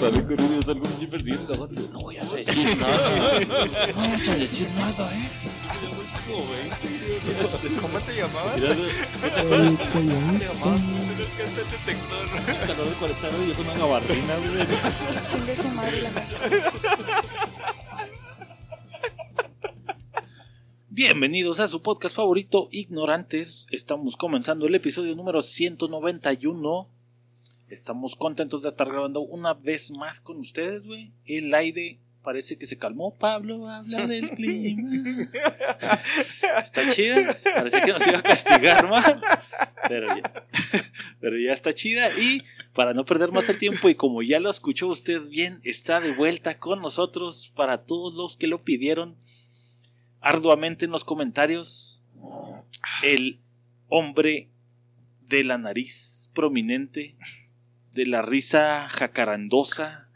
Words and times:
sale 0.00 0.22
corriendo, 0.24 0.62
salgo. 0.62 0.86
No 1.92 2.00
voy 2.00 2.16
a 2.16 2.24
decir 2.24 2.78
nada. 2.78 3.40
No 3.40 3.54
voy 3.94 4.06
a 4.06 4.36
decir 4.36 4.68
nada, 4.76 5.12
eh. 5.14 5.28
¿Cómo 7.80 7.98
te 8.00 8.14
llamabas? 8.16 8.56
Mira, 8.56 8.72
El 8.72 9.76
coyote. 9.92 10.46
calor 12.66 12.86
de 12.88 12.94
40 12.94 13.28
grados 13.28 13.44
y 13.44 13.48
yo 13.48 13.54
con 13.54 13.64
una 13.66 13.74
gabardina, 13.78 14.36
güey. 14.36 14.66
Chingue 15.30 15.56
su 15.56 15.68
madre 15.68 16.02
la 16.02 16.10
madre. 16.10 16.62
Bienvenidos 20.88 21.60
a 21.60 21.68
su 21.68 21.82
podcast 21.82 22.16
favorito, 22.16 22.68
Ignorantes. 22.72 23.66
Estamos 23.70 24.16
comenzando 24.16 24.66
el 24.66 24.74
episodio 24.74 25.14
número 25.14 25.42
191. 25.42 26.88
Estamos 27.70 28.16
contentos 28.16 28.62
de 28.62 28.70
estar 28.70 28.88
grabando 28.88 29.20
una 29.20 29.54
vez 29.54 29.92
más 29.92 30.20
con 30.20 30.38
ustedes, 30.38 30.82
güey. 30.82 31.12
El 31.24 31.54
aire 31.54 32.00
parece 32.20 32.58
que 32.58 32.66
se 32.66 32.76
calmó. 32.76 33.16
Pablo 33.16 33.68
habla 33.68 34.08
del 34.08 34.28
clima. 34.34 35.28
Está 36.60 36.90
chida. 36.90 37.38
Parece 37.44 37.80
que 37.80 37.92
nos 37.92 38.04
iba 38.08 38.18
a 38.18 38.22
castigar 38.22 38.88
más. 38.88 39.16
Pero 39.86 40.08
ya, 40.16 40.46
pero 41.20 41.38
ya 41.38 41.52
está 41.52 41.72
chida. 41.72 42.10
Y 42.18 42.42
para 42.74 42.92
no 42.92 43.04
perder 43.04 43.30
más 43.30 43.48
el 43.48 43.58
tiempo, 43.58 43.88
y 43.88 43.94
como 43.94 44.22
ya 44.22 44.40
lo 44.40 44.50
escuchó 44.50 44.88
usted 44.88 45.22
bien, 45.22 45.60
está 45.62 46.00
de 46.00 46.12
vuelta 46.12 46.58
con 46.58 46.82
nosotros 46.82 47.52
para 47.54 47.84
todos 47.84 48.14
los 48.14 48.36
que 48.36 48.48
lo 48.48 48.64
pidieron 48.64 49.16
arduamente 50.20 50.86
en 50.86 50.90
los 50.90 51.04
comentarios. 51.04 52.02
El 53.04 53.40
hombre 53.88 54.50
de 55.28 55.44
la 55.44 55.56
nariz 55.56 56.30
prominente, 56.34 57.16
de 57.92 58.06
la 58.06 58.22
risa 58.22 58.88
jacarandosa, 58.88 60.08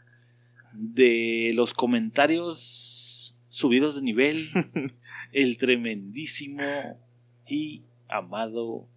de 0.73 1.51
los 1.55 1.73
comentarios 1.73 3.37
subidos 3.47 3.95
de 3.95 4.01
nivel, 4.01 4.49
el 5.31 5.57
tremendísimo 5.57 6.99
y 7.47 7.85
amado 8.09 8.87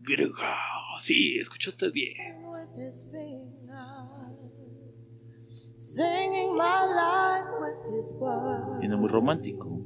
Gruga. 0.00 0.56
Sí, 1.00 1.38
escuchó 1.38 1.70
usted 1.70 1.92
bien. 1.92 2.14
with 2.46 2.68
his 2.76 3.04
fingers, 3.10 3.58
singing 5.76 6.54
my 6.56 6.84
life 6.86 7.48
with 7.60 7.96
his 7.96 8.12
words, 8.20 8.80
Viene 8.80 8.96
muy 8.96 9.08
romántico. 9.08 9.84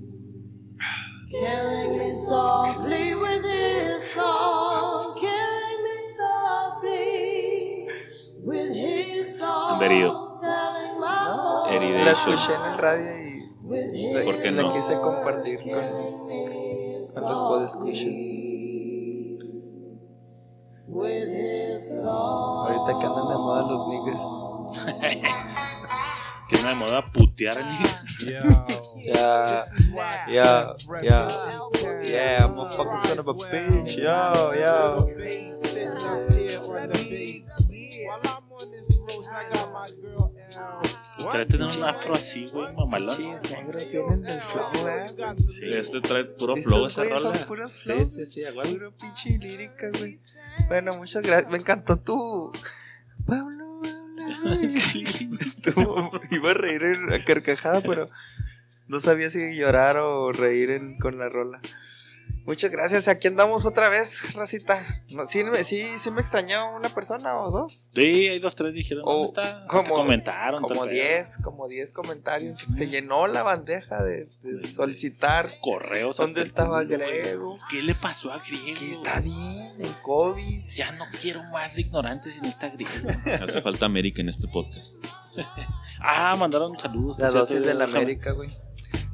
killing 1.30 1.98
me 1.98 2.10
softly 2.12 3.14
with 3.14 3.42
his 3.44 4.02
song, 4.02 5.14
killing 5.14 5.82
me 5.84 6.02
softly 6.02 7.31
with 8.44 8.74
his 8.74 9.38
song, 9.38 9.74
Anda 9.74 9.86
herido. 9.86 10.34
telling 10.40 11.00
my 11.00 11.06
whole 11.30 11.66
Herido. 11.70 12.04
La 12.04 12.12
escuché 12.12 12.54
en 12.54 12.62
el 12.72 12.78
radio 12.78 13.10
y 13.18 13.48
with 13.62 13.92
his 13.94 14.14
la, 14.14 14.24
¿Por 14.24 14.42
qué 14.42 14.50
la 14.50 14.62
no? 14.62 14.72
quise 14.72 14.94
compartir 15.00 15.58
con, 15.60 15.72
con 15.72 17.22
los 17.30 17.40
podescuchas. 17.40 17.98
softly 17.98 19.38
with 20.88 21.28
his 21.28 22.00
song. 22.02 22.66
Ahorita 22.68 22.98
que 23.00 23.06
andan 23.06 23.28
de 23.28 23.34
moda 23.36 23.62
los 23.70 23.88
niggas. 23.88 24.20
Que 26.48 26.56
una 26.58 26.68
de 26.70 26.74
moda 26.74 27.02
putear 27.06 27.56
al 27.56 27.64
Yeah, 28.26 29.64
yeah, 30.28 30.74
yeah, 31.02 31.28
yeah, 32.04 32.46
motherfucker 32.46 32.98
son 33.08 33.18
of 33.20 33.28
a 33.28 33.32
bitch. 33.32 33.96
Yo, 33.96 34.52
yo. 34.54 34.96
Trae 41.32 41.46
tener 41.46 41.66
un 41.66 41.82
afro 41.84 42.14
así, 42.14 42.46
güey, 42.52 42.74
mamalón. 42.74 43.16
Chis 43.16 43.50
negros 43.50 43.88
tienen 43.90 44.26
el 44.26 44.40
flow, 44.40 44.88
eh. 44.88 45.34
Sí, 45.38 45.68
este 45.72 46.00
trae 46.00 46.24
puro 46.24 46.56
flow 46.56 46.86
esa 46.86 47.04
rola. 47.04 47.32
puros 47.46 47.72
Sí, 47.72 48.04
sí, 48.04 48.26
sí, 48.26 48.40
igual. 48.42 48.68
Puro 48.68 48.92
pinche 48.94 49.30
lírica, 49.38 49.90
güey. 49.98 50.18
Bueno, 50.68 50.92
muchas 50.98 51.22
gracias. 51.22 51.50
Me 51.50 51.58
encantó 51.58 51.96
tu. 51.98 52.52
Pablo, 53.26 53.78
güey. 53.78 53.92
Estuvo. 55.40 56.10
Iba 56.30 56.50
a 56.50 56.54
reír 56.54 56.84
en- 56.84 57.12
a 57.12 57.24
carcajada, 57.24 57.80
pero 57.80 58.06
no 58.88 59.00
sabía 59.00 59.30
si 59.30 59.54
llorar 59.56 59.96
o 59.98 60.32
reír 60.32 60.70
en- 60.70 60.98
con 60.98 61.18
la 61.18 61.28
rola. 61.28 61.60
Muchas 62.44 62.70
gracias. 62.70 63.08
Aquí 63.08 63.28
andamos 63.28 63.64
otra 63.64 63.88
vez, 63.88 64.32
racita. 64.34 64.84
No, 65.10 65.26
sí, 65.26 65.44
me- 65.44 65.64
sí, 65.64 65.86
sí 65.98 66.10
me 66.10 66.20
extrañó 66.20 66.74
una 66.74 66.88
persona 66.88 67.38
o 67.40 67.50
dos. 67.50 67.90
Sí, 67.94 68.28
hay 68.28 68.38
dos, 68.40 68.56
tres 68.56 68.74
dijeron, 68.74 69.04
Oh, 69.06 69.12
¿dónde 69.12 69.26
está? 69.28 69.66
como- 69.68 69.80
Hasta 69.82 69.94
comentaron. 69.94 70.62
Como. 70.62 70.86
10, 70.86 71.38
como 71.44 71.68
10 71.68 71.92
comentarios. 71.92 72.58
Se 72.74 72.88
llenó 72.88 73.26
la 73.26 73.42
bandeja 73.42 74.02
de, 74.02 74.26
de 74.42 74.66
solicitar 74.66 75.48
Correos. 75.60 76.16
dónde 76.16 76.42
estaba. 76.42 76.82
Grego. 76.84 77.56
¿Qué 77.70 77.80
le 77.82 77.94
pasó 77.94 78.32
a 78.32 78.38
Griego? 78.38 78.78
Que 78.78 78.92
está 78.92 79.20
bien, 79.20 79.80
el 79.80 79.94
COVID. 80.02 80.62
Ya 80.74 80.92
no 80.92 81.04
quiero 81.20 81.42
más 81.52 81.78
ignorantes 81.78 82.34
si 82.34 82.40
no 82.40 82.48
está 82.48 82.68
Griego. 82.70 83.08
Hace 83.42 83.62
falta 83.62 83.86
América 83.86 84.20
en 84.20 84.28
este 84.28 84.48
podcast. 84.48 84.96
Ah, 86.00 86.34
mandaron 86.38 86.78
saludos. 86.78 87.18
La 87.18 87.28
dosis 87.28 87.62
de 87.64 87.74
la 87.74 87.84
América, 87.84 88.32
güey. 88.32 88.50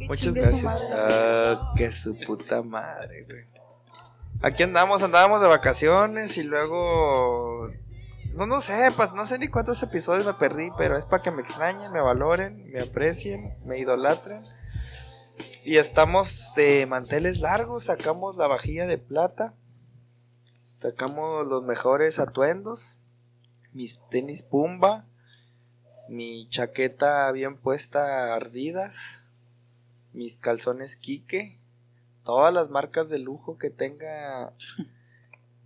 Muchas 0.01 0.33
gracias. 0.33 0.85
Ah, 0.93 1.73
que 1.77 1.91
su 1.93 2.19
puta 2.19 2.63
madre, 2.63 3.25
güey. 3.25 3.45
Aquí 4.41 4.63
andamos, 4.63 5.03
andábamos 5.03 5.41
de 5.41 5.49
vacaciones 5.49 6.37
y 6.37 6.45
luego. 6.45 7.71
No, 8.35 8.47
no 8.47 8.61
sé, 8.61 8.91
pues 8.95 9.13
no 9.13 9.27
sé 9.27 9.39
ni 9.39 9.49
cuántos 9.49 9.83
episodios 9.83 10.27
me 10.27 10.35
perdí, 10.35 10.71
pero 10.79 10.97
es 10.97 11.05
para 11.05 11.23
que 11.23 11.33
me 11.33 11.43
extrañen, 11.43 11.93
me 11.93 12.01
valoren, 12.01 12.71
me 12.71 12.81
aprecien, 12.81 13.57
me 13.65 13.79
idolatren. 13.79 14.43
Y 15.65 15.77
estamos 15.77 16.53
de 16.55 16.87
manteles 16.87 17.41
largos, 17.41 17.85
sacamos 17.85 18.37
la 18.37 18.47
vajilla 18.47 18.87
de 18.87 18.99
plata, 18.99 19.55
sacamos 20.81 21.47
los 21.47 21.65
mejores 21.65 22.21
atuendos, 22.21 23.01
mis 23.73 24.01
tenis 24.09 24.43
pumba, 24.43 25.07
mi 26.09 26.49
chaqueta 26.49 27.31
bien 27.33 27.57
puesta 27.57 28.35
ardidas, 28.35 29.28
mis 30.13 30.37
calzones 30.37 30.97
Kike, 30.97 31.59
todas 32.25 32.53
las 32.53 32.71
marcas 32.71 33.09
de 33.09 33.19
lujo 33.19 33.59
que 33.59 33.71
tenga 33.71 34.53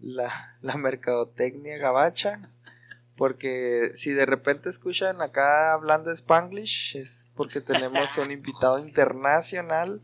la, 0.00 0.56
la 0.60 0.76
mercadotecnia 0.76 1.78
gabacha. 1.78 2.41
Porque 3.16 3.92
si 3.94 4.10
de 4.10 4.26
repente 4.26 4.69
escuchan 4.69 5.20
acá 5.20 5.75
hablando 5.75 6.10
Spanglish, 6.10 6.97
es 6.97 7.28
porque 7.34 7.60
tenemos 7.60 8.16
un 8.16 8.31
invitado 8.31 8.78
internacional, 8.78 10.02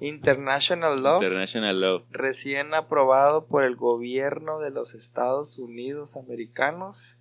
International 0.00 1.02
Love, 1.02 1.22
International 1.22 1.80
Love. 1.80 2.04
recién 2.10 2.74
aprobado 2.74 3.46
por 3.46 3.64
el 3.64 3.76
gobierno 3.76 4.60
de 4.60 4.70
los 4.70 4.94
Estados 4.94 5.58
Unidos 5.58 6.16
americanos. 6.16 7.18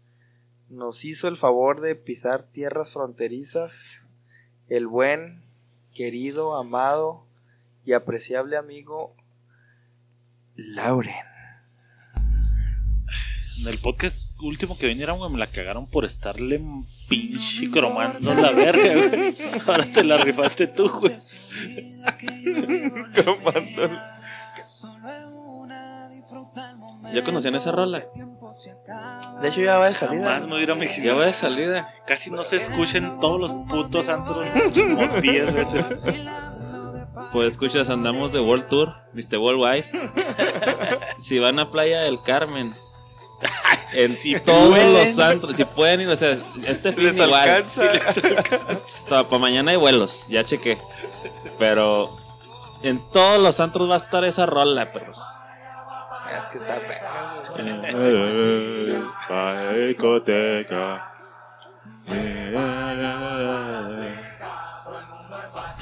Nos 0.70 1.06
hizo 1.06 1.28
el 1.30 1.38
favor 1.38 1.80
de 1.80 1.96
pisar 1.96 2.44
tierras 2.44 2.92
fronterizas. 2.92 4.02
El 4.68 4.88
buen, 4.88 5.45
querido, 5.96 6.56
amado 6.56 7.26
y 7.86 7.94
apreciable 7.94 8.58
amigo 8.58 9.16
Lauren. 10.56 11.16
En 13.62 13.68
el 13.70 13.78
podcast 13.80 14.30
último 14.42 14.78
que 14.78 14.88
vinieron, 14.88 15.32
me 15.32 15.40
la 15.40 15.50
cagaron 15.50 15.88
por 15.88 16.04
estarle 16.06 16.62
pinche 17.08 17.72
cromando 17.72 18.34
la 18.34 18.52
verga, 18.52 18.94
güey. 18.94 19.34
Ahora 19.66 19.86
te 19.86 20.04
la 20.04 20.18
rifaste 20.18 20.68
tú, 20.68 20.90
güey. 20.90 21.16
¿Ya 27.14 27.24
conocían 27.24 27.56
esa 27.56 27.72
rola? 27.72 28.04
De 29.42 29.48
hecho 29.50 29.62
ya 29.62 29.78
va 29.78 29.88
de 29.90 29.96
salida. 29.96 30.26
Más 30.30 30.48
me 30.48 30.56
hubiera 30.56 30.76
Ya 30.76 30.84
imaginado. 30.84 31.20
va 31.20 31.26
de 31.26 31.34
salida. 31.34 31.94
Casi 32.08 32.30
no 32.32 32.44
se 32.44 32.58
escuchan 32.58 33.20
todos 33.20 33.40
los 33.40 33.52
putos 33.70 34.08
antros 34.10 34.46
como 34.74 35.08
10 35.22 35.54
veces. 35.54 36.04
Pues 37.32 37.54
escuchas, 37.54 37.90
andamos 37.90 38.34
de 38.34 38.40
World 38.40 38.68
Tour, 38.70 38.94
Mr. 39.14 39.38
Worldwide. 39.38 39.86
si 41.20 41.40
van 41.40 41.60
a 41.60 41.72
Playa 41.72 42.02
del 42.02 42.22
Carmen, 42.22 42.74
en 43.94 44.12
Si 44.16 44.40
todos 44.40 44.70
pueden. 44.70 44.94
los 44.94 45.20
antros, 45.20 45.56
si 45.56 45.64
pueden 45.66 46.02
ir, 46.02 46.10
o 46.10 46.16
sea, 46.16 46.38
este 46.66 46.92
fin 46.92 47.06
Les 47.06 47.14
igual. 47.16 47.34
alcanza. 47.34 47.86
Para 49.10 49.24
mañana 49.40 49.72
hay 49.72 49.78
vuelos, 49.78 50.26
ya 50.30 50.44
chequé. 50.44 50.78
Pero 51.58 52.16
en 52.84 53.00
todos 53.12 53.42
los 53.42 53.60
antros 53.60 53.90
va 53.90 53.94
a 53.96 53.98
estar 53.98 54.24
esa 54.26 54.46
rola, 54.46 54.92
perros. 54.92 55.22
Es 56.38 56.52
que 56.52 56.58
está 56.58 56.76
perra, 56.80 57.36
güey. 57.52 58.76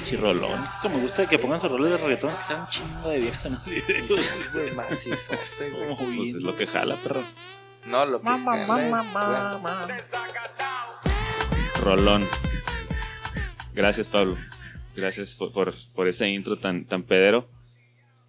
Chirrolón. 0.04 0.64
Como 0.82 0.96
me 0.96 1.02
gusta 1.02 1.26
que 1.26 1.38
pongan 1.38 1.60
sus 1.60 1.70
roles 1.70 1.92
de 1.92 1.96
reggaetón 1.96 2.36
que 2.36 2.44
sean 2.44 2.60
un 2.60 2.66
chingo 2.68 3.08
de 3.08 3.18
viejas 3.18 3.46
en 3.46 3.52
los 3.52 3.64
videos. 3.64 4.20
Güey, 4.52 4.70
macizote, 4.72 5.70
güey. 5.70 5.88
Como 5.88 5.96
Pues 5.96 6.10
bien. 6.10 6.36
es 6.36 6.42
lo 6.42 6.54
que 6.56 6.66
jala, 6.66 6.96
perro. 6.96 7.22
No, 7.86 8.04
lo 8.06 8.18
que 8.18 8.24
Mamá, 8.24 8.52
jala 8.52 8.66
mamá, 8.88 9.58
mamá. 9.58 9.88
Rolón. 11.80 12.26
Gracias, 13.74 14.06
Pablo. 14.06 14.36
Gracias 14.94 15.34
por, 15.34 15.52
por, 15.52 15.74
por 15.94 16.06
ese 16.08 16.28
intro 16.28 16.56
tan, 16.56 16.84
tan 16.84 17.02
pedero. 17.02 17.48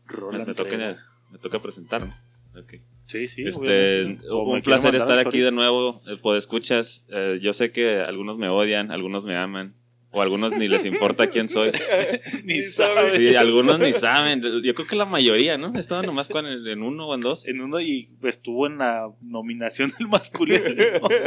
Me, 0.07 0.15
Rola 0.15 0.45
me 0.45 0.53
toca, 0.53 0.69
entrega. 0.71 1.03
Me 1.31 1.37
toca 1.37 1.61
presentarme. 1.61 2.11
Ok. 2.57 2.75
Sí, 3.05 3.27
sí. 3.27 3.43
Este, 3.45 4.17
un 4.31 4.61
placer 4.61 4.95
estar 4.95 5.19
aquí 5.19 5.39
de 5.39 5.51
nuevo. 5.51 6.01
Eh, 6.07 6.17
escuchas. 6.37 7.05
yo 7.41 7.53
sé 7.53 7.71
que 7.71 7.99
algunos 7.99 8.37
me 8.37 8.49
odian, 8.49 8.91
algunos 8.91 9.25
me 9.25 9.35
aman. 9.35 9.75
O 10.17 10.21
algunos 10.21 10.53
ni 10.53 10.69
les 10.69 10.85
importa 10.85 11.27
quién 11.27 11.49
soy. 11.49 11.71
Ni 12.45 12.61
sabes. 12.61 13.13
Sí, 13.17 13.35
algunos 13.35 13.79
ni 13.79 13.91
saben. 13.91 14.41
Yo 14.63 14.73
creo 14.73 14.87
que 14.87 14.95
la 14.95 15.03
mayoría, 15.03 15.57
¿no? 15.57 15.77
Estaba 15.77 16.03
nomás 16.03 16.29
con 16.29 16.45
el- 16.45 16.65
en 16.69 16.83
uno 16.83 17.09
o 17.09 17.15
en 17.15 17.19
dos. 17.19 17.45
En 17.47 17.59
uno 17.59 17.81
y 17.81 18.09
estuvo 18.23 18.65
en 18.65 18.77
la 18.77 19.09
nominación 19.21 19.91
del 19.99 20.07
masculino. 20.07 20.63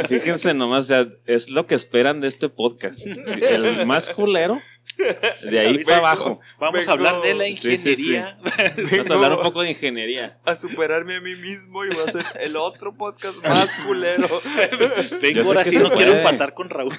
Fíjense 0.07 0.55
nomás, 0.55 0.85
o 0.85 0.87
sea, 0.87 1.07
es 1.27 1.51
lo 1.51 1.67
que 1.67 1.75
esperan 1.75 2.19
de 2.19 2.29
este 2.29 2.49
podcast. 2.49 3.05
El 3.05 3.85
más 3.85 4.09
culero, 4.09 4.59
de 5.49 5.59
ahí 5.59 5.81
para 5.83 5.97
abajo. 5.99 6.41
Vamos 6.59 6.79
Vengo- 6.81 6.89
a 6.89 6.93
hablar 6.93 7.21
de 7.21 7.33
la 7.33 7.45
Sí, 7.45 7.55
sí, 7.55 7.77
sí. 7.77 7.89
ingeniería. 8.15 8.37
Vamos 8.91 9.09
a 9.09 9.13
hablar 9.13 9.31
un 9.33 9.41
poco 9.43 9.61
de 9.61 9.69
ingeniería. 9.69 10.39
a 10.45 10.55
superarme 10.55 11.15
a 11.17 11.21
mí 11.21 11.35
mismo 11.35 11.85
y 11.85 11.89
va 11.89 12.03
a 12.03 12.11
ser 12.11 12.41
el 12.41 12.55
otro 12.57 12.93
podcast 12.97 13.37
más 13.43 13.69
culero. 13.87 14.27
Vengo 15.21 15.41
ahora 15.47 15.63
sí, 15.63 15.77
no 15.77 15.89
quiero 15.91 16.15
empatar 16.15 16.53
con 16.53 16.69
Raúl. 16.69 16.93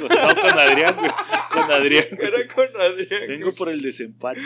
No, 0.00 0.08
con 0.08 0.58
Adrián, 0.60 0.96
güey. 0.96 1.10
Con 1.52 1.72
Adrián. 1.72 2.04
Era 2.20 2.46
con 2.54 2.66
Adrián. 2.80 3.20
Vengo 3.28 3.52
por 3.52 3.68
el 3.68 3.82
desempate. 3.82 4.40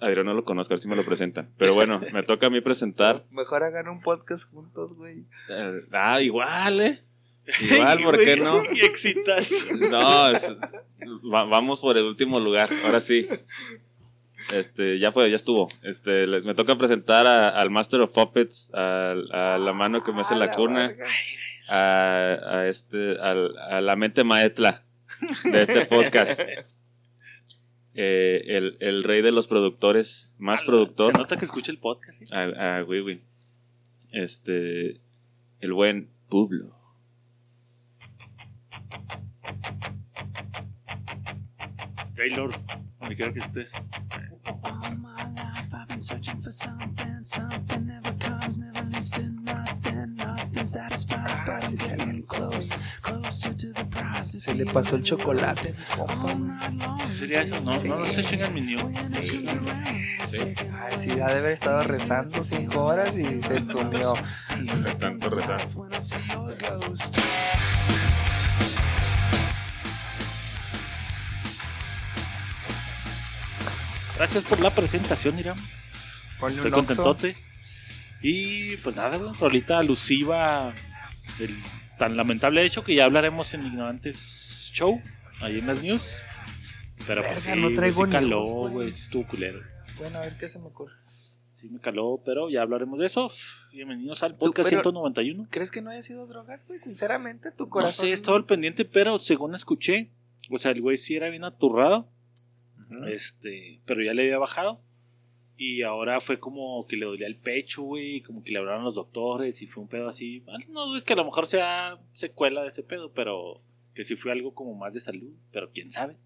Adrián 0.00 0.26
no 0.26 0.34
lo 0.34 0.44
conozco, 0.44 0.74
a 0.74 0.76
ver 0.76 0.82
si 0.82 0.88
me 0.88 0.94
lo 0.96 1.04
presentan. 1.04 1.50
Pero 1.58 1.74
bueno, 1.74 2.00
me 2.12 2.22
toca 2.22 2.46
a 2.46 2.50
mí 2.50 2.60
presentar. 2.60 3.24
Mejor 3.30 3.64
hagan 3.64 3.88
un 3.88 4.00
podcast 4.02 4.44
juntos, 4.50 4.94
güey. 4.94 5.24
eh, 5.48 5.80
ah, 5.92 6.20
igual, 6.20 6.80
¿eh? 6.80 7.00
Igual, 7.60 7.98
¿por 8.04 8.18
qué 8.18 8.36
no? 8.36 8.62
excitación. 8.82 9.80
No, 9.90 10.28
es- 10.30 10.50
va- 11.32 11.44
vamos 11.44 11.80
por 11.80 11.96
el 11.96 12.04
último 12.04 12.40
lugar. 12.40 12.68
Ahora 12.84 13.00
sí. 13.00 13.28
Este, 14.52 14.98
ya 14.98 15.12
fue, 15.12 15.28
ya 15.30 15.36
estuvo. 15.36 15.68
Este, 15.82 16.26
les 16.26 16.44
me 16.46 16.54
toca 16.54 16.76
presentar 16.76 17.26
a- 17.26 17.48
al 17.50 17.70
Master 17.70 18.00
of 18.00 18.12
Puppets, 18.12 18.70
a, 18.74 19.14
la 19.58 19.72
mano 19.74 20.02
que 20.02 20.12
me 20.12 20.20
hace 20.22 20.34
A 20.34 20.38
la 20.38 20.50
cuna, 20.52 20.94
a, 21.68 22.38
a 22.60 22.68
este, 22.68 23.16
a 23.20 23.80
la 23.80 23.96
mente 23.96 24.24
maestra 24.24 24.84
de 25.44 25.62
este 25.62 25.86
podcast. 25.86 26.40
Eh, 28.00 28.56
el, 28.56 28.76
el 28.78 29.02
rey 29.02 29.22
de 29.22 29.32
los 29.32 29.48
productores, 29.48 30.32
más 30.38 30.60
Se 30.60 30.66
productor, 30.66 31.18
nota 31.18 31.36
que 31.36 31.44
escucha 31.44 31.72
el 31.72 31.78
podcast. 31.78 32.22
¿eh? 32.22 32.26
a, 32.30 32.76
a 32.78 32.84
Wiwi. 32.84 33.20
Este, 34.12 35.00
el 35.60 35.72
buen 35.72 36.08
Publo. 36.28 36.77
Taylor, 42.18 42.50
donde 42.98 43.14
quiera 43.14 43.32
que 43.32 43.38
estés. 43.38 43.72
All 44.64 44.96
my 44.96 45.22
life 45.36 45.72
I've 45.72 45.86
been 45.86 46.02
searching 46.02 46.42
for 46.42 46.50
something. 46.50 47.22
Something 47.22 47.86
never 47.86 48.12
comes, 48.18 48.58
never 48.58 48.82
leads 48.86 49.08
to 49.12 49.22
nothing. 49.22 50.16
Nothing 50.16 50.66
satisfies, 50.66 51.38
but 51.46 51.62
I'm 51.62 51.76
getting 51.76 52.26
close, 52.26 52.74
closer 53.02 53.54
to 53.54 53.72
the 53.72 53.84
prize. 53.84 54.42
Se 54.42 54.52
le 54.52 54.64
pasó 54.64 54.96
el 54.96 55.04
chocolate, 55.04 55.72
mi 55.72 56.00
All 56.00 56.08
compa. 56.08 56.70
night 56.70 56.82
long. 56.82 57.00
¿Sí 57.02 57.18
¿Sería 57.18 57.42
eso? 57.42 57.60
No, 57.60 57.80
no, 57.84 57.98
no 58.00 58.06
se 58.06 58.24
chingan 58.24 58.52
mi 58.52 58.74
it's 58.74 60.30
Sí. 60.32 60.54
Ay, 60.74 60.98
sí, 60.98 61.10
ha 61.12 61.28
de 61.28 61.38
haber 61.38 61.52
estado 61.52 61.84
rezando 61.84 62.42
cinco 62.42 62.82
horas 62.84 63.16
y 63.16 63.40
se 63.42 63.60
tuneó. 63.60 64.12
De 64.58 64.94
tanto 64.98 65.30
rezar. 65.30 65.68
Gracias 74.18 74.44
por 74.44 74.60
la 74.60 74.70
presentación, 74.70 75.38
Iram. 75.38 75.56
Ponle 76.40 76.56
Estoy 76.56 76.70
contentote. 76.72 77.36
Y 78.20 78.76
pues 78.78 78.96
nada, 78.96 79.16
güey, 79.16 79.32
rolita 79.38 79.78
alusiva 79.78 80.74
el 81.38 81.50
tan 81.98 82.16
lamentable 82.16 82.64
hecho 82.64 82.82
que 82.82 82.94
ya 82.96 83.04
hablaremos 83.04 83.54
en 83.54 83.64
Ignorantes 83.64 84.70
Show, 84.74 85.00
ahí 85.40 85.58
en 85.60 85.66
las 85.68 85.82
news. 85.82 86.02
Pero 87.06 87.22
pues 87.22 87.44
Verga, 87.46 87.54
sí, 87.54 87.60
no 87.60 87.70
traigo 87.76 88.04
sí 88.06 88.10
caló, 88.10 88.42
güey. 88.68 88.90
sí 88.92 89.02
estuvo 89.04 89.26
culero. 89.26 89.60
Bueno, 89.98 90.18
a 90.18 90.22
ver 90.22 90.36
qué 90.36 90.48
se 90.48 90.58
me 90.58 90.66
ocurre. 90.66 90.94
Sí 91.54 91.68
me 91.70 91.80
caló, 91.80 92.20
pero 92.24 92.50
ya 92.50 92.62
hablaremos 92.62 92.98
de 92.98 93.06
eso. 93.06 93.32
Bienvenidos 93.72 94.22
al 94.24 94.36
podcast 94.36 94.68
pero- 94.68 94.82
191. 94.82 95.46
¿Crees 95.50 95.70
que 95.70 95.80
no 95.80 95.90
haya 95.90 96.02
sido 96.02 96.26
drogas, 96.26 96.64
güey? 96.66 96.78
Sinceramente, 96.78 97.50
tu 97.52 97.64
No 97.64 97.70
corazón. 97.70 98.06
sé, 98.06 98.12
estaba 98.12 98.36
al 98.36 98.44
pendiente, 98.44 98.84
pero 98.84 99.18
según 99.20 99.54
escuché, 99.54 100.10
o 100.50 100.58
sea, 100.58 100.72
el 100.72 100.80
güey 100.82 100.96
sí 100.98 101.16
era 101.16 101.28
bien 101.30 101.44
aturrado, 101.44 102.08
este, 103.08 103.80
pero 103.86 104.02
ya 104.02 104.14
le 104.14 104.22
había 104.22 104.38
bajado. 104.38 104.80
Y 105.56 105.82
ahora 105.82 106.20
fue 106.20 106.38
como 106.38 106.86
que 106.86 106.96
le 106.96 107.04
dolía 107.06 107.26
el 107.26 107.36
pecho, 107.36 107.82
güey, 107.82 108.20
como 108.22 108.44
que 108.44 108.52
le 108.52 108.58
hablaron 108.58 108.84
los 108.84 108.94
doctores 108.94 109.60
y 109.60 109.66
fue 109.66 109.82
un 109.82 109.88
pedo 109.88 110.08
así. 110.08 110.44
Ah, 110.46 110.56
No 110.68 110.86
dudes 110.86 111.04
que 111.04 111.14
a 111.14 111.16
lo 111.16 111.24
mejor 111.24 111.46
sea 111.46 111.98
secuela 112.12 112.62
de 112.62 112.68
ese 112.68 112.84
pedo, 112.84 113.12
pero 113.12 113.60
que 113.94 114.04
sí 114.04 114.14
fue 114.14 114.30
algo 114.30 114.54
como 114.54 114.74
más 114.76 114.94
de 114.94 115.00
salud, 115.00 115.32
pero 115.50 115.70
quién 115.72 115.90
sabe. 115.90 116.16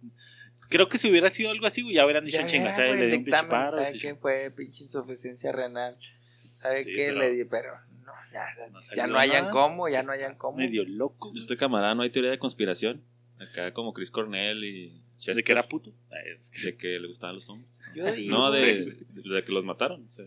Creo 0.68 0.88
que 0.90 0.98
si 0.98 1.10
hubiera 1.10 1.30
sido 1.30 1.50
algo 1.50 1.66
así, 1.66 1.80
ya 1.92 2.04
hubieran 2.04 2.26
dicho 2.26 2.40
chingas, 2.46 2.78
era, 2.78 2.88
le 2.92 2.96
güey, 2.96 3.06
dio 3.06 3.14
el 3.14 3.18
un 3.20 3.24
pinche 3.24 3.40
dictamen, 3.40 3.50
paro. 3.70 3.82
¿Sabe 3.84 3.98
qué 3.98 4.14
fue? 4.16 4.50
Pinche 4.54 4.84
insuficiencia 4.84 5.50
renal. 5.52 5.96
¿Sabe 6.30 6.84
Sí, 6.84 6.92
qué? 6.92 7.06
pero- 7.08 7.18
Le 7.20 7.30
di, 7.32 7.44
pero 7.46 7.72
no, 8.04 8.12
ya, 8.32 8.68
No 8.70 8.80
ya 8.94 9.06
no 9.06 9.18
hayan 9.18 9.50
cómo, 9.50 9.88
ya 9.88 10.02
no 10.02 10.12
hayan 10.12 10.34
cómo. 10.36 10.58
Medio 10.58 10.84
loco. 10.84 11.32
Este 11.34 11.56
camarada 11.56 11.94
no 11.94 12.02
hay 12.02 12.10
teoría 12.10 12.30
de 12.30 12.38
conspiración. 12.38 13.02
Acá 13.38 13.72
como 13.72 13.92
Chris 13.94 14.10
Cornell 14.10 14.62
y 14.64 15.02
Chester. 15.22 15.36
¿De 15.36 15.44
que 15.44 15.52
era 15.52 15.62
puto? 15.68 15.92
Ah, 16.10 16.16
de 16.64 16.76
que 16.76 16.98
le 16.98 17.06
gustaban 17.06 17.36
los 17.36 17.48
hombres. 17.48 17.70
Yo 17.94 18.04
No, 18.28 18.50
de, 18.50 18.96
de 19.10 19.44
que 19.44 19.52
los 19.52 19.64
mataron. 19.64 20.04
o 20.06 20.10
sea, 20.10 20.24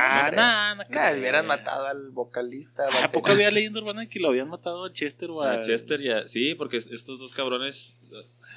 Ah, 0.00 0.28
No, 0.30 0.36
nah, 0.36 0.74
no 0.76 0.82
Nah, 0.82 0.88
creo. 1.08 1.18
hubieran 1.18 1.46
matado 1.46 1.86
al 1.86 2.10
vocalista. 2.10 2.84
Ah, 2.92 3.04
¿A 3.06 3.12
poco 3.12 3.30
había 3.32 3.50
leyenda 3.50 3.80
urbana 3.80 4.08
que 4.08 4.20
lo 4.20 4.28
habían 4.28 4.48
matado 4.48 4.84
a 4.84 4.92
Chester 4.92 5.28
o 5.30 5.42
a, 5.42 5.54
a 5.54 5.60
Chester 5.62 6.00
ya. 6.00 6.26
Sí, 6.28 6.54
porque 6.54 6.76
es- 6.76 6.86
estos 6.88 7.18
dos 7.18 7.32
cabrones. 7.32 7.98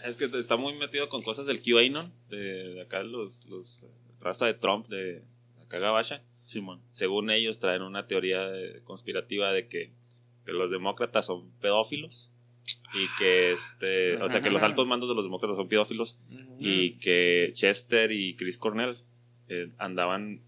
Es 0.05 0.15
que 0.17 0.25
está 0.25 0.55
muy 0.55 0.73
metido 0.75 1.09
con 1.09 1.21
cosas 1.23 1.45
del 1.47 1.61
QAnon. 1.61 2.11
De, 2.29 2.37
de 2.73 2.81
acá 2.81 3.01
los, 3.03 3.45
los. 3.47 3.87
Raza 4.19 4.45
de 4.45 4.53
Trump, 4.53 4.87
de 4.87 5.23
acá 5.65 5.79
Gabacha. 5.79 6.21
Simón. 6.45 6.81
Según 6.91 7.29
ellos, 7.31 7.57
traen 7.59 7.81
una 7.81 8.05
teoría 8.07 8.47
eh, 8.55 8.81
conspirativa 8.83 9.51
de 9.51 9.67
que, 9.67 9.91
que 10.45 10.51
los 10.51 10.69
demócratas 10.69 11.25
son 11.25 11.49
pedófilos. 11.59 12.31
Y 12.93 13.07
que 13.17 13.51
este. 13.51 14.17
O 14.17 14.29
sea, 14.29 14.41
que 14.41 14.49
los 14.49 14.61
altos 14.61 14.85
mandos 14.85 15.09
de 15.09 15.15
los 15.15 15.25
demócratas 15.25 15.57
son 15.57 15.67
pedófilos. 15.67 16.19
Y 16.59 16.93
que 16.99 17.51
Chester 17.53 18.11
y 18.11 18.35
Chris 18.35 18.57
Cornell 18.57 18.97
eh, 19.47 19.69
andaban 19.77 20.41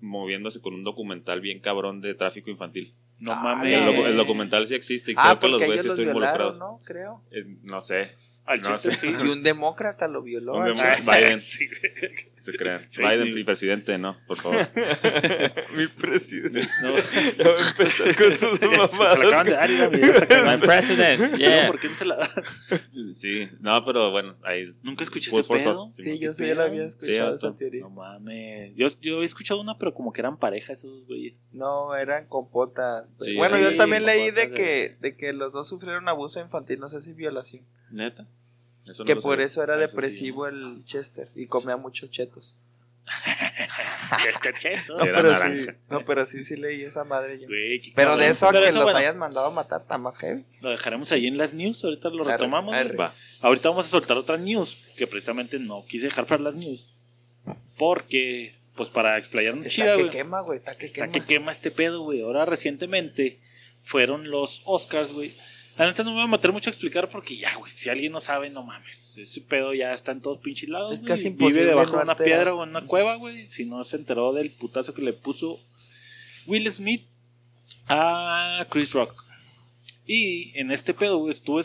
moviéndose 0.00 0.60
con 0.60 0.74
un 0.74 0.84
documental 0.84 1.40
bien 1.40 1.60
cabrón 1.60 2.00
de 2.00 2.14
tráfico 2.14 2.50
infantil. 2.50 2.94
No 3.18 3.32
Ah, 3.32 3.36
mames. 3.42 3.72
El, 3.72 3.84
docu- 3.86 4.06
el 4.06 4.16
documental 4.16 4.66
sí 4.66 4.74
existe 4.74 5.12
y 5.12 5.14
Ah, 5.16 5.36
creo 5.38 5.40
que 5.40 5.48
los 5.48 5.52
porque 5.62 5.66
güeyes 5.66 5.84
violaron, 5.84 6.06
involucrados. 6.08 6.58
¿no? 6.58 6.78
Creo. 6.84 7.22
Eh, 7.30 7.44
no 7.62 7.80
sé. 7.80 8.10
Al 8.44 8.60
no 8.60 8.74
sé. 8.78 8.90
sí. 8.92 9.08
Y 9.08 9.14
un 9.28 9.42
demócrata 9.42 10.06
lo 10.06 10.22
violó. 10.22 10.54
Un 10.58 10.74
chile. 10.74 10.96
Biden. 11.04 11.40
Sí. 11.46 11.66
Se 12.38 12.52
crean. 12.52 12.86
Biden 12.96 13.36
y 13.38 13.42
presidente, 13.42 13.98
no, 13.98 14.16
por 14.28 14.36
favor. 14.36 14.58
Mi 15.74 15.86
presidente. 15.88 16.60
No. 16.82 16.90
Ya 17.36 17.44
va 17.44 17.56
a 17.56 17.68
empezar 17.68 18.16
con 18.16 18.30
sus 18.38 18.58
Se, 18.58 18.66
mamadas. 18.66 18.90
se 18.92 18.98
la 19.02 19.12
acaban 19.26 19.46
de 19.46 19.52
dar 19.52 19.70
y 19.70 19.78
la 19.78 19.88
vida 19.88 20.06
está 20.06 20.26
cagando. 20.28 20.66
president, 20.66 21.20
No, 21.32 21.66
¿Por 21.66 21.80
qué 21.80 21.88
no 21.88 21.94
se 21.94 22.04
la 22.04 22.16
da? 22.16 22.28
Sí, 23.12 23.48
no, 23.60 23.84
pero 23.84 24.10
bueno, 24.10 24.36
ahí. 24.44 24.72
Nunca 24.82 25.02
escuché 25.04 25.30
ese 25.36 25.48
pedo. 25.48 25.90
Sí, 25.92 26.18
yo 26.18 26.34
sí 26.34 26.54
la 26.54 26.64
había 26.64 26.84
escuchado 26.84 27.34
esa 27.34 27.56
teoría. 27.56 27.80
No 27.80 27.90
mames. 27.90 28.76
Yo, 28.76 28.86
yo 29.00 29.22
he 29.22 29.24
escuchado 29.24 29.60
una, 29.60 29.76
pero 29.78 29.92
como 29.94 30.12
que 30.12 30.20
eran 30.20 30.38
pareja 30.38 30.72
esos 30.74 30.90
dos 30.92 31.06
güeyes. 31.06 31.42
No, 31.52 31.96
eran 31.96 32.26
compotas. 32.26 33.05
Sí, 33.20 33.36
bueno, 33.36 33.56
sí, 33.56 33.62
yo 33.62 33.74
también 33.74 34.02
sí, 34.02 34.06
leí 34.08 34.30
de 34.30 34.50
que, 34.52 34.96
de 35.00 35.16
que 35.16 35.32
los 35.32 35.52
dos 35.52 35.68
sufrieron 35.68 36.08
abuso 36.08 36.40
infantil, 36.40 36.78
no 36.80 36.88
sé 36.88 37.02
si 37.02 37.12
violación. 37.12 37.64
Neta. 37.90 38.26
Eso 38.88 39.02
no 39.02 39.06
que 39.06 39.14
por 39.16 39.34
sabía. 39.34 39.46
eso 39.46 39.62
era 39.62 39.74
Ah, 39.74 39.76
sí. 39.78 39.82
depresivo 39.82 40.46
el 40.46 40.82
Chester 40.84 41.28
y 41.34 41.46
comía 41.46 41.76
muchos 41.76 42.10
chetos. 42.10 42.56
Chester 44.22 44.54
Cheto. 44.54 44.98
No, 44.98 45.04
Era 45.04 45.16
pero 45.18 45.30
naranja. 45.32 45.72
sí, 45.72 45.78
no, 45.88 46.04
pero 46.04 46.26
sí, 46.26 46.42
sí 46.44 46.56
leí 46.56 46.82
esa 46.82 47.04
madre 47.04 47.38
yo. 47.38 47.46
Güey, 47.46 47.80
qué 47.80 47.92
Pero 47.94 48.10
cabrón. 48.10 48.24
de 48.26 48.30
eso 48.32 48.46
a 48.46 48.50
Pero 48.50 48.62
que 48.62 48.68
eso, 48.70 48.78
los 48.78 48.84
bueno, 48.86 48.98
hayan 48.98 49.18
mandado 49.18 49.46
a 49.46 49.50
matar 49.50 49.82
está 49.82 49.96
más 49.98 50.18
heavy. 50.18 50.44
Lo 50.60 50.70
dejaremos 50.70 51.12
ahí 51.12 51.26
en 51.28 51.38
las 51.38 51.54
news. 51.54 51.84
Ahorita 51.84 52.10
lo 52.10 52.24
Arre, 52.24 52.32
retomamos. 52.32 52.74
arre. 52.74 52.86
güey. 52.96 52.98
Va. 52.98 53.12
Ahorita 53.42 53.68
vamos 53.70 53.86
a 53.86 53.88
soltar 53.88 54.16
otra 54.16 54.36
news 54.36 54.76
que 54.96 55.06
precisamente 55.06 55.58
no 55.60 55.84
quise 55.86 56.06
dejar 56.06 56.26
para 56.26 56.42
las 56.42 56.56
news. 56.56 56.94
Porque, 57.78 58.55
pues 58.76 58.90
para 58.90 59.18
explayarnos 59.18 59.66
Está 59.66 59.74
chida, 59.74 59.96
que 59.96 60.02
güey. 60.02 60.12
quema, 60.12 60.40
güey, 60.42 60.58
está 60.58 60.76
que 60.76 60.86
Está 60.86 61.08
quema. 61.08 61.12
que 61.12 61.24
quema 61.24 61.52
este 61.52 61.70
pedo, 61.70 62.02
güey. 62.02 62.20
Ahora 62.20 62.44
recientemente 62.44 63.40
fueron 63.82 64.30
los 64.30 64.62
Oscars, 64.64 65.12
güey. 65.12 65.34
La 65.76 65.86
neta 65.86 66.04
no 66.04 66.10
me 66.10 66.16
voy 66.16 66.24
a 66.24 66.26
meter 66.28 66.52
mucho 66.52 66.70
a 66.70 66.72
explicar 66.72 67.08
porque 67.10 67.36
ya, 67.36 67.54
güey, 67.56 67.70
si 67.70 67.90
alguien 67.90 68.12
no 68.12 68.20
sabe, 68.20 68.48
no 68.48 68.62
mames. 68.62 69.18
Ese 69.18 69.40
pedo 69.42 69.74
ya 69.74 69.92
está 69.92 70.12
en 70.12 70.22
todos 70.22 70.38
pinches 70.38 70.68
lados. 70.70 70.92
Es 70.92 71.00
güey. 71.00 71.08
casi 71.08 71.24
Vive 71.24 71.32
imposible 71.34 71.64
debajo 71.66 71.92
no 71.92 71.98
de 71.98 72.04
una 72.04 72.16
piedra 72.16 72.54
o 72.54 72.62
en 72.62 72.70
una 72.70 72.86
cueva, 72.86 73.16
güey. 73.16 73.48
Si 73.52 73.66
no 73.66 73.84
se 73.84 73.96
enteró 73.96 74.32
del 74.32 74.50
putazo 74.50 74.94
que 74.94 75.02
le 75.02 75.12
puso 75.12 75.60
Will 76.46 76.70
Smith 76.70 77.06
a 77.88 78.66
Chris 78.70 78.92
Rock. 78.92 79.24
Y 80.06 80.58
en 80.58 80.70
este 80.70 80.94
pedo, 80.94 81.18
güey, 81.18 81.32
estuve 81.32 81.62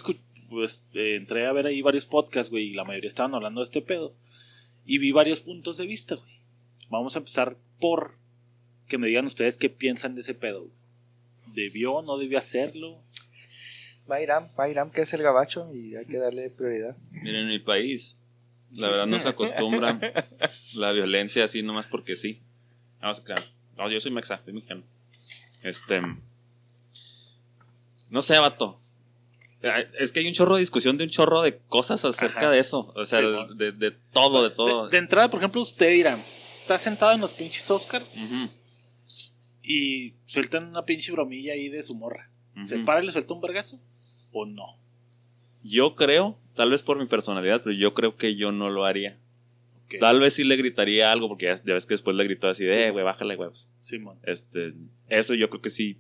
pues 0.50 0.82
eh, 0.94 1.16
entré 1.16 1.48
a 1.48 1.54
ver 1.54 1.66
ahí 1.66 1.82
varios 1.82 2.06
podcasts, 2.06 2.50
güey, 2.52 2.66
y 2.66 2.74
la 2.74 2.84
mayoría 2.84 3.08
estaban 3.08 3.34
hablando 3.34 3.62
de 3.62 3.66
este 3.66 3.82
pedo. 3.82 4.14
Y 4.86 4.98
vi 4.98 5.12
varios 5.14 5.40
puntos 5.40 5.78
de 5.78 5.86
vista, 5.86 6.16
güey. 6.16 6.41
Vamos 6.92 7.16
a 7.16 7.20
empezar 7.20 7.56
por 7.80 8.16
que 8.90 8.98
me 8.98 9.08
digan 9.08 9.26
ustedes 9.26 9.58
qué 9.58 9.70
piensan 9.70 10.14
de 10.14 10.20
ese 10.20 10.34
pedo. 10.34 10.68
¿Debió 11.56 12.02
no 12.02 12.18
debió 12.18 12.38
hacerlo? 12.38 13.02
Va 14.12 14.22
Irán, 14.22 14.52
va 14.60 14.68
Irán, 14.68 14.92
que 14.92 15.02
es 15.02 15.14
el 15.14 15.24
gabacho 15.24 15.74
y 15.74 15.96
hay 15.96 16.06
que 16.06 16.18
darle 16.18 16.50
prioridad. 16.50 16.98
Miren, 17.12 17.44
en 17.44 17.48
mi 17.48 17.60
país, 17.60 18.18
la 18.74 18.90
verdad 18.90 19.08
no 19.08 19.22
se 19.22 19.30
acostumbra 19.30 19.98
la 20.76 20.92
violencia 20.92 21.46
así 21.46 21.64
nomás 21.64 21.88
porque 21.88 22.18
sí. 22.18 22.42
Vamos 23.00 23.22
a 23.22 23.24
creer. 23.24 23.44
No, 23.78 23.90
yo 23.90 24.02
soy 24.02 24.12
mexa, 24.12 24.42
soy 24.44 24.52
mexicano. 24.52 24.84
Este. 25.64 26.02
No 28.10 28.22
sé, 28.22 28.38
vato. 28.38 28.82
Es 29.98 30.12
que 30.12 30.20
hay 30.20 30.28
un 30.28 30.34
chorro 30.34 30.56
de 30.56 30.60
discusión 30.60 30.98
de 30.98 31.06
un 31.06 31.10
chorro 31.10 31.42
de 31.42 31.58
cosas 31.58 32.04
acerca 32.04 32.40
Ajá. 32.40 32.50
de 32.50 32.60
eso. 32.60 32.92
O 32.96 33.06
sea, 33.06 33.22
de, 33.22 33.72
de 33.72 33.92
todo, 34.12 34.44
de 34.44 34.50
todo. 34.54 34.88
De, 34.88 34.92
de 34.92 34.98
entrada, 34.98 35.30
por 35.30 35.40
ejemplo, 35.40 35.62
usted 35.62 35.94
dirá, 35.94 36.20
está 36.74 36.78
sentado 36.84 37.12
en 37.14 37.22
los 37.22 37.34
pinches 37.34 37.70
Oscars 37.70 38.18
y 39.64 40.16
sueltan 40.26 40.68
una 40.70 40.86
pinche 40.86 41.12
bromilla 41.12 41.54
ahí 41.54 41.70
de 41.70 41.84
su 41.84 41.96
morra. 41.96 42.30
¿Se 42.64 42.80
para 42.80 43.02
y 43.02 43.06
le 43.06 43.12
suelta 43.12 43.34
un 43.34 43.42
vergazo? 43.42 43.80
¿O 44.32 44.46
no? 44.46 44.66
Yo 45.64 45.96
creo, 45.96 46.38
tal 46.56 46.72
vez 46.72 46.82
por 46.82 46.98
mi 46.98 47.06
personalidad, 47.06 47.62
pero 47.64 47.76
yo 47.76 47.94
creo 47.94 48.16
que 48.16 48.36
yo 48.36 48.52
no 48.52 48.70
lo 48.70 48.86
haría. 48.86 49.18
Tal 50.00 50.20
vez 50.22 50.36
sí 50.36 50.44
le 50.46 50.56
gritaría 50.56 51.12
algo, 51.12 51.28
porque 51.28 51.48
ya, 51.48 51.56
ya 51.56 51.74
ves 51.74 51.86
que 51.86 51.94
después 51.96 52.16
le 52.16 52.24
gritó 52.24 52.48
así 52.48 52.64
de, 52.64 52.72
Sí. 52.72 52.80
eh, 52.80 52.92
güey, 52.92 53.04
bájale 53.04 53.36
huevos. 53.36 53.70
Simón. 53.82 54.20
Este, 54.24 54.74
eso 55.10 55.34
yo 55.34 55.50
creo 55.50 55.62
que 55.62 55.70
sí 55.70 56.00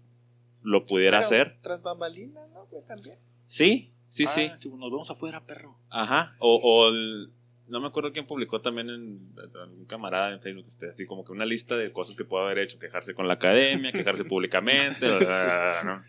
lo 0.61 0.85
pudiera 0.85 1.17
Pero 1.17 1.25
hacer. 1.25 1.57
Tras 1.61 1.81
bambalinas, 1.81 2.49
¿no? 2.51 2.65
Güey, 2.67 2.83
también. 2.85 3.17
Sí, 3.45 3.91
sí, 4.07 4.23
Ah, 4.27 4.31
sí. 4.33 4.49
tipo, 4.61 4.77
Nos 4.77 4.89
vemos 4.91 5.11
afuera, 5.11 5.45
perro. 5.45 5.77
Ajá. 5.89 6.35
O, 6.39 6.55
o 6.55 6.87
el- 6.89 7.31
no 7.71 7.79
me 7.79 7.87
acuerdo 7.87 8.11
quién 8.11 8.27
publicó 8.27 8.59
también 8.59 8.89
en, 8.89 9.33
un 9.77 9.85
camarada 9.87 10.33
en 10.33 10.41
Facebook, 10.41 10.65
este, 10.67 10.89
así 10.89 11.05
como 11.05 11.23
que 11.23 11.31
una 11.31 11.45
lista 11.45 11.75
de 11.75 11.91
cosas 11.91 12.17
que 12.17 12.25
puede 12.25 12.43
haber 12.43 12.59
hecho, 12.59 12.77
quejarse 12.77 13.15
con 13.15 13.27
la 13.27 13.35
academia, 13.35 13.91
quejarse 13.93 14.25
públicamente, 14.25 15.07
bla, 15.07 15.17
bla, 15.17 15.25
bla, 15.25 15.83
¿no? 15.83 16.01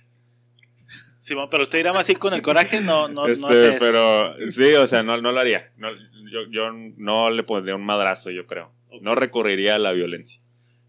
Simón, 1.21 1.47
pero 1.49 1.62
usted 1.62 1.78
dirá 1.78 1.92
más 1.92 2.02
así 2.02 2.16
con 2.16 2.35
el 2.35 2.42
coraje, 2.42 2.81
no, 2.81 3.07
no, 3.07 3.28
Este, 3.28 3.40
no 3.40 3.47
hace 3.47 3.69
eso. 3.69 3.76
pero 3.78 4.50
sí, 4.50 4.75
o 4.75 4.88
sea, 4.88 5.04
no, 5.04 5.16
no 5.19 5.31
lo 5.31 5.38
haría. 5.38 5.71
No, 5.76 5.88
yo, 6.28 6.40
yo 6.50 6.73
no 6.73 7.31
le 7.31 7.45
pondría 7.45 7.76
un 7.76 7.87
madrazo, 7.87 8.31
yo 8.31 8.45
creo. 8.49 8.73
No 9.00 9.14
recurriría 9.14 9.76
a 9.76 9.78
la 9.78 9.92
violencia. 9.92 10.42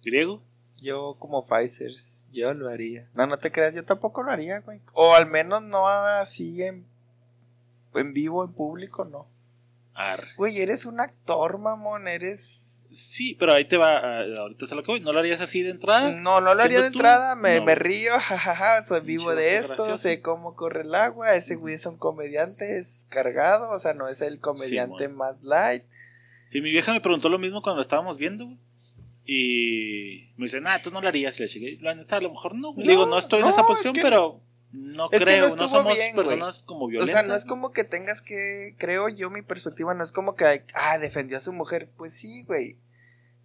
¿Griego? 0.03 0.41
Yo 0.81 1.17
como 1.19 1.45
Pfizer, 1.45 1.91
yo 2.31 2.51
lo 2.55 2.67
haría. 2.67 3.07
No, 3.13 3.27
no 3.27 3.37
te 3.37 3.51
creas, 3.51 3.75
yo 3.75 3.85
tampoco 3.85 4.23
lo 4.23 4.31
haría, 4.31 4.59
güey. 4.61 4.81
O 4.93 5.13
al 5.13 5.27
menos 5.29 5.61
no 5.61 5.87
así 5.87 6.63
en, 6.63 6.87
en 7.93 8.13
vivo, 8.13 8.43
en 8.43 8.53
público, 8.53 9.05
no. 9.05 9.27
Ar. 9.95 10.23
Güey, 10.37 10.61
eres 10.61 10.85
un 10.85 10.99
actor, 10.99 11.57
mamón, 11.59 12.07
eres... 12.07 12.69
Sí, 12.89 13.35
pero 13.39 13.53
ahí 13.53 13.65
te 13.65 13.75
va, 13.77 13.97
ah, 13.97 14.23
ahorita 14.37 14.67
se 14.67 14.75
lo 14.75 14.83
que 14.83 14.91
voy. 14.91 14.99
¿No 14.99 15.13
lo 15.13 15.19
harías 15.19 15.41
así 15.41 15.63
de 15.63 15.71
entrada? 15.71 16.11
No, 16.11 16.41
no 16.41 16.53
lo 16.53 16.61
haría 16.61 16.79
de 16.81 16.87
entrada, 16.87 17.35
me, 17.35 17.57
No. 17.57 17.65
me 17.65 17.73
río, 17.75 18.13
jajaja, 18.19 18.83
soy 18.83 19.01
vivo 19.01 19.29
Pinche 19.29 19.41
de 19.41 19.55
esto, 19.57 19.73
gracioso. 19.75 19.97
sé 19.97 20.21
cómo 20.21 20.55
corre 20.55 20.81
el 20.81 20.93
agua, 20.93 21.33
ese 21.33 21.55
güey 21.55 21.73
es 21.73 21.85
un 21.87 21.97
comediante, 21.97 22.77
es 22.77 23.07
cargado, 23.09 23.71
o 23.71 23.79
sea, 23.79 23.93
no 23.95 24.07
es 24.09 24.21
el 24.21 24.39
comediante 24.39 25.07
más 25.07 25.41
light. 25.41 25.83
Sí, 26.49 26.61
mi 26.61 26.69
vieja 26.69 26.93
me 26.93 27.01
preguntó 27.01 27.29
lo 27.29 27.39
mismo 27.39 27.63
cuando 27.63 27.77
lo 27.77 27.81
estábamos 27.81 28.17
viendo, 28.19 28.45
güey. 28.45 28.59
Y 29.25 30.29
me 30.37 30.45
dice, 30.45 30.61
nah, 30.61 30.79
tú 30.81 30.91
no 30.91 31.01
lo 31.01 31.07
harías. 31.07 31.39
Le 31.39 31.47
dije, 31.47 31.77
la 31.81 31.95
neta, 31.95 32.17
a 32.17 32.21
lo 32.21 32.29
mejor 32.29 32.55
no. 32.55 32.73
Le 32.77 32.89
digo, 32.91 33.05
no 33.05 33.17
estoy 33.17 33.41
en 33.41 33.47
esa 33.47 33.61
es 33.61 33.67
posición, 33.67 33.93
que- 33.95 34.01
pero 34.01 34.41
no 34.73 35.07
es 35.11 35.21
creo. 35.21 35.49
no 35.49 35.55
No, 35.55 35.67
somos 35.69 35.93
bien, 35.95 36.15
personas 36.15 36.59
como 36.65 36.85
O 36.85 36.87
violentas. 36.87 37.19
sea, 37.19 37.27
no 37.27 37.35
es 37.35 37.45
como 37.45 37.71
que 37.71 37.83
tengas 37.83 38.21
que, 38.21 38.75
creo 38.77 39.07
yo, 39.07 39.29
mi 39.29 39.41
perspectiva 39.41 39.93
no 39.93 40.03
es 40.03 40.11
como 40.11 40.35
que, 40.35 40.63
ah, 40.73 40.97
defendió 40.97 41.37
a 41.37 41.41
su 41.41 41.53
mujer. 41.53 41.89
Pues 41.95 42.13
sí, 42.13 42.43
güey. 42.43 42.77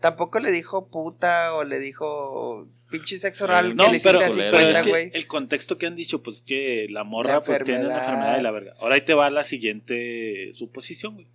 Tampoco 0.01 0.39
le 0.39 0.53
dijo 0.53 0.87
puta 0.89 1.55
o 1.55 1.65
le 1.65 1.79
dijo 1.81 2.69
pinche 2.91 3.19
sexo 3.19 3.45
oral. 3.45 3.75
No, 3.75 3.87
que 3.87 3.93
le 3.93 4.01
pero, 4.01 4.19
culero, 4.21 4.57
pero 4.57 4.75
50, 4.75 4.81
es 5.01 5.11
que 5.11 5.19
el 5.19 5.27
contexto 5.27 5.77
que 5.77 5.87
han 5.87 5.97
dicho, 5.97 6.23
pues 6.23 6.41
que 6.43 6.87
la 6.89 7.03
morra 7.05 7.35
La 7.35 7.41
pues 7.41 7.65
tiene 7.65 7.81
una 7.81 7.97
enfermedad. 7.99 8.05
enfermedad 8.15 8.37
de 8.37 8.43
la 8.43 8.51
verga. 8.53 8.75
Ahora 8.79 8.95
ahí 8.95 9.01
te 9.01 9.15
va 9.15 9.29
la 9.31 9.43
siguiente 9.45 10.51
suposición, 10.53 11.15
güey. 11.15 11.27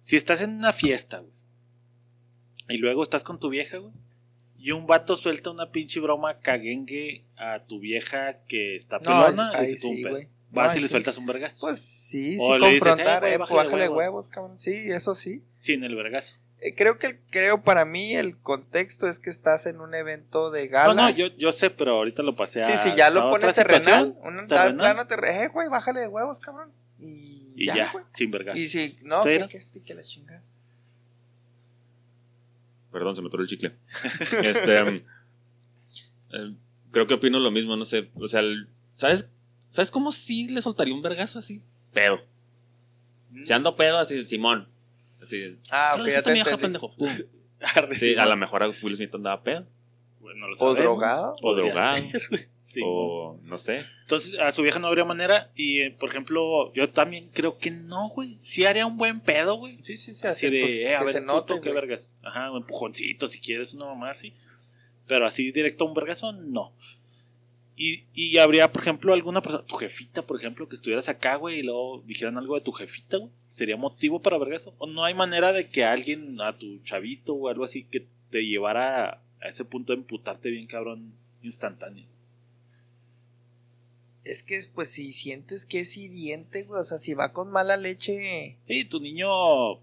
Si 0.00 0.16
estás 0.16 0.42
en 0.42 0.50
una 0.50 0.72
fiesta, 0.74 1.20
güey, 1.20 1.32
y 2.68 2.76
luego 2.76 3.02
estás 3.02 3.24
con 3.24 3.40
tu 3.40 3.48
vieja, 3.48 3.78
güey, 3.78 3.92
y 4.62 4.70
un 4.70 4.86
vato 4.86 5.16
suelta 5.16 5.50
una 5.50 5.72
pinche 5.72 5.98
broma 5.98 6.38
caguengue 6.38 7.24
a 7.36 7.64
tu 7.66 7.80
vieja 7.80 8.44
que 8.46 8.76
está 8.76 8.98
No, 8.98 9.02
pelona, 9.04 9.50
ahí 9.58 9.72
y 9.72 9.76
sí, 9.76 10.04
güey. 10.04 10.28
Vas 10.50 10.72
No, 10.74 10.78
y 10.78 10.82
le 10.82 10.86
sí. 10.86 10.92
sueltas 10.92 11.18
un 11.18 11.26
vergazo. 11.26 11.66
Pues 11.66 11.80
sí, 11.80 12.34
sí, 12.34 12.38
O 12.40 12.58
le 12.58 12.68
dices, 12.68 12.82
confrontar, 12.82 13.22
güey, 13.22 13.32
eh, 13.32 13.38
bájale 13.38 13.56
bájale, 13.56 13.82
huevos. 13.88 13.96
huevos, 13.96 14.28
cabrón. 14.28 14.58
Sí, 14.58 14.92
eso 14.92 15.16
sí. 15.16 15.42
Sin 15.56 15.82
el 15.82 15.96
vergazo. 15.96 16.36
Eh, 16.60 16.76
creo 16.76 16.96
que 17.00 17.18
creo 17.28 17.64
para 17.64 17.84
mí 17.84 18.14
el 18.14 18.38
contexto 18.38 19.08
es 19.08 19.18
que 19.18 19.30
estás 19.30 19.66
en 19.66 19.80
un 19.80 19.96
evento 19.96 20.52
de 20.52 20.68
gala. 20.68 20.94
No, 20.94 21.02
no, 21.02 21.10
yo, 21.10 21.26
yo 21.36 21.50
sé, 21.50 21.70
pero 21.70 21.96
ahorita 21.96 22.22
lo 22.22 22.36
pasé 22.36 22.62
a. 22.62 22.70
Sí, 22.70 22.90
sí, 22.90 22.96
ya 22.96 23.10
lo 23.10 23.30
pones 23.30 23.56
terrenal, 23.56 24.16
un 24.22 24.46
tal 24.46 24.76
plano 24.76 25.08
terrenal, 25.08 25.42
eh, 25.42 25.48
güey, 25.48 25.68
bájale 25.70 26.02
de 26.02 26.06
huevos, 26.06 26.38
cabrón. 26.38 26.70
Y, 27.00 27.52
Y 27.56 27.66
ya, 27.66 27.92
sin 28.06 28.30
vergazo. 28.30 28.60
Y 28.60 28.68
si, 28.68 28.96
no, 29.02 29.24
que, 29.24 29.48
que 29.84 29.94
la 29.94 30.02
chingada. 30.04 30.44
Perdón, 32.92 33.14
se 33.14 33.22
me 33.22 33.28
atoró 33.28 33.42
el 33.42 33.48
chicle. 33.48 33.74
Este, 34.42 34.82
um, 34.82 35.00
eh, 36.32 36.54
creo 36.90 37.06
que 37.06 37.14
opino 37.14 37.40
lo 37.40 37.50
mismo, 37.50 37.76
no 37.76 37.84
sé. 37.84 38.10
O 38.14 38.28
sea, 38.28 38.40
el- 38.40 38.68
¿sabes, 38.94 39.28
¿sabes 39.68 39.90
cómo 39.90 40.12
sí 40.12 40.48
le 40.48 40.62
soltaría 40.62 40.94
un 40.94 41.02
vergazo 41.02 41.38
así? 41.38 41.62
Pedo. 41.92 42.20
Si 43.44 43.52
ando 43.52 43.74
pedo, 43.76 43.98
así, 43.98 44.24
Simón. 44.26 44.68
Así. 45.20 45.56
Ah, 45.70 45.92
ok, 45.94 46.00
"Ay, 46.06 46.12
ya 46.12 46.22
te 46.22 46.56
pendejo. 46.58 46.94
Sí, 46.98 47.24
sí, 47.94 48.14
a 48.16 48.26
lo 48.26 48.36
mejor 48.36 48.62
Will 48.82 48.96
Smith 48.96 49.14
andaba 49.14 49.42
pedo. 49.42 49.66
Lo 50.22 50.56
O 50.58 50.74
drogado. 50.74 51.36
O 51.42 51.54
drogado. 51.54 52.02
ser, 52.02 52.26
güey. 52.30 52.46
Sí, 52.60 52.80
o 52.84 53.38
no 53.42 53.58
sé. 53.58 53.84
Entonces, 54.02 54.38
a 54.38 54.52
su 54.52 54.62
vieja 54.62 54.78
no 54.78 54.86
habría 54.86 55.04
manera. 55.04 55.50
Y, 55.54 55.80
eh, 55.80 55.90
por 55.90 56.08
ejemplo, 56.08 56.72
yo 56.74 56.90
también 56.90 57.28
creo 57.32 57.58
que 57.58 57.70
no, 57.70 58.08
güey. 58.10 58.38
Sí 58.40 58.64
haría 58.64 58.86
un 58.86 58.96
buen 58.96 59.20
pedo, 59.20 59.56
güey. 59.56 59.78
Sí, 59.82 59.96
sí, 59.96 60.14
sí, 60.14 60.26
Así 60.26 60.46
así, 60.46 60.50
de, 60.50 60.60
pues, 60.60 60.72
eh, 60.72 60.94
a 60.94 60.98
que 61.00 61.04
ver, 61.06 61.14
se 61.14 61.22
puto, 61.22 61.60
qué 61.60 61.72
vergas. 61.72 62.12
Ajá, 62.22 62.50
un 62.50 62.58
empujoncito 62.58 63.26
si 63.28 63.40
quieres, 63.40 63.74
una 63.74 63.86
mamá 63.86 64.10
así. 64.10 64.34
Pero 65.06 65.26
así 65.26 65.50
directo 65.50 65.84
a 65.84 65.88
un 65.88 65.94
vergazo, 65.94 66.32
no. 66.32 66.72
Y, 67.74 68.04
y 68.14 68.36
habría, 68.36 68.70
por 68.70 68.82
ejemplo, 68.82 69.12
alguna 69.12 69.42
persona, 69.42 69.64
tu 69.66 69.76
jefita, 69.76 70.22
por 70.22 70.36
ejemplo, 70.36 70.68
que 70.68 70.76
estuvieras 70.76 71.08
acá, 71.08 71.36
güey, 71.36 71.60
y 71.60 71.62
luego 71.62 72.02
dijeran 72.06 72.36
algo 72.36 72.54
de 72.54 72.60
tu 72.60 72.70
jefita, 72.70 73.16
güey. 73.16 73.32
¿Sería 73.48 73.76
motivo 73.76 74.20
para 74.20 74.38
vergazo? 74.38 74.74
¿O 74.78 74.86
no 74.86 75.04
hay 75.04 75.14
manera 75.14 75.52
de 75.52 75.68
que 75.68 75.84
alguien, 75.84 76.40
a 76.40 76.56
tu 76.56 76.78
chavito 76.84 77.34
o 77.34 77.48
algo 77.48 77.64
así, 77.64 77.84
que 77.84 78.06
te 78.30 78.46
llevara 78.46 79.22
a 79.42 79.48
ese 79.48 79.64
punto 79.64 79.92
de 79.92 79.98
emputarte 79.98 80.50
bien 80.50 80.66
cabrón 80.66 81.12
instantáneo? 81.42 82.06
Es 84.24 84.44
que, 84.44 84.64
pues, 84.72 84.90
si 84.90 85.12
sientes 85.12 85.66
que 85.66 85.80
es 85.80 85.96
hiriente, 85.96 86.62
güey, 86.62 86.80
o 86.80 86.84
sea, 86.84 86.98
si 86.98 87.12
va 87.12 87.32
con 87.32 87.50
mala 87.50 87.76
leche... 87.76 88.56
Sí, 88.68 88.84
tu 88.84 89.00
niño, 89.00 89.26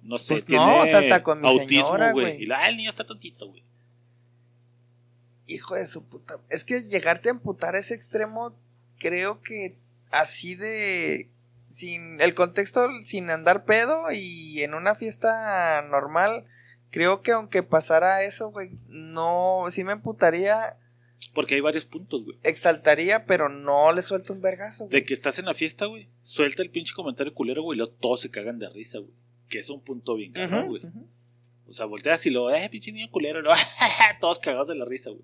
no 0.01 0.17
sé, 0.17 0.35
Pues 0.35 0.45
tiene 0.45 0.65
no, 0.65 0.81
o 0.81 0.85
sea, 0.85 0.99
hasta 0.99 1.23
con 1.23 1.41
mi 1.41 1.47
autismo, 1.47 1.83
señora, 1.83 2.13
güey. 2.13 2.25
güey. 2.25 2.43
Y 2.43 2.45
la, 2.45 2.59
ah, 2.59 2.69
el 2.69 2.77
niño 2.77 2.89
está 2.89 3.05
tontito, 3.05 3.49
güey. 3.49 3.63
Hijo 5.45 5.75
de 5.75 5.85
su 5.87 6.05
puta... 6.05 6.39
Es 6.49 6.63
que 6.63 6.79
llegarte 6.81 7.27
a 7.27 7.33
emputar 7.33 7.75
a 7.75 7.79
ese 7.79 7.93
extremo, 7.95 8.55
creo 8.97 9.41
que 9.41 9.77
así 10.09 10.55
de... 10.55 11.29
Sin 11.67 12.19
el 12.19 12.33
contexto, 12.33 12.87
sin 13.03 13.29
andar 13.29 13.63
pedo 13.63 14.05
y 14.11 14.63
en 14.63 14.73
una 14.73 14.95
fiesta 14.95 15.83
normal, 15.83 16.45
creo 16.91 17.21
que 17.21 17.31
aunque 17.31 17.63
pasara 17.63 18.23
eso, 18.23 18.49
güey, 18.51 18.71
no... 18.87 19.65
Sí 19.71 19.83
me 19.83 19.91
emputaría, 19.93 20.77
Porque 21.33 21.55
hay 21.55 21.61
varios 21.61 21.85
puntos, 21.85 22.23
güey. 22.23 22.37
exaltaría, 22.43 23.25
pero 23.25 23.49
no 23.49 23.91
le 23.93 24.01
suelto 24.01 24.33
un 24.33 24.41
vergazo, 24.41 24.85
güey. 24.85 24.99
De 25.01 25.05
que 25.05 25.13
estás 25.13 25.39
en 25.39 25.45
la 25.45 25.53
fiesta, 25.53 25.85
güey. 25.85 26.09
Suelta 26.21 26.61
el 26.61 26.71
pinche 26.71 26.93
comentario 26.93 27.33
culero, 27.33 27.61
güey. 27.63 27.75
Y 27.75 27.79
luego 27.79 27.93
todos 27.93 28.21
se 28.21 28.31
cagan 28.31 28.59
de 28.59 28.69
risa, 28.69 28.99
güey. 28.99 29.13
Que 29.49 29.59
es 29.59 29.69
un 29.69 29.81
punto 29.83 30.15
bien 30.15 30.31
Ujú, 30.31 30.67
güey. 30.67 30.81
O 31.67 31.73
sea, 31.73 31.85
volteas 31.85 32.25
y 32.25 32.29
lo, 32.31 32.49
eh, 32.53 32.67
pinche 32.69 32.91
niño 32.91 33.09
culero. 33.11 33.39
Y 33.39 33.43
luego, 33.43 33.57
todos 34.19 34.39
cagados 34.39 34.67
de 34.67 34.75
la 34.75 34.85
risa, 34.85 35.11
güey. 35.11 35.23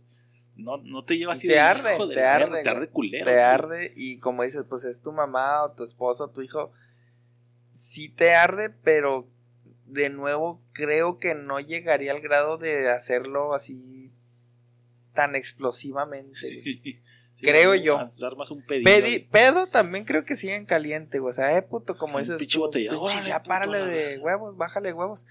No, 0.56 0.78
no 0.78 1.02
te 1.04 1.18
lleva 1.18 1.34
así 1.34 1.48
Te 1.48 1.54
de 1.54 1.60
arde, 1.60 1.96
hijo 1.96 2.08
de 2.08 2.16
te 2.16 2.24
arde, 2.24 2.64
Te 2.64 2.70
arde 2.70 2.88
culero. 2.88 3.26
te 3.26 3.32
güey. 3.32 3.44
arde 3.44 3.92
y 3.96 4.20
como 4.20 4.44
dices, 4.44 4.64
pues 4.70 4.86
es 4.86 5.02
tu 5.02 5.12
mamá 5.12 5.64
o 5.66 5.72
tu 5.74 5.84
esposo, 5.84 6.30
tu 6.30 6.42
hijo. 6.42 6.72
Sí 7.74 8.08
te 8.10 8.34
arde, 8.36 8.70
pero 8.70 9.28
de 9.96 10.10
nuevo 10.12 10.62
creo 10.74 11.18
que 11.18 11.34
no 11.34 11.60
llegaría 11.60 12.12
al 12.12 12.22
grado 12.22 12.58
de 12.60 12.90
hacerlo 12.90 13.54
así 13.56 14.12
tan 15.14 15.36
explosivamente. 15.36 16.40
güey. 16.42 17.02
Sí, 17.38 17.48
Creo 17.48 17.75
yo. 17.75 17.98
Más, 17.98 18.18
dar 18.18 18.38
más 18.38 18.50
un 18.50 18.66
pedillo. 18.66 18.90
Pedi- 18.90 19.02
güey. 19.02 19.28
pedo 19.30 19.68
también 19.68 20.06
creo 20.06 20.24
que 20.24 20.38
sí 20.38 20.50
en 20.50 20.66
caliente, 20.66 21.20
güey. 21.20 21.32
O 21.32 21.34
sea, 21.34 21.58
eh, 21.58 21.62
puto, 21.64 21.98
como 21.98 22.18
dices 22.18 22.38
tú, 22.48 22.64
Órale, 22.98 23.28
ya 23.28 23.40
puto, 23.40 23.50
párale 23.50 23.80
la 23.82 23.86
de 23.86 24.18
huevos, 24.20 24.56
bájale 24.56 24.94
huevos. 24.94 25.25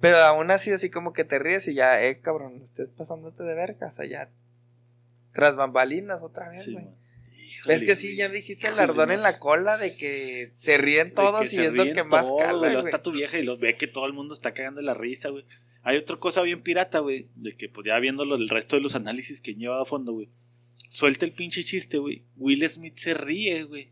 Pero 0.00 0.16
aún 0.16 0.50
así, 0.50 0.72
así 0.72 0.90
como 0.90 1.12
que 1.12 1.22
te 1.24 1.38
ríes 1.38 1.68
y 1.68 1.74
ya, 1.74 2.02
eh, 2.02 2.20
cabrón, 2.20 2.60
estés 2.64 2.90
pasándote 2.90 3.44
de 3.44 3.54
verga, 3.54 3.86
o 3.86 3.90
sea, 3.92 4.04
ya. 4.04 4.30
Tras 5.32 5.54
bambalinas 5.54 6.22
otra 6.22 6.48
vez, 6.48 6.64
Sí, 6.64 6.72
güey. 6.72 6.86
man. 6.86 6.96
Ves 7.66 7.82
que 7.82 7.96
sí, 7.96 8.16
ya 8.16 8.28
dijiste 8.28 8.68
el 8.68 8.78
ardor 8.78 9.12
en 9.12 9.22
la 9.22 9.38
cola 9.38 9.76
de 9.76 9.96
que 9.96 10.52
se 10.54 10.78
ríen 10.78 11.14
todos 11.14 11.52
y 11.52 11.60
es 11.60 11.72
lo 11.72 11.84
que 11.84 12.04
más 12.04 12.26
cala, 12.38 12.52
Luego 12.58 12.80
güey. 12.80 12.86
está 12.86 13.02
tu 13.02 13.12
vieja 13.12 13.38
y 13.38 13.44
lo 13.44 13.56
ve 13.56 13.76
que 13.76 13.86
todo 13.86 14.06
el 14.06 14.12
mundo 14.12 14.34
está 14.34 14.54
cagando 14.54 14.80
la 14.82 14.94
risa, 14.94 15.28
güey. 15.30 15.44
Hay 15.82 15.96
otra 15.98 16.16
cosa 16.16 16.42
bien 16.42 16.62
pirata, 16.62 17.00
güey, 17.00 17.28
de 17.34 17.56
que 17.56 17.68
pues 17.68 17.86
ya 17.86 17.98
viéndolo 17.98 18.36
el 18.36 18.48
resto 18.48 18.76
de 18.76 18.82
los 18.82 18.94
análisis 18.94 19.40
que 19.40 19.54
lleva 19.54 19.80
a 19.82 19.84
fondo, 19.84 20.12
güey. 20.12 20.28
Suelta 20.88 21.24
el 21.26 21.32
pinche 21.32 21.64
chiste, 21.64 21.98
güey. 21.98 22.22
Will 22.36 22.66
Smith 22.68 22.96
se 22.96 23.14
ríe, 23.14 23.64
güey. 23.64 23.90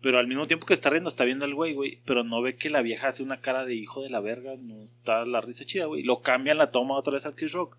Pero 0.00 0.18
al 0.18 0.26
mismo 0.26 0.46
tiempo 0.46 0.66
que 0.66 0.74
está 0.74 0.90
riendo, 0.90 1.08
está 1.08 1.24
viendo 1.24 1.44
al 1.44 1.54
güey, 1.54 1.74
güey. 1.74 2.00
Pero 2.04 2.24
no 2.24 2.42
ve 2.42 2.56
que 2.56 2.70
la 2.70 2.82
vieja 2.82 3.08
hace 3.08 3.22
una 3.22 3.40
cara 3.40 3.64
de 3.64 3.74
hijo 3.74 4.02
de 4.02 4.10
la 4.10 4.20
verga. 4.20 4.54
No 4.58 4.82
está 4.82 5.24
la 5.24 5.40
risa 5.40 5.64
chida, 5.64 5.86
güey. 5.86 6.02
Lo 6.02 6.20
cambian 6.20 6.58
la 6.58 6.70
toma 6.70 6.96
otra 6.96 7.14
vez 7.14 7.26
al 7.26 7.34
Chris 7.34 7.52
Rock. 7.52 7.76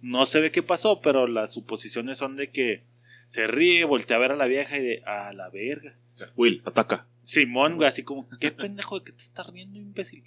No 0.00 0.26
se 0.26 0.40
ve 0.40 0.50
qué 0.50 0.62
pasó, 0.62 1.00
pero 1.00 1.26
las 1.26 1.52
suposiciones 1.54 2.18
son 2.18 2.36
de 2.36 2.50
que 2.50 2.82
se 3.26 3.46
ríe, 3.46 3.84
voltea 3.84 4.16
a 4.16 4.20
ver 4.20 4.32
a 4.32 4.36
la 4.36 4.46
vieja 4.46 4.76
y 4.78 4.82
de 4.82 5.02
a 5.04 5.32
la 5.32 5.50
verga. 5.50 5.96
Will, 6.36 6.62
ataca. 6.64 7.06
Simón, 7.22 7.76
güey, 7.76 7.88
así 7.88 8.02
como, 8.02 8.28
¿qué 8.40 8.50
pendejo 8.50 8.98
de 8.98 9.04
qué 9.04 9.12
te 9.12 9.22
estás 9.22 9.46
riendo, 9.48 9.78
imbécil? 9.78 10.24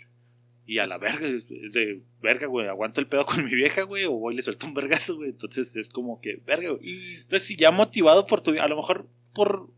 Y 0.68 0.80
a 0.80 0.88
la 0.88 0.98
verga, 0.98 1.28
es 1.28 1.74
de 1.74 2.02
verga, 2.22 2.48
güey, 2.48 2.68
aguanto 2.68 3.00
el 3.00 3.08
pedo 3.08 3.26
con 3.26 3.46
mi 3.46 3.54
vieja, 3.54 3.84
güey, 3.84 4.06
o 4.06 4.14
voy 4.14 4.34
y 4.34 4.38
le 4.38 4.44
suelto 4.44 4.66
un 4.66 4.74
vergazo, 4.74 5.16
güey. 5.16 5.30
Entonces 5.30 5.76
es 5.76 5.90
como 5.90 6.20
que, 6.20 6.42
verga, 6.46 6.72
güey. 6.72 7.18
Entonces, 7.18 7.48
si 7.48 7.56
ya 7.56 7.70
motivado 7.72 8.26
por 8.26 8.42
tu, 8.42 8.60
a 8.60 8.68
lo 8.68 8.76
mejor 8.76 9.08
por 9.34 9.70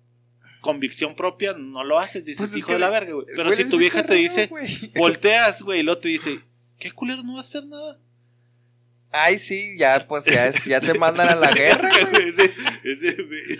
convicción 0.61 1.15
propia, 1.15 1.53
no 1.53 1.83
lo 1.83 1.99
haces, 1.99 2.25
dices, 2.25 2.39
Pues 2.39 2.51
es 2.51 2.57
hijo 2.57 2.67
que 2.67 2.73
de 2.73 2.79
la 2.79 2.89
verga, 2.89 3.13
güey. 3.13 3.25
Pero 3.35 3.51
si 3.51 3.67
tu 3.67 3.77
vieja 3.77 4.05
te 4.05 4.15
dice, 4.15 4.49
volteas, 4.95 5.61
güey, 5.61 5.81
y 5.81 5.83
luego 5.83 5.99
te 5.99 6.07
dice, 6.07 6.39
¿qué 6.79 6.91
culero 6.91 7.23
no 7.23 7.33
vas 7.33 7.47
a 7.47 7.59
hacer 7.59 7.69
nada? 7.69 7.99
Ay, 9.11 9.39
sí, 9.39 9.75
ya, 9.77 10.05
pues 10.07 10.25
ya, 10.25 10.47
es- 10.47 10.65
ya 10.65 10.81
te 10.81 10.93
mandan 10.99 11.29
a 11.29 11.35
la 11.35 11.49
guerra, 11.51 11.89
güey. 12.11 12.27
ese, 12.29 12.53
ese, 12.83 13.15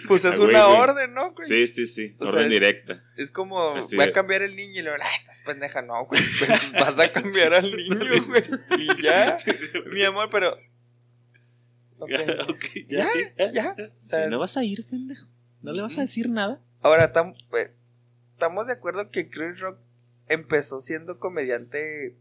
Pues 0.08 0.26
es 0.26 0.38
güey, 0.38 0.50
una 0.50 0.66
güey. 0.66 0.80
orden, 0.80 1.14
¿no, 1.14 1.32
güey? 1.34 1.48
Sí, 1.48 1.68
sí, 1.68 1.88
sí. 1.88 2.16
O 2.20 2.26
Orden 2.28 2.50
directa. 2.50 3.02
Es 3.16 3.32
como, 3.32 3.76
Así 3.76 3.96
voy 3.96 4.06
de- 4.06 4.12
a 4.12 4.14
cambiar 4.14 4.42
el 4.42 4.56
niño 4.58 4.82
y 4.82 4.84
le 4.84 4.92
digo, 4.92 5.02
ay, 5.02 5.16
estás 5.22 5.40
pendeja, 5.46 5.82
no, 5.82 6.06
güey. 6.06 6.22
Vas 6.74 7.00
a 7.00 7.12
cambiar 7.12 7.54
al 7.54 7.76
niño, 7.76 7.98
güey. 8.28 8.44
Y 8.78 9.02
ya, 9.02 9.38
mi 9.92 10.04
amor, 10.04 10.30
pero. 10.32 10.58
Ok. 12.00 12.12
Ok, 12.50 12.66
ya, 12.88 12.98
Ya, 13.06 13.08
sí, 13.12 13.20
ya. 13.54 13.76
O 14.04 14.06
sea, 14.06 14.26
Si 14.26 14.30
no 14.30 14.40
vas 14.40 14.58
a 14.58 14.64
ir, 14.64 14.86
pendejo. 14.86 15.28
No 15.62 15.72
le 15.74 15.82
vas 15.82 15.98
a 15.98 16.02
decir 16.02 16.30
nada. 16.30 16.62
Ahora, 16.82 17.12
tam- 17.14 17.36
pues, 17.50 17.72
estamos 18.34 18.68
de 18.68 18.74
acuerdo 18.74 19.10
que 19.10 19.30
Chris 19.30 19.60
Rock 19.60 19.80
empezó 20.28 20.80
siendo 20.82 21.20
comediante, 21.20 22.16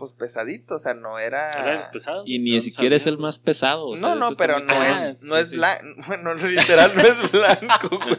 pues 0.00 0.12
pesadito, 0.14 0.76
o 0.76 0.78
sea, 0.78 0.94
no 0.94 1.18
era. 1.18 1.50
Era 1.50 1.90
Y 2.24 2.38
ni 2.38 2.54
no 2.54 2.60
siquiera 2.62 2.96
es 2.96 3.06
el 3.06 3.18
más 3.18 3.38
pesado. 3.38 3.86
o 3.86 3.98
sea, 3.98 4.08
no, 4.08 4.30
no, 4.30 4.34
pero 4.34 4.58
no 4.58 4.82
es, 4.82 5.24
no 5.24 5.36
es 5.36 5.50
Sí, 5.50 5.56
blanco. 5.56 5.84
Bueno, 6.06 6.34
literal 6.34 6.90
no 6.96 7.02
es 7.02 7.30
blanco, 7.30 7.98
güey. 7.98 8.18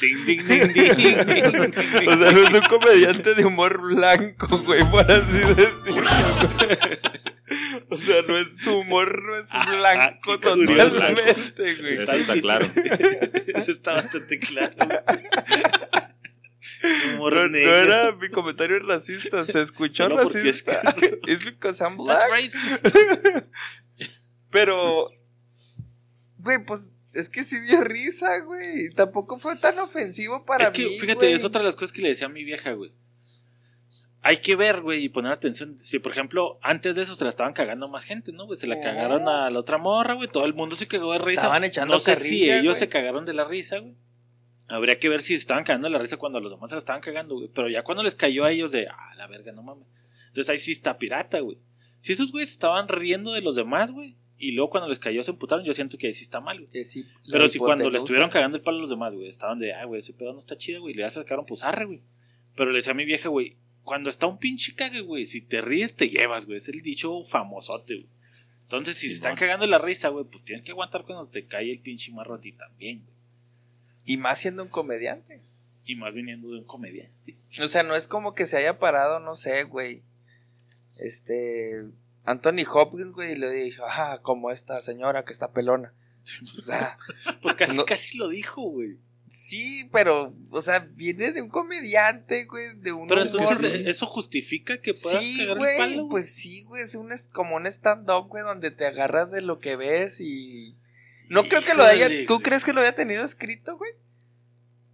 Ding, 0.00 0.24
ding, 0.24 0.46
ding, 0.46 0.72
ding, 0.72 0.96
ding, 0.96 1.26
ding. 1.26 2.08
O 2.08 2.16
sea, 2.16 2.32
no 2.32 2.42
es 2.48 2.54
un 2.54 2.60
comediante 2.62 3.34
de 3.34 3.44
humor 3.44 3.78
blanco, 3.78 4.58
güey, 4.64 4.82
por 4.90 5.02
así 5.02 5.38
decirlo. 5.54 6.10
O 7.90 7.98
sea, 7.98 8.22
no 8.26 8.38
es 8.38 8.56
su 8.58 8.78
humor, 8.78 9.22
no 9.22 9.36
es 9.36 9.48
Ah, 9.50 9.66
blanco 9.76 10.32
ah, 10.32 10.40
curioso. 10.54 10.90
totalmente, 10.94 11.74
güey. 11.74 11.92
Eso 11.92 12.12
está 12.12 12.40
claro. 12.40 12.66
Eso 13.54 13.70
está 13.70 13.92
bastante 13.94 14.38
claro. 14.38 14.74
Humor 17.14 17.34
No, 17.34 17.42
no 17.42 17.48
negro. 17.48 17.74
era 17.76 18.12
mi 18.12 18.28
comentario 18.30 18.78
racista, 18.80 19.44
se 19.44 19.60
escuchó 19.60 20.04
Solo 20.08 20.22
es 20.22 20.32
racista. 20.34 20.80
Es 21.26 21.44
because 21.44 21.82
I'm 21.82 21.96
That's 22.06 22.26
black. 22.26 22.30
racist. 22.30 22.86
Pero, 24.50 25.10
güey, 26.38 26.64
pues 26.64 26.92
es 27.12 27.28
que 27.28 27.44
sí 27.44 27.58
dio 27.60 27.80
risa, 27.82 28.38
güey. 28.40 28.90
Tampoco 28.94 29.38
fue 29.38 29.56
tan 29.56 29.78
ofensivo 29.78 30.44
para 30.44 30.64
es 30.64 30.70
que, 30.70 30.86
mí. 30.88 30.98
fíjate, 30.98 31.26
güey. 31.26 31.32
es 31.34 31.44
otra 31.44 31.60
de 31.60 31.66
las 31.66 31.76
cosas 31.76 31.92
que 31.92 32.02
le 32.02 32.08
decía 32.08 32.26
a 32.26 32.30
mi 32.30 32.44
vieja, 32.44 32.72
güey. 32.72 32.92
Hay 34.22 34.36
que 34.38 34.54
ver, 34.54 34.82
güey, 34.82 35.04
y 35.04 35.08
poner 35.08 35.32
atención. 35.32 35.78
Si, 35.78 35.98
por 35.98 36.12
ejemplo, 36.12 36.58
antes 36.62 36.94
de 36.94 37.02
eso 37.02 37.16
se 37.16 37.24
la 37.24 37.30
estaban 37.30 37.54
cagando 37.54 37.88
más 37.88 38.04
gente, 38.04 38.32
¿no? 38.32 38.44
Güey, 38.46 38.58
se 38.58 38.66
la 38.66 38.76
Oh. 38.76 38.80
cagaron 38.82 39.26
a 39.28 39.48
la 39.48 39.58
otra 39.58 39.78
morra, 39.78 40.12
güey. 40.14 40.28
Todo 40.28 40.44
el 40.44 40.52
mundo 40.52 40.76
se 40.76 40.86
cagó 40.86 41.12
de 41.12 41.18
risa. 41.20 41.40
Estaban 41.42 41.64
echando 41.64 41.94
no 41.94 42.00
sé 42.00 42.16
si 42.16 42.22
carrilla, 42.22 42.54
ellos 42.58 42.64
güey. 42.72 42.78
se 42.80 42.88
cagaron 42.90 43.24
de 43.24 43.32
la 43.32 43.44
risa, 43.44 43.78
güey. 43.78 43.94
Habría 44.70 44.98
que 44.98 45.08
ver 45.08 45.20
si 45.20 45.34
se 45.34 45.40
estaban 45.40 45.64
cagando 45.64 45.88
la 45.88 45.98
risa 45.98 46.16
cuando 46.16 46.38
a 46.38 46.40
los 46.40 46.52
demás 46.52 46.70
se 46.70 46.76
la 46.76 46.78
estaban 46.78 47.02
cagando, 47.02 47.34
güey. 47.34 47.50
Pero 47.52 47.68
ya 47.68 47.82
cuando 47.82 48.02
les 48.02 48.14
cayó 48.14 48.44
a 48.44 48.52
ellos 48.52 48.70
de, 48.70 48.86
ah, 48.86 49.14
la 49.16 49.26
verga, 49.26 49.52
no 49.52 49.62
mames. 49.62 49.88
Entonces 50.28 50.48
ahí 50.48 50.58
sí 50.58 50.72
está 50.72 50.96
pirata, 50.96 51.40
güey. 51.40 51.58
Si 51.98 52.12
esos 52.12 52.30
güeyes 52.30 52.50
estaban 52.50 52.88
riendo 52.88 53.32
de 53.32 53.42
los 53.42 53.56
demás, 53.56 53.90
güey, 53.90 54.16
y 54.38 54.52
luego 54.52 54.70
cuando 54.70 54.88
les 54.88 55.00
cayó 55.00 55.22
se 55.22 55.32
emputaron, 55.32 55.64
yo 55.64 55.74
siento 55.74 55.98
que 55.98 56.06
ahí 56.06 56.12
sí 56.12 56.22
está 56.22 56.40
mal, 56.40 56.64
güey. 56.64 56.84
Sí, 56.84 57.02
la 57.24 57.32
Pero 57.32 57.48
si 57.48 57.58
cuando 57.58 57.90
le 57.90 57.98
estuvieron 57.98 58.30
cagando 58.30 58.56
el 58.56 58.62
palo 58.62 58.78
a 58.78 58.80
los 58.80 58.88
demás, 58.88 59.12
güey, 59.12 59.28
estaban 59.28 59.58
de, 59.58 59.74
ah, 59.74 59.84
güey, 59.84 59.98
ese 59.98 60.12
pedo 60.12 60.32
no 60.32 60.38
está 60.38 60.56
chido, 60.56 60.80
güey, 60.80 60.94
le 60.94 61.08
sacaron, 61.10 61.44
pues 61.44 61.64
arre, 61.64 61.84
güey. 61.84 62.00
Pero 62.54 62.70
le 62.70 62.78
decía 62.78 62.92
a 62.92 62.94
mi 62.94 63.04
vieja, 63.04 63.28
güey, 63.28 63.56
cuando 63.82 64.08
está 64.08 64.26
un 64.26 64.38
pinche 64.38 64.74
cague, 64.74 65.00
güey, 65.00 65.26
si 65.26 65.42
te 65.42 65.60
ríes, 65.60 65.94
te 65.94 66.08
llevas, 66.08 66.46
güey. 66.46 66.58
Es 66.58 66.68
el 66.68 66.80
dicho 66.80 67.22
famosote, 67.24 67.96
güey. 67.96 68.08
Entonces, 68.62 68.96
si 68.96 69.08
se 69.08 69.14
están 69.14 69.34
cagando 69.34 69.66
la 69.66 69.78
risa, 69.78 70.10
güey, 70.10 70.24
pues 70.24 70.44
tienes 70.44 70.62
que 70.62 70.70
aguantar 70.70 71.04
cuando 71.04 71.26
te 71.26 71.46
cae 71.46 71.72
el 71.72 71.80
pinche 71.80 72.12
marro 72.12 72.36
a 72.36 72.40
ti 72.40 72.52
también, 72.52 73.04
güey. 73.04 73.19
Y 74.04 74.16
más 74.16 74.38
siendo 74.38 74.62
un 74.62 74.68
comediante. 74.68 75.40
Y 75.84 75.96
más 75.96 76.14
viniendo 76.14 76.50
de 76.50 76.58
un 76.58 76.64
comediante. 76.64 77.36
O 77.62 77.68
sea, 77.68 77.82
no 77.82 77.94
es 77.96 78.06
como 78.06 78.34
que 78.34 78.46
se 78.46 78.56
haya 78.56 78.78
parado, 78.78 79.18
no 79.20 79.34
sé, 79.34 79.64
güey. 79.64 80.02
Este. 80.96 81.84
Anthony 82.24 82.64
Hopkins, 82.70 83.12
güey, 83.12 83.32
y 83.32 83.36
le 83.36 83.50
dijo, 83.50 83.82
ah, 83.88 84.20
como 84.22 84.50
esta 84.50 84.82
señora 84.82 85.24
que 85.24 85.32
está 85.32 85.52
pelona. 85.52 85.92
O 86.56 86.60
sea, 86.60 86.98
Pues 87.42 87.54
casi, 87.54 87.76
No. 87.76 87.84
casi 87.86 88.18
lo 88.18 88.28
dijo, 88.28 88.62
güey. 88.62 88.98
sí, 89.28 89.88
pero, 89.90 90.34
o 90.50 90.60
sea, 90.62 90.80
viene 90.94 91.32
de 91.32 91.40
un 91.40 91.48
comediante, 91.48 92.44
güey, 92.44 92.76
de 92.76 92.92
un 92.92 93.06
Pero 93.08 93.22
humor- 93.24 93.30
entonces, 93.40 93.72
¿e- 93.72 93.88
¿eso 93.90 94.04
justifica 94.06 94.80
que 94.82 94.92
puedas 94.92 95.22
Sí, 95.22 95.38
cagar 95.38 95.52
el 95.54 95.58
güey, 95.58 95.78
palo? 95.78 95.94
güey? 96.04 96.08
pues 96.10 96.34
sí, 96.34 96.62
güey, 96.64 96.82
es 96.82 96.94
un, 96.94 97.10
es 97.12 97.26
como 97.32 97.56
un 97.56 97.66
stand-up, 97.66 98.28
güey, 98.28 98.44
donde 98.44 98.70
te 98.70 98.86
agarras 98.86 99.30
de 99.32 99.40
lo 99.40 99.58
que 99.60 99.76
ves 99.76 100.20
y... 100.20 100.76
No 101.30 101.44
creo 101.44 101.62
que 101.62 101.74
lo 101.74 101.84
haya... 101.84 102.06
Híjole, 102.06 102.26
¿Tú 102.26 102.34
güey. 102.34 102.42
crees 102.42 102.64
que 102.64 102.72
lo 102.72 102.80
haya 102.80 102.94
tenido 102.94 103.24
escrito, 103.24 103.76
güey? 103.76 103.92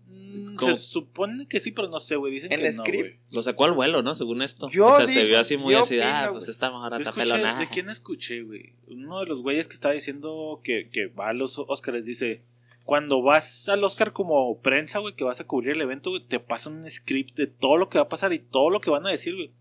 Mm, 0.07 0.57
¿Cómo? 0.57 0.75
Se 0.75 0.81
supone 0.81 1.49
que 1.49 1.61
sí, 1.61 1.72
pero 1.72 1.88
no 1.88 1.99
sé, 1.99 2.16
güey. 2.16 2.33
Dicen 2.33 2.53
En 2.53 2.61
que 2.61 2.72
script. 2.72 2.94
no, 2.94 3.01
güey. 3.01 3.20
Lo 3.31 3.42
sacó 3.42 3.64
al 3.64 3.72
vuelo, 3.72 4.03
¿no? 4.03 4.14
Según 4.14 4.42
esto. 4.42 4.68
Yo 4.70 4.87
o 4.88 4.96
sea, 4.99 5.07
se 5.09 5.25
vio 5.25 5.40
así 5.40 5.57
muy 5.57 5.75
así, 5.75 5.99
ah, 6.01 6.29
pues 6.31 6.49
esta 6.49 6.70
morra 6.70 6.99
Yo 6.99 7.01
está 7.03 7.11
escuché, 7.11 7.33
pelona. 7.33 7.59
¿De 7.59 7.68
quién 7.68 7.88
escuché, 7.88 8.42
güey? 8.42 8.75
Uno 8.87 9.20
de 9.20 9.27
los 9.27 9.42
güeyes 9.42 9.66
que 9.66 9.75
estaba 9.75 9.94
diciendo 9.94 10.61
que, 10.62 10.88
que 10.90 11.07
va 11.07 11.31
a 11.31 11.33
los 11.33 11.59
Oscars 11.59 12.05
dice: 12.05 12.42
Cuando 12.85 13.22
vas 13.22 13.68
al 13.70 13.83
Oscar 13.83 14.12
como 14.12 14.61
prensa, 14.61 14.99
güey, 14.99 15.14
que 15.14 15.25
vas 15.25 15.40
a 15.40 15.46
cubrir 15.46 15.72
el 15.72 15.81
evento, 15.81 16.11
güey, 16.11 16.22
te 16.25 16.38
pasan 16.38 16.75
un 16.75 16.90
script 16.90 17.35
de 17.37 17.46
todo 17.46 17.79
lo 17.79 17.88
que 17.88 17.99
va 17.99 18.05
a 18.05 18.09
pasar 18.11 18.33
y 18.33 18.38
todo 18.38 18.70
lo 18.70 18.81
que 18.81 18.90
van 18.90 19.07
a 19.07 19.11
decir, 19.11 19.35
güey. 19.35 19.53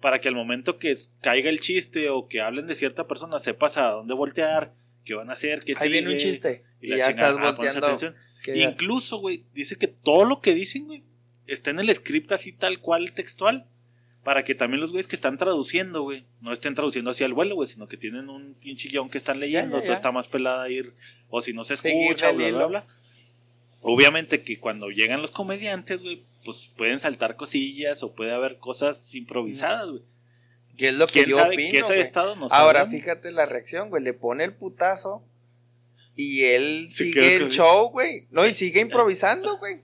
Para 0.00 0.20
que 0.20 0.28
al 0.28 0.34
momento 0.34 0.78
que 0.78 0.94
caiga 1.22 1.48
el 1.50 1.60
chiste 1.60 2.10
o 2.10 2.28
que 2.28 2.40
hablen 2.42 2.66
de 2.66 2.74
cierta 2.74 3.08
persona, 3.08 3.38
sepas 3.40 3.78
a 3.78 3.90
dónde 3.90 4.14
voltear, 4.14 4.74
qué 5.08 5.14
van 5.14 5.30
a 5.30 5.32
hacer, 5.32 5.60
qué 5.60 5.74
Ahí 5.78 5.88
viene 5.90 6.10
un 6.12 6.18
chiste. 6.18 6.62
Y, 6.82 6.86
Y, 6.86 6.90
la 6.90 6.96
ya 6.98 7.08
chingada. 7.08 7.30
estás 7.30 7.46
Ah, 7.46 7.52
volteando. 7.56 7.86
atención. 7.86 8.14
Incluso, 8.54 9.18
güey, 9.18 9.44
dice 9.54 9.76
que 9.76 9.88
todo 9.88 10.24
lo 10.26 10.40
que 10.40 10.54
dicen, 10.54 10.84
güey, 10.86 11.02
está 11.46 11.70
en 11.70 11.80
el 11.80 11.92
script 11.94 12.30
así 12.32 12.52
tal 12.52 12.80
cual 12.80 13.12
textual. 13.12 13.66
Para 14.22 14.44
que 14.44 14.54
también 14.54 14.80
los 14.82 14.90
güeyes 14.90 15.06
que 15.06 15.16
están 15.16 15.38
traduciendo, 15.38 16.02
güey, 16.02 16.26
no 16.42 16.52
estén 16.52 16.74
traduciendo 16.74 17.12
hacia 17.12 17.24
el 17.24 17.32
vuelo, 17.32 17.54
güey, 17.54 17.68
sino 17.68 17.88
que 17.88 17.96
tienen 17.96 18.28
un 18.28 18.54
pinche 18.54 18.88
guion 18.90 19.08
que 19.08 19.16
están 19.16 19.40
leyendo, 19.40 19.76
ya, 19.76 19.78
entonces 19.78 19.98
está 19.98 20.12
más 20.12 20.28
pelada 20.28 20.68
ir, 20.68 20.92
o 21.30 21.40
si 21.40 21.54
no 21.54 21.64
se 21.64 21.74
escucha, 21.74 22.32
bla, 22.32 22.50
bla, 22.50 22.66
bla. 22.66 22.86
Obviamente 23.80 24.42
que 24.42 24.58
cuando 24.58 24.90
llegan 24.90 25.22
los 25.22 25.30
comediantes, 25.30 26.02
güey, 26.02 26.24
pues 26.44 26.70
pueden 26.76 26.98
saltar 26.98 27.36
cosillas 27.36 28.02
o 28.02 28.12
puede 28.12 28.32
haber 28.32 28.58
cosas 28.58 29.14
improvisadas, 29.14 29.88
güey. 29.88 30.02
Que 30.78 30.88
es 30.88 30.94
lo 30.94 31.06
que 31.06 31.12
¿Quién 31.24 31.28
yo 31.30 31.36
sabe 31.36 31.54
opino, 31.54 31.70
qué 31.70 31.82
se 31.82 31.86
güey. 31.88 31.98
ha 31.98 32.02
estado? 32.02 32.36
No 32.36 32.46
Ahora, 32.50 32.86
fíjate 32.86 33.30
la 33.32 33.44
reacción, 33.44 33.90
güey. 33.90 34.02
Le 34.02 34.14
pone 34.14 34.44
el 34.44 34.54
putazo 34.54 35.22
y 36.14 36.44
él 36.44 36.86
Sí, 36.88 37.06
sigue 37.12 37.36
el 37.36 37.48
que- 37.48 37.54
show, 37.54 37.90
güey. 37.90 38.28
No, 38.30 38.46
y 38.46 38.54
sigue 38.54 38.80
improvisando, 38.80 39.58
güey. 39.58 39.82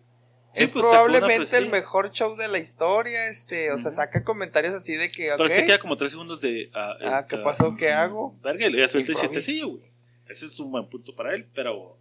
Sí, 0.54 0.62
es 0.62 0.70
pues, 0.70 0.85
una 0.85 0.92
probablemente 1.02 1.37
frase, 1.48 1.59
el 1.59 1.64
sí. 1.64 1.70
mejor 1.70 2.12
show 2.12 2.37
de 2.37 2.46
la 2.46 2.59
historia, 2.59 3.26
este, 3.26 3.72
o 3.72 3.76
sea, 3.78 3.90
saca 3.90 4.22
comentarios 4.22 4.72
así 4.72 4.92
de 4.94 5.09
que, 5.09 5.33
Pero 5.37 5.48
se 5.48 5.64
queda 5.64 5.78
como 5.80 5.96
tres 5.96 6.12
segundos 6.12 6.40
de. 6.40 6.70
ah, 6.72 6.94
Ah, 7.02 7.26
¿qué 7.28 7.35
ah, 7.35 7.42
pasó? 7.42 7.74
¿Qué 7.76 7.88
mm, 7.88 7.92
hago? 7.98 8.38
Verga, 8.40 8.68
le 8.68 8.88
suelta 8.88 9.11
el 9.12 9.18
chistecillo, 9.18 9.68
güey. 9.70 9.83
Ese 10.28 10.46
es 10.46 10.59
un 10.61 10.70
buen 10.70 10.88
punto 10.88 11.12
para 11.16 11.35
él, 11.35 11.48
pero. 11.52 11.98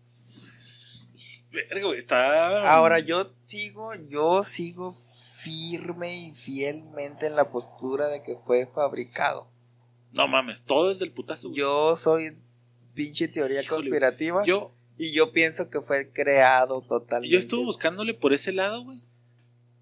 Verga, 1.52 1.86
güey, 1.88 1.98
está. 1.98 2.72
Ahora 2.72 3.00
yo 3.00 3.34
sigo, 3.46 3.92
yo 4.10 4.44
sigo 4.44 5.02
firme 5.44 6.18
y 6.18 6.32
fielmente 6.34 7.28
en 7.28 7.36
la 7.36 7.52
postura 7.52 8.10
de 8.10 8.24
que 8.24 8.36
fue 8.38 8.66
fabricado. 8.68 9.48
No 10.12 10.28
mames, 10.28 10.64
todo 10.64 10.92
es 10.92 11.00
del 11.00 11.12
putazo. 11.12 11.50
güey. 11.50 11.60
Yo 11.60 11.96
soy 11.96 12.38
pinche 12.94 13.28
teoría 13.28 13.62
Híjole, 13.62 13.90
conspirativa 13.90 14.44
Yo, 14.46 14.72
y 14.98 15.12
yo 15.12 15.32
pienso 15.32 15.70
que 15.70 15.82
fue 15.82 16.12
creado 16.12 16.82
totalmente. 16.82 17.34
yo 17.34 17.40
estuve 17.40 17.66
buscándole 17.66 18.14
por 18.14 18.34
ese 18.34 18.52
lado, 18.54 18.84
güey. 18.84 19.02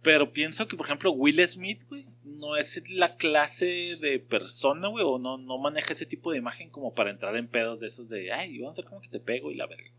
Pero 0.02 0.32
pienso 0.32 0.68
que, 0.68 0.76
por 0.76 0.88
ejemplo, 0.88 1.12
Will 1.12 1.48
Smith, 1.48 1.84
güey, 1.88 2.08
no 2.24 2.56
es 2.56 2.82
la 2.90 3.18
clase 3.18 3.98
de 4.02 4.18
persona, 4.20 4.88
güey, 4.88 5.06
o 5.08 5.20
no, 5.20 5.38
no 5.38 5.60
maneja 5.60 5.94
ese 5.94 6.08
tipo 6.08 6.32
de 6.32 6.40
imagen 6.40 6.72
como 6.72 6.94
para 6.94 7.12
entrar 7.12 7.36
en 7.36 7.48
pedos 7.48 7.82
de 7.82 7.88
esos 7.88 8.10
de, 8.10 8.32
ay, 8.32 8.58
vamos 8.58 8.80
a 8.80 8.82
ver 8.82 8.90
cómo 8.90 9.02
que 9.02 9.10
te 9.10 9.20
pego 9.20 9.52
y 9.52 9.56
la 9.56 9.68
verga. 9.68 9.92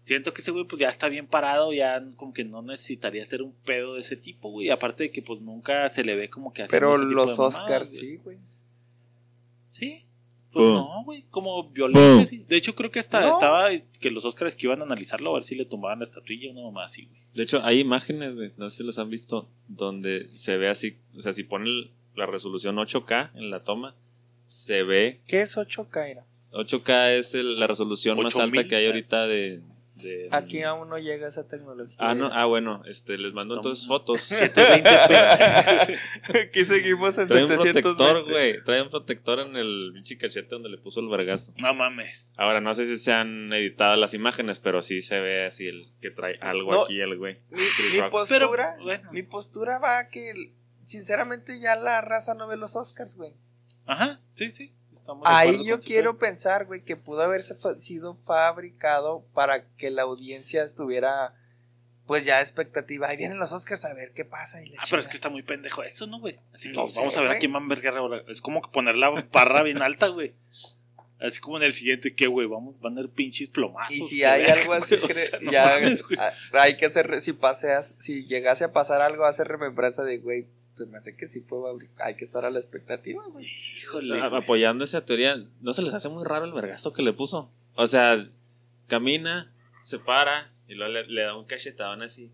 Siento 0.00 0.32
que 0.32 0.40
ese 0.40 0.50
güey 0.50 0.64
pues 0.64 0.80
ya 0.80 0.88
está 0.88 1.08
bien 1.08 1.26
parado, 1.26 1.72
ya 1.72 2.02
como 2.16 2.32
que 2.32 2.42
no 2.44 2.62
necesitaría 2.62 3.22
hacer 3.22 3.42
un 3.42 3.52
pedo 3.52 3.94
de 3.94 4.00
ese 4.00 4.16
tipo, 4.16 4.50
güey. 4.50 4.70
Aparte 4.70 5.04
de 5.04 5.10
que 5.10 5.20
pues 5.22 5.40
nunca 5.40 5.88
se 5.90 6.02
le 6.04 6.16
ve 6.16 6.30
como 6.30 6.52
que 6.52 6.62
haciendo 6.62 6.86
Pero 6.86 6.94
ese 6.94 7.04
tipo 7.04 7.14
los 7.14 7.26
de 7.28 7.32
mamadas, 7.36 7.54
Oscars 7.60 7.90
güey. 7.90 8.00
sí, 8.00 8.16
güey. 8.16 8.38
Sí. 9.68 10.04
Pues 10.52 10.66
no, 10.66 11.04
güey, 11.04 11.24
como 11.30 11.68
violencia, 11.70 12.26
sí. 12.26 12.44
De 12.48 12.56
hecho, 12.56 12.74
creo 12.74 12.90
que 12.90 12.98
hasta 12.98 13.20
No. 13.20 13.30
estaba 13.30 13.68
que 14.00 14.10
los 14.10 14.24
Oscars 14.24 14.56
que 14.56 14.66
iban 14.66 14.80
a 14.80 14.84
analizarlo 14.84 15.30
a 15.30 15.34
ver 15.34 15.44
si 15.44 15.54
le 15.54 15.64
tumbaban 15.64 16.00
la 16.00 16.04
estatuilla 16.04 16.50
o 16.50 16.54
no 16.54 16.72
más 16.72 16.90
así, 16.90 17.04
güey. 17.06 17.20
De 17.34 17.44
hecho, 17.44 17.60
hay 17.64 17.78
imágenes, 17.78 18.34
güey, 18.34 18.50
no 18.56 18.68
sé 18.68 18.78
si 18.78 18.82
los 18.82 18.98
han 18.98 19.10
visto, 19.10 19.48
donde 19.68 20.28
se 20.34 20.56
ve 20.56 20.68
así, 20.68 20.96
o 21.16 21.22
sea, 21.22 21.32
si 21.34 21.44
ponen 21.44 21.92
la 22.16 22.26
resolución 22.26 22.74
8K 22.78 23.30
en 23.36 23.50
la 23.50 23.62
toma, 23.62 23.94
se 24.48 24.82
ve, 24.82 25.20
¿Qué 25.28 25.42
es 25.42 25.56
8K? 25.56 26.10
era? 26.10 26.26
8K 26.50 27.12
es 27.12 27.34
el- 27.36 27.60
la 27.60 27.68
resolución 27.68 28.16
más 28.16 28.34
8000, 28.34 28.58
alta 28.58 28.68
que 28.68 28.74
hay 28.74 28.86
ahorita 28.86 29.28
de... 29.28 29.60
Aquí 30.30 30.62
aún 30.62 30.88
no 30.88 30.98
llega 30.98 31.28
esa 31.28 31.46
tecnología. 31.46 31.96
Ah, 31.98 32.14
no, 32.14 32.30
ah, 32.32 32.44
bueno, 32.46 32.82
este, 32.86 33.18
les 33.18 33.32
mando 33.32 33.56
entonces 33.56 33.86
fotos. 33.86 34.30
720p. 34.30 35.98
Aquí 36.48 36.64
seguimos 36.64 37.16
en 37.18 37.28
Trae 37.28 37.44
un 37.44 37.50
720. 37.50 37.82
protector, 37.82 38.30
güey, 38.30 38.64
trae 38.64 38.82
un 38.82 38.90
protector 38.90 39.40
en 39.40 39.56
el 39.56 39.90
pinche 39.94 40.18
cachete 40.18 40.48
donde 40.50 40.68
le 40.68 40.78
puso 40.78 41.00
el 41.00 41.08
vergazo. 41.08 41.52
no 41.60 41.74
mames. 41.74 42.34
Ahora, 42.38 42.60
no 42.60 42.74
sé 42.74 42.84
si 42.84 42.96
se 42.96 43.12
han 43.12 43.52
editado 43.52 43.96
las 43.96 44.14
imágenes, 44.14 44.60
pero 44.60 44.82
sí 44.82 45.00
se 45.02 45.20
ve 45.20 45.46
así 45.46 45.66
el 45.66 45.92
que 46.00 46.10
trae 46.10 46.38
algo 46.40 46.72
No. 46.72 46.82
aquí 46.84 47.00
el 47.00 47.16
güey. 47.18 47.38
Mi, 47.50 48.10
postura, 48.10 48.48
Pero, 48.50 48.82
bueno. 48.82 49.12
mi 49.12 49.22
postura 49.22 49.78
va 49.78 49.98
a 49.98 50.08
que 50.08 50.32
sinceramente 50.84 51.60
ya 51.60 51.76
la 51.76 52.00
raza 52.00 52.34
no 52.34 52.46
ve 52.48 52.56
los 52.56 52.76
Oscars, 52.76 53.16
güey. 53.16 53.32
Ajá, 53.86 54.20
sí, 54.34 54.50
sí. 54.50 54.72
Estamos 54.92 55.22
Ahí 55.26 55.64
yo 55.64 55.78
quiero 55.78 56.18
pensar, 56.18 56.66
güey, 56.66 56.82
que 56.84 56.96
pudo 56.96 57.22
haberse 57.22 57.54
fa- 57.54 57.78
sido 57.78 58.16
fabricado 58.26 59.24
para 59.34 59.66
que 59.76 59.90
la 59.90 60.02
audiencia 60.02 60.62
estuviera, 60.62 61.34
pues 62.06 62.24
ya 62.24 62.40
expectativa. 62.40 63.08
Ahí 63.08 63.16
vienen 63.16 63.38
los 63.38 63.52
Oscars 63.52 63.84
a 63.84 63.94
ver 63.94 64.12
qué 64.12 64.24
pasa. 64.24 64.62
Y 64.64 64.74
Ah, 64.78 64.84
pero 64.88 65.00
es 65.00 65.08
que 65.08 65.14
está 65.14 65.28
muy 65.28 65.42
pendejo 65.42 65.82
eso, 65.82 66.06
¿no, 66.06 66.18
güey? 66.20 66.38
Así 66.52 66.72
que 66.72 66.78
No 66.78 66.88
sé, 66.88 66.98
vamos 66.98 67.16
a 67.16 67.22
ver 67.22 67.30
a 67.32 67.38
quién 67.38 67.52
va 67.52 67.58
a 67.58 67.62
envergar 67.62 67.96
ahora. 67.96 68.22
Es 68.28 68.40
como 68.40 68.60
que 68.62 68.68
poner 68.70 68.96
la 68.96 69.10
barra 69.32 69.62
bien 69.62 69.82
alta, 69.82 70.08
güey. 70.08 70.34
Así 71.20 71.38
como 71.38 71.58
en 71.58 71.64
el 71.64 71.74
siguiente, 71.74 72.14
¿qué, 72.14 72.26
güey? 72.28 72.46
Vamos, 72.46 72.80
van 72.80 72.96
a 72.96 73.00
haber 73.00 73.12
pinches 73.12 73.50
plomazos. 73.50 73.94
Y 73.94 74.00
si 74.08 74.24
hay 74.24 74.46
algo 74.46 74.72
así, 74.72 74.94
o 74.94 74.98
cre- 75.06 75.12
sea, 75.12 75.38
no 75.40 75.52
ya 75.52 75.66
mames, 75.74 76.02
hay 76.52 76.78
que 76.78 76.86
hacer, 76.86 77.20
si 77.20 77.34
paseas, 77.34 77.94
si 77.98 78.24
llegase 78.26 78.64
a 78.64 78.72
pasar 78.72 79.02
algo, 79.02 79.26
hacer 79.26 79.46
remembranza 79.46 80.02
de, 80.02 80.16
güey, 80.16 80.46
pues 80.84 80.90
me 80.90 80.98
hace 80.98 81.16
que 81.16 81.26
sí 81.26 81.40
fue, 81.40 81.58
fabric- 81.58 81.90
hay 81.98 82.16
que 82.16 82.24
estar 82.24 82.44
a 82.44 82.50
la 82.50 82.58
expectativa, 82.58 83.22
güey. 83.28 83.46
Híjole. 83.78 84.18
A- 84.20 84.28
güey. 84.28 84.42
apoyando 84.42 84.84
esa 84.84 85.04
teoría, 85.04 85.36
¿no 85.60 85.72
se 85.74 85.82
les 85.82 85.92
hace 85.92 86.08
muy 86.08 86.24
raro 86.24 86.44
el 86.46 86.52
vergazo 86.52 86.92
que 86.92 87.02
le 87.02 87.12
puso? 87.12 87.50
O 87.74 87.86
sea, 87.86 88.28
camina, 88.86 89.52
se 89.82 89.98
para 89.98 90.52
y 90.68 90.74
luego 90.74 90.92
le, 90.92 91.06
le 91.06 91.22
da 91.22 91.36
un 91.36 91.44
cachetadón 91.44 92.02
así. 92.02 92.30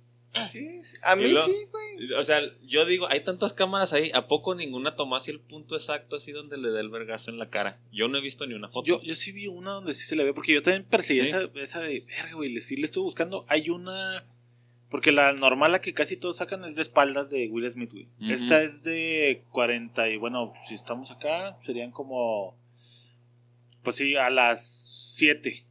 Sí, 0.52 0.82
sí, 0.82 0.96
a 1.02 1.16
mí 1.16 1.28
luego- 1.30 1.46
sí, 1.46 1.54
güey. 1.72 2.12
O 2.12 2.22
sea, 2.22 2.40
yo 2.62 2.84
digo, 2.84 3.08
hay 3.08 3.20
tantas 3.20 3.54
cámaras 3.54 3.94
ahí, 3.94 4.10
¿a 4.12 4.28
poco 4.28 4.54
ninguna 4.54 4.94
tomó 4.94 5.16
así 5.16 5.30
el 5.30 5.40
punto 5.40 5.76
exacto 5.76 6.16
así 6.16 6.30
donde 6.30 6.58
le 6.58 6.70
da 6.70 6.80
el 6.80 6.90
vergazo 6.90 7.30
en 7.30 7.38
la 7.38 7.48
cara? 7.48 7.78
Yo 7.90 8.08
no 8.08 8.18
he 8.18 8.20
visto 8.20 8.46
ni 8.46 8.52
una 8.52 8.68
foto. 8.68 8.86
Yo, 8.86 9.00
yo 9.02 9.14
sí 9.14 9.32
vi 9.32 9.46
una 9.46 9.70
donde 9.70 9.94
sí 9.94 10.04
se 10.04 10.14
le 10.14 10.24
ve, 10.24 10.34
porque 10.34 10.52
yo 10.52 10.60
también 10.62 10.84
perseguí 10.84 11.20
Sí. 11.22 11.28
esa, 11.28 11.48
esa 11.54 11.80
de 11.80 12.00
verga, 12.00 12.34
güey. 12.34 12.52
le- 12.52 12.60
Sí 12.60 12.76
le 12.76 12.84
estuve 12.84 13.04
buscando. 13.04 13.46
Hay 13.48 13.70
una. 13.70 14.24
Porque 14.90 15.10
la 15.12 15.32
normal, 15.32 15.72
la 15.72 15.80
que 15.80 15.92
casi 15.94 16.16
todos 16.16 16.36
sacan, 16.36 16.64
es 16.64 16.76
de 16.76 16.82
espaldas 16.82 17.28
de 17.30 17.48
Will 17.48 17.68
Smith, 17.70 17.90
güey. 17.90 18.08
Esta 18.30 18.62
es 18.62 18.84
de 18.84 19.42
40. 19.50 20.08
Y 20.10 20.16
bueno, 20.16 20.52
si 20.66 20.74
estamos 20.74 21.10
acá, 21.10 21.56
serían 21.60 21.90
como. 21.90 22.56
Pues 23.82 23.96
sí, 23.96 24.14
a 24.16 24.30
las 24.30 25.14
7. 25.16 25.64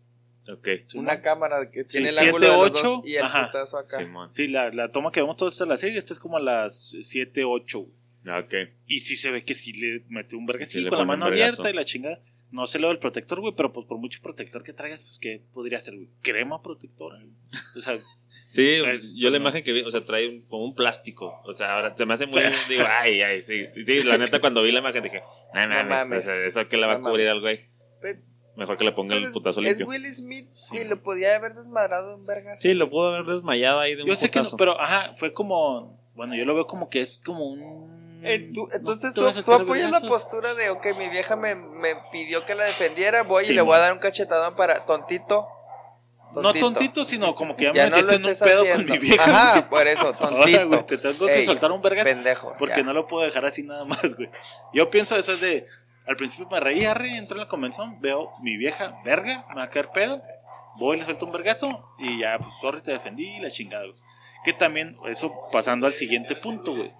Ok, 0.47 0.67
Una 0.95 1.21
cámara 1.21 1.71
que 1.71 1.83
tiene 1.85 2.09
el 2.09 2.13
siete, 2.13 2.27
ángulo 2.29 2.45
de 2.45 2.51
los 2.57 2.71
ocho, 2.71 2.87
dos 2.97 3.07
y 3.07 3.15
el 3.15 3.23
ajá. 3.23 3.47
putazo 3.47 3.77
acá. 3.79 3.97
Simón. 3.97 4.31
Sí, 4.31 4.47
la, 4.47 4.69
la 4.69 4.91
toma 4.91 5.11
que 5.11 5.19
vemos 5.19 5.37
todos 5.37 5.55
es 5.55 5.61
a 5.61 5.65
las 5.65 5.79
6 5.79 5.95
y 5.95 5.97
esta 5.97 6.13
es 6.13 6.19
como 6.19 6.37
a 6.37 6.39
las 6.39 6.95
7, 7.01 7.43
8. 7.45 7.79
güey. 7.79 7.91
Ah, 8.27 8.39
Ok. 8.45 8.53
Y 8.85 8.99
sí 8.99 9.15
se 9.15 9.31
ve 9.31 9.43
que 9.43 9.55
sí 9.55 9.73
le 9.73 10.03
mete 10.07 10.35
un 10.35 10.45
verga 10.45 10.65
Sí 10.65 10.85
con 10.87 10.99
la 10.99 11.05
mano 11.05 11.25
abierta 11.25 11.67
y 11.69 11.73
la 11.73 11.83
chingada. 11.83 12.21
No 12.51 12.67
se 12.67 12.77
le 12.77 12.85
ve 12.85 12.93
el 12.93 12.99
protector, 12.99 13.39
güey, 13.41 13.55
pero 13.55 13.71
pues 13.71 13.87
por 13.87 13.97
mucho 13.97 14.21
protector 14.21 14.61
que 14.63 14.71
traigas, 14.71 15.03
pues 15.03 15.17
¿qué 15.17 15.41
podría 15.51 15.79
ser, 15.79 15.95
güey? 15.95 16.09
Crema 16.21 16.61
protectora. 16.61 17.17
güey. 17.17 17.33
O 17.75 17.81
sea, 17.81 17.97
Sí, 18.47 18.79
Trae- 18.81 19.01
yo 19.15 19.29
la 19.29 19.37
no. 19.39 19.43
imagen 19.43 19.63
que 19.63 19.71
vi, 19.73 19.81
o 19.81 19.91
sea, 19.91 20.05
trae 20.05 20.27
un- 20.29 20.41
como 20.47 20.63
un 20.65 20.75
plástico. 20.75 21.41
O 21.45 21.53
sea, 21.53 21.73
ahora 21.75 21.95
se 21.95 22.05
me 22.05 22.13
hace 22.13 22.25
muy. 22.27 22.41
digo, 22.69 22.85
ay, 22.89 23.21
ay, 23.21 23.41
sí, 23.43 23.65
sí, 23.73 23.83
sí. 23.85 24.03
La 24.03 24.17
neta, 24.17 24.39
cuando 24.39 24.61
vi 24.61 24.71
la 24.71 24.79
imagen 24.79 25.03
dije, 25.03 25.23
no 25.53 25.61
No 25.63 25.67
mames, 25.69 25.89
mames. 25.89 26.19
o 26.19 26.21
sea, 26.27 26.35
¿eso 26.45 26.67
que 26.67 26.77
le 26.77 26.85
va 26.87 26.93
a 26.93 26.97
No 26.99 27.09
cubrir 27.09 27.27
mames. 27.27 27.35
al 27.35 27.41
güey? 27.41 28.19
Mejor 28.55 28.77
que 28.77 28.85
le 28.85 28.91
ponga 28.93 29.09
Pero 29.15 29.19
el 29.19 29.25
es- 29.27 29.33
putazo 29.33 29.59
es 29.59 29.65
limpio. 29.65 29.87
Will 29.87 30.09
Smith, 30.13 30.47
Sí. 30.53 30.75
güey, 30.75 30.87
lo 30.87 31.03
podía 31.03 31.35
haber 31.35 31.55
desmadrado 31.55 32.15
en 32.15 32.25
vergas. 32.25 32.59
Sí, 32.61 32.73
lo 32.73 32.89
pudo 32.89 33.13
haber 33.13 33.25
desmayado 33.25 33.79
ahí 33.81 33.95
de 33.95 34.03
un 34.03 34.07
yo 34.07 34.15
sé 34.15 34.29
que 34.31 34.39
no, 34.39 34.49
pero 34.57 34.79
ajá, 34.79 35.13
fue 35.17 35.33
como. 35.33 35.99
Bueno, 36.13 36.35
yo 36.35 36.45
lo 36.45 36.55
veo 36.55 36.65
como 36.65 36.89
que 36.89 37.01
es 37.01 37.17
como 37.23 37.45
un. 37.45 38.21
Eh, 38.23 38.49
tú- 38.53 38.67
no 38.67 38.73
entonces 38.73 39.13
te 39.13 39.21
tú, 39.21 39.43
tú 39.43 39.51
apoyas 39.53 39.91
la 39.91 39.99
postura 39.99 40.53
de, 40.55 40.69
ok, 40.69 40.87
mi 40.97 41.09
vieja 41.09 41.35
me, 41.35 41.53
me 41.55 41.95
pidió 42.13 42.45
que 42.45 42.55
la 42.55 42.63
defendiera, 42.63 43.23
voy 43.23 43.43
y 43.47 43.53
le 43.53 43.61
voy 43.61 43.75
a 43.75 43.79
dar 43.79 43.93
un 43.93 43.99
cachetadón 43.99 44.55
para 44.55 44.85
tontito. 44.85 45.47
No 46.41 46.53
tontito, 46.53 47.05
sino 47.05 47.33
como 47.35 47.55
que 47.55 47.65
ya 47.65 47.71
me 47.73 47.77
Ya 47.79 47.89
no 47.89 47.97
lo 47.97 48.03
metiste 48.03 48.15
en 48.15 48.25
un 48.31 48.37
pedo 48.39 48.61
haciendo. 48.61 48.83
con 48.83 48.91
mi 48.91 48.97
vieja. 48.99 49.23
Ajá, 49.23 49.51
güey. 49.59 49.69
por 49.69 49.87
eso, 49.87 50.07
Ahora, 50.19 50.29
tontito. 50.29 50.67
güey, 50.67 50.85
te 50.85 50.97
tengo 50.97 51.25
que 51.27 51.35
Ey, 51.39 51.45
soltar 51.45 51.71
un 51.71 51.81
vergazo. 51.81 52.09
Pendejo. 52.09 52.55
Porque 52.57 52.77
ya. 52.77 52.83
no 52.83 52.93
lo 52.93 53.07
puedo 53.07 53.23
dejar 53.25 53.45
así 53.45 53.63
nada 53.63 53.85
más, 53.85 54.15
güey. 54.15 54.29
Yo 54.73 54.89
pienso 54.89 55.15
eso 55.17 55.33
es 55.33 55.41
de. 55.41 55.65
Al 56.07 56.15
principio 56.15 56.47
me 56.51 56.59
reí, 56.59 56.85
arre, 56.85 57.17
entro 57.17 57.35
en 57.37 57.41
la 57.43 57.47
convención, 57.47 57.99
veo 57.99 58.31
mi 58.41 58.57
vieja, 58.57 58.95
verga, 59.03 59.45
me 59.49 59.55
va 59.55 59.63
a 59.63 59.69
caer 59.69 59.89
pedo. 59.91 60.21
Voy, 60.77 60.97
le 60.97 61.03
suelto 61.05 61.25
un 61.25 61.31
vergazo 61.31 61.89
y 61.97 62.19
ya, 62.19 62.37
pues, 62.37 62.53
sorry, 62.61 62.81
te 62.81 62.91
defendí, 62.91 63.39
la 63.39 63.49
chingada, 63.49 63.85
güey. 63.85 63.97
Que 64.43 64.53
también, 64.53 64.97
eso 65.07 65.33
pasando 65.51 65.87
al 65.87 65.93
siguiente 65.93 66.35
punto, 66.35 66.75
güey. 66.75 66.91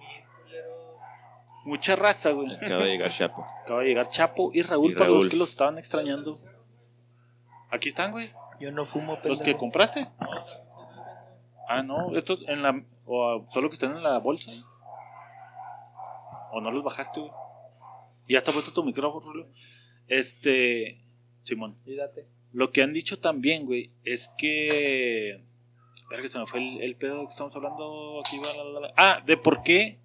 Mucha 1.64 1.94
raza, 1.96 2.30
güey. 2.30 2.52
Acaba 2.54 2.84
de 2.84 2.90
llegar 2.90 3.10
Chapo. 3.10 3.44
Acaba 3.62 3.80
de 3.82 3.86
llegar 3.88 4.08
Chapo 4.08 4.50
y 4.52 4.62
Raúl, 4.62 4.92
Y 4.92 4.94
para 4.94 5.10
los 5.10 5.18
Raúl. 5.18 5.30
que 5.30 5.36
los 5.36 5.50
estaban 5.50 5.78
extrañando. 5.78 6.38
Aquí 7.70 7.88
están, 7.88 8.12
güey. 8.12 8.30
Yo 8.60 8.70
no 8.72 8.86
fumo, 8.86 9.12
Los 9.12 9.20
pendejo. 9.38 9.44
que 9.44 9.56
compraste. 9.56 10.08
Ah, 11.68 11.82
no, 11.82 12.16
estos 12.16 12.40
en 12.48 12.62
la. 12.62 12.82
O 13.04 13.44
solo 13.48 13.68
que 13.68 13.74
están 13.74 13.96
en 13.96 14.02
la 14.02 14.18
bolsa. 14.18 14.52
O 16.52 16.60
no 16.60 16.70
los 16.70 16.82
bajaste, 16.84 17.20
güey. 17.20 17.32
Y 18.28 18.32
ya 18.32 18.38
está 18.38 18.52
puesto 18.52 18.72
tu 18.72 18.82
micrófono, 18.82 19.24
Julio. 19.26 19.46
Este. 20.08 21.00
Simón. 21.42 21.76
Cuídate. 21.84 22.26
Lo 22.52 22.70
que 22.72 22.82
han 22.82 22.92
dicho 22.92 23.18
también, 23.18 23.66
güey, 23.66 23.92
es 24.04 24.30
que. 24.38 25.44
Espera 25.96 26.22
que 26.22 26.28
se 26.28 26.38
me 26.38 26.46
fue 26.46 26.60
el, 26.60 26.82
el 26.82 26.96
pedo 26.96 27.20
que 27.26 27.30
estamos 27.32 27.54
hablando 27.56 28.20
aquí. 28.20 28.40
Ah, 28.96 29.20
de 29.26 29.36
por 29.36 29.62
qué 29.62 29.98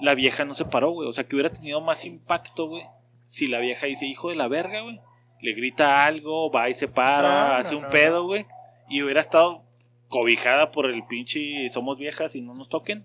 la 0.00 0.14
vieja 0.14 0.44
no 0.44 0.54
se 0.54 0.64
paró, 0.64 0.90
güey. 0.90 1.08
O 1.08 1.12
sea, 1.12 1.24
que 1.24 1.36
hubiera 1.36 1.52
tenido 1.52 1.80
más 1.80 2.04
impacto, 2.04 2.66
güey. 2.66 2.82
Si 3.24 3.46
la 3.46 3.60
vieja 3.60 3.86
dice, 3.86 4.06
hijo 4.06 4.28
de 4.30 4.36
la 4.36 4.48
verga, 4.48 4.80
güey. 4.82 5.00
Le 5.40 5.52
grita 5.52 6.04
algo, 6.06 6.50
va 6.50 6.68
y 6.70 6.74
se 6.74 6.88
para, 6.88 7.28
No, 7.28 7.48
no, 7.48 7.54
hace 7.54 7.76
un 7.76 7.82
no, 7.82 7.90
pedo, 7.90 8.24
güey. 8.24 8.46
Y 8.88 9.02
hubiera 9.02 9.20
estado 9.20 9.62
cobijada 10.08 10.70
por 10.70 10.86
el 10.86 11.04
pinche 11.06 11.68
somos 11.68 11.98
viejas 11.98 12.34
y 12.36 12.40
no 12.42 12.54
nos 12.54 12.68
toquen. 12.68 13.04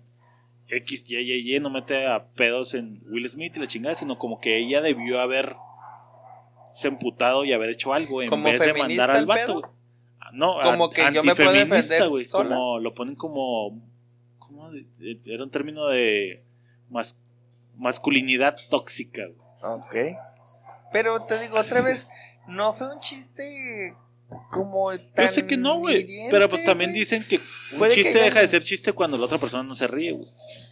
X, 0.68 1.10
Y, 1.10 1.16
Y, 1.18 1.54
Y 1.56 1.60
no 1.60 1.68
mete 1.70 2.06
a 2.06 2.28
pedos 2.28 2.72
en 2.74 3.02
Will 3.10 3.28
Smith 3.28 3.56
y 3.56 3.60
la 3.60 3.66
chingada, 3.66 3.94
sino 3.94 4.18
como 4.18 4.40
que 4.40 4.56
ella 4.58 4.80
debió 4.80 5.20
haber 5.20 5.56
se 6.68 6.88
emputado 6.88 7.44
y 7.44 7.52
haber 7.52 7.68
hecho 7.70 7.92
algo 7.92 8.22
en 8.22 8.30
¿Como 8.30 8.44
vez 8.44 8.58
de 8.60 8.72
mandar 8.72 9.10
al 9.10 9.26
vato. 9.26 9.40
pedo? 9.46 9.60
güey. 9.60 9.72
Ah, 10.20 10.30
No, 10.32 10.56
Como 10.62 10.88
que 10.88 11.02
yo 11.12 11.22
me 11.22 11.34
puedo 11.34 11.52
defender 11.52 11.84
sola. 12.26 12.48
Como 12.56 12.78
lo 12.78 12.94
ponen 12.94 13.14
como. 13.14 13.82
¿Cómo? 14.38 14.70
de- 14.70 14.86
de- 14.98 15.20
Era 15.34 15.44
un 15.44 15.50
término 15.50 15.86
de. 15.88 16.42
Mas, 16.88 17.18
masculinidad 17.76 18.56
tóxica, 18.70 19.22
güey. 19.26 19.74
Ok. 19.78 20.16
Pero 20.92 21.22
te 21.24 21.38
digo 21.40 21.58
otra 21.58 21.82
vez, 21.82 22.08
no 22.48 22.74
fue 22.74 22.92
un 22.94 23.00
chiste 23.00 23.94
como 24.50 24.90
tan 25.14 25.26
Yo 25.26 25.32
sé 25.32 25.46
que 25.46 25.56
no, 25.56 25.78
güey. 25.78 26.06
Pero 26.30 26.48
pues 26.48 26.64
también 26.64 26.92
dicen 26.92 27.22
que 27.22 27.36
un 27.72 27.78
Puede 27.78 27.94
que 27.94 28.02
chiste 28.02 28.18
deja 28.18 28.40
de 28.40 28.48
ser 28.48 28.62
chiste 28.64 28.92
cuando 28.92 29.18
la 29.18 29.26
otra 29.26 29.38
persona 29.38 29.62
no 29.62 29.74
se 29.74 29.86
ríe, 29.86 30.12
güey. 30.12 30.26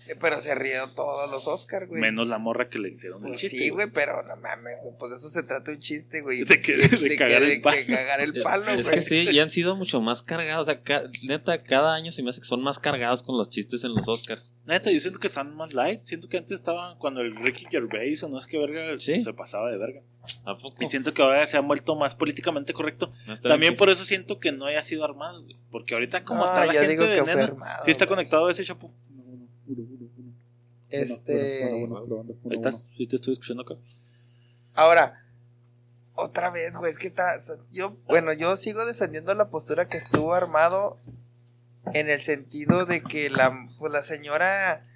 Eh, 0.09 0.17
Pero 0.21 0.41
se 0.41 0.53
rieron 0.57 0.93
todos 0.95 1.31
los 1.31 1.47
Oscars, 1.47 1.87
güey. 1.89 2.01
Menos 2.01 2.27
la 2.27 2.39
morra 2.39 2.69
que 2.69 2.79
le 2.81 2.89
hicieron 2.89 3.23
el 3.23 3.29
Pues 3.29 3.41
chiste. 3.43 3.59
sí, 3.59 3.69
güey, 3.69 3.89
pero 3.93 4.23
no 4.25 4.35
mames, 4.37 4.79
güey. 4.83 4.95
Pues 4.99 5.13
de 5.13 5.19
eso 5.19 5.29
se 5.29 5.43
trata 5.45 5.71
un 5.71 5.79
chiste, 5.79 6.21
güey. 6.23 6.43
De 6.43 6.61
que- 6.61 6.77
de 6.77 7.17
cagar 7.17 7.43
el 7.43 7.61
palo. 7.61 7.77
De 7.77 7.87
cagar 7.87 8.21
el 8.21 8.37
Es- 8.37 8.43
palo, 8.43 8.67
es, 8.73 8.87
güey. 8.87 8.95
que 8.97 9.01
sí, 9.03 9.29
y 9.31 9.39
han 9.39 9.51
sido 9.51 9.77
mucho 9.77 10.01
más 10.01 10.23
cargados. 10.23 10.63
O 10.63 10.73
sea, 10.73 10.81
ca- 10.83 11.05
neta, 11.23 11.63
cada 11.63 11.95
año 11.95 12.11
se 12.13 12.23
me 12.25 12.31
hace 12.31 12.41
que 12.41 12.47
son 12.49 12.63
más 12.63 12.79
cargados 12.81 13.23
con 13.23 13.37
los 13.37 13.51
chistes 13.51 13.85
en 13.85 13.95
los 13.95 14.09
Oscars. 14.09 14.51
Neta, 14.71 14.91
yo 14.93 15.01
siento 15.01 15.19
que 15.19 15.27
están 15.27 15.55
más 15.57 15.75
light. 15.75 16.01
Siento 16.05 16.29
que 16.29 16.39
antes 16.39 16.53
estaban 16.53 16.97
cuando 16.99 17.21
el 17.23 17.35
Ricky 17.37 17.67
Gervais 17.71 18.23
o 18.23 18.29
no 18.29 18.39
sé 18.39 18.49
qué 18.49 18.59
verga 18.59 18.99
Sí. 19.01 19.23
se 19.23 19.33
pasaba 19.35 19.71
de 19.71 19.77
verga. 19.79 20.01
¿A 20.45 20.57
poco? 20.57 20.77
Y 20.81 20.87
siento 20.87 21.13
que 21.13 21.23
ahora 21.23 21.45
se 21.47 21.57
ha 21.57 21.61
vuelto 21.61 21.97
más 21.97 22.15
políticamente 22.15 22.73
correcto. 22.73 23.11
No 23.27 23.37
También 23.37 23.75
por 23.75 23.89
eso 23.91 24.05
siento 24.05 24.39
que 24.39 24.53
no 24.53 24.67
haya 24.67 24.83
sido 24.83 25.05
armado, 25.05 25.43
güey. 25.43 25.57
Porque 25.73 25.95
ahorita 25.95 26.25
como 26.25 26.41
No, 26.41 26.45
está 26.47 26.65
la 26.67 26.73
gente 26.73 26.97
de 26.97 27.23
nena, 27.23 27.45
armado, 27.45 27.85
sí 27.85 27.91
está 27.91 28.05
güey. 28.07 28.17
conectado 28.17 28.49
ese 28.49 28.65
chapo. 28.65 28.93
Este. 30.89 31.65
Ahí 31.65 31.87
estás, 32.51 32.89
sí 32.97 33.07
te 33.07 33.17
estoy 33.17 33.35
escuchando 33.35 33.63
acá. 33.63 33.75
Ahora, 34.75 35.25
otra 36.15 36.51
vez, 36.51 36.77
güey, 36.77 36.91
es 36.93 36.99
que 36.99 37.07
está, 37.09 37.41
yo, 37.73 37.97
bueno, 38.07 38.33
yo 38.33 38.57
sigo 38.57 38.85
defendiendo 38.87 39.35
la 39.35 39.49
postura 39.51 39.89
que 39.89 39.97
estuvo 39.99 40.35
armado 40.35 40.99
en 41.95 42.09
el 42.11 42.23
sentido 42.23 42.85
de 42.87 43.03
que 43.03 43.31
la, 43.31 43.69
pues 43.79 43.93
la 43.93 44.03
señora, 44.03 44.87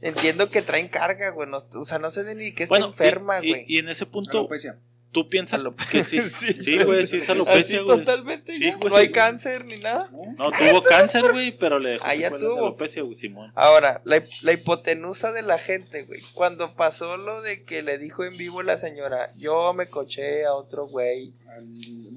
entiendo 0.00 0.50
que 0.50 0.62
traen 0.62 0.88
carga, 0.88 1.30
güey, 1.30 1.48
no- 1.48 1.64
o 1.74 1.84
sea, 1.84 1.98
no 1.98 2.10
sé 2.10 2.34
ni 2.34 2.52
que 2.52 2.64
está 2.64 2.72
Bueno, 2.72 2.86
enferma, 2.86 3.38
y- 3.44 3.50
güey. 3.50 3.64
Y, 3.66 3.78
en 3.78 3.88
ese 3.88 4.06
punto, 4.06 4.38
Alopecia. 4.40 4.78
tú 5.12 5.28
piensas 5.28 5.60
Alopecia. 5.60 5.90
que 5.90 6.02
sí. 6.02 6.20
Sí, 6.38 6.52
Sí, 6.54 6.82
güey, 6.82 7.06
sí 7.06 7.16
es 7.18 7.28
alopecia, 7.30 7.78
Así 7.78 7.78
güey. 7.84 7.98
totalmente, 8.00 8.52
Sí, 8.52 8.70
güey. 8.72 8.90
no 8.90 8.96
hay 8.96 9.10
cáncer 9.12 9.64
ni 9.64 9.76
nada. 9.78 10.10
No, 10.36 10.50
tuvo 10.50 10.82
cáncer, 10.82 11.30
güey, 11.32 11.56
pero 11.56 11.78
le 11.78 11.90
dejó 11.90 12.08
de 12.08 12.30
tuvo. 12.30 12.58
alopecia, 12.66 13.02
güey, 13.02 13.14
Simón. 13.16 13.52
Ahora, 13.54 14.02
la, 14.04 14.22
la 14.42 14.52
hipotenusa 14.52 15.32
de 15.32 15.42
la 15.42 15.58
gente, 15.58 16.02
güey. 16.02 16.20
Cuando 16.34 16.74
pasó 16.74 17.16
lo 17.16 17.40
de 17.42 17.62
que 17.62 17.82
le 17.82 17.96
dijo 17.98 18.24
en 18.24 18.36
vivo 18.36 18.62
la 18.62 18.76
señora, 18.76 19.32
yo 19.36 19.72
me 19.72 19.86
coché 19.86 20.44
a 20.44 20.52
otro 20.52 20.86
güey, 20.88 21.32
Al 21.48 21.64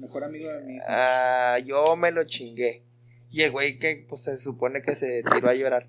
mejor 0.00 0.24
amigo 0.24 0.52
de 0.52 0.60
mi 0.62 0.74
hijo. 0.76 0.84
ah, 0.88 1.58
yo 1.64 1.96
me 1.96 2.10
lo 2.10 2.24
chingué. 2.24 2.82
Y 3.30 3.42
el 3.42 3.50
güey 3.50 3.78
que 3.78 4.06
pues 4.08 4.22
se 4.22 4.38
supone 4.38 4.82
que 4.82 4.94
se 4.94 5.22
tiró 5.22 5.50
a 5.50 5.54
llorar. 5.54 5.86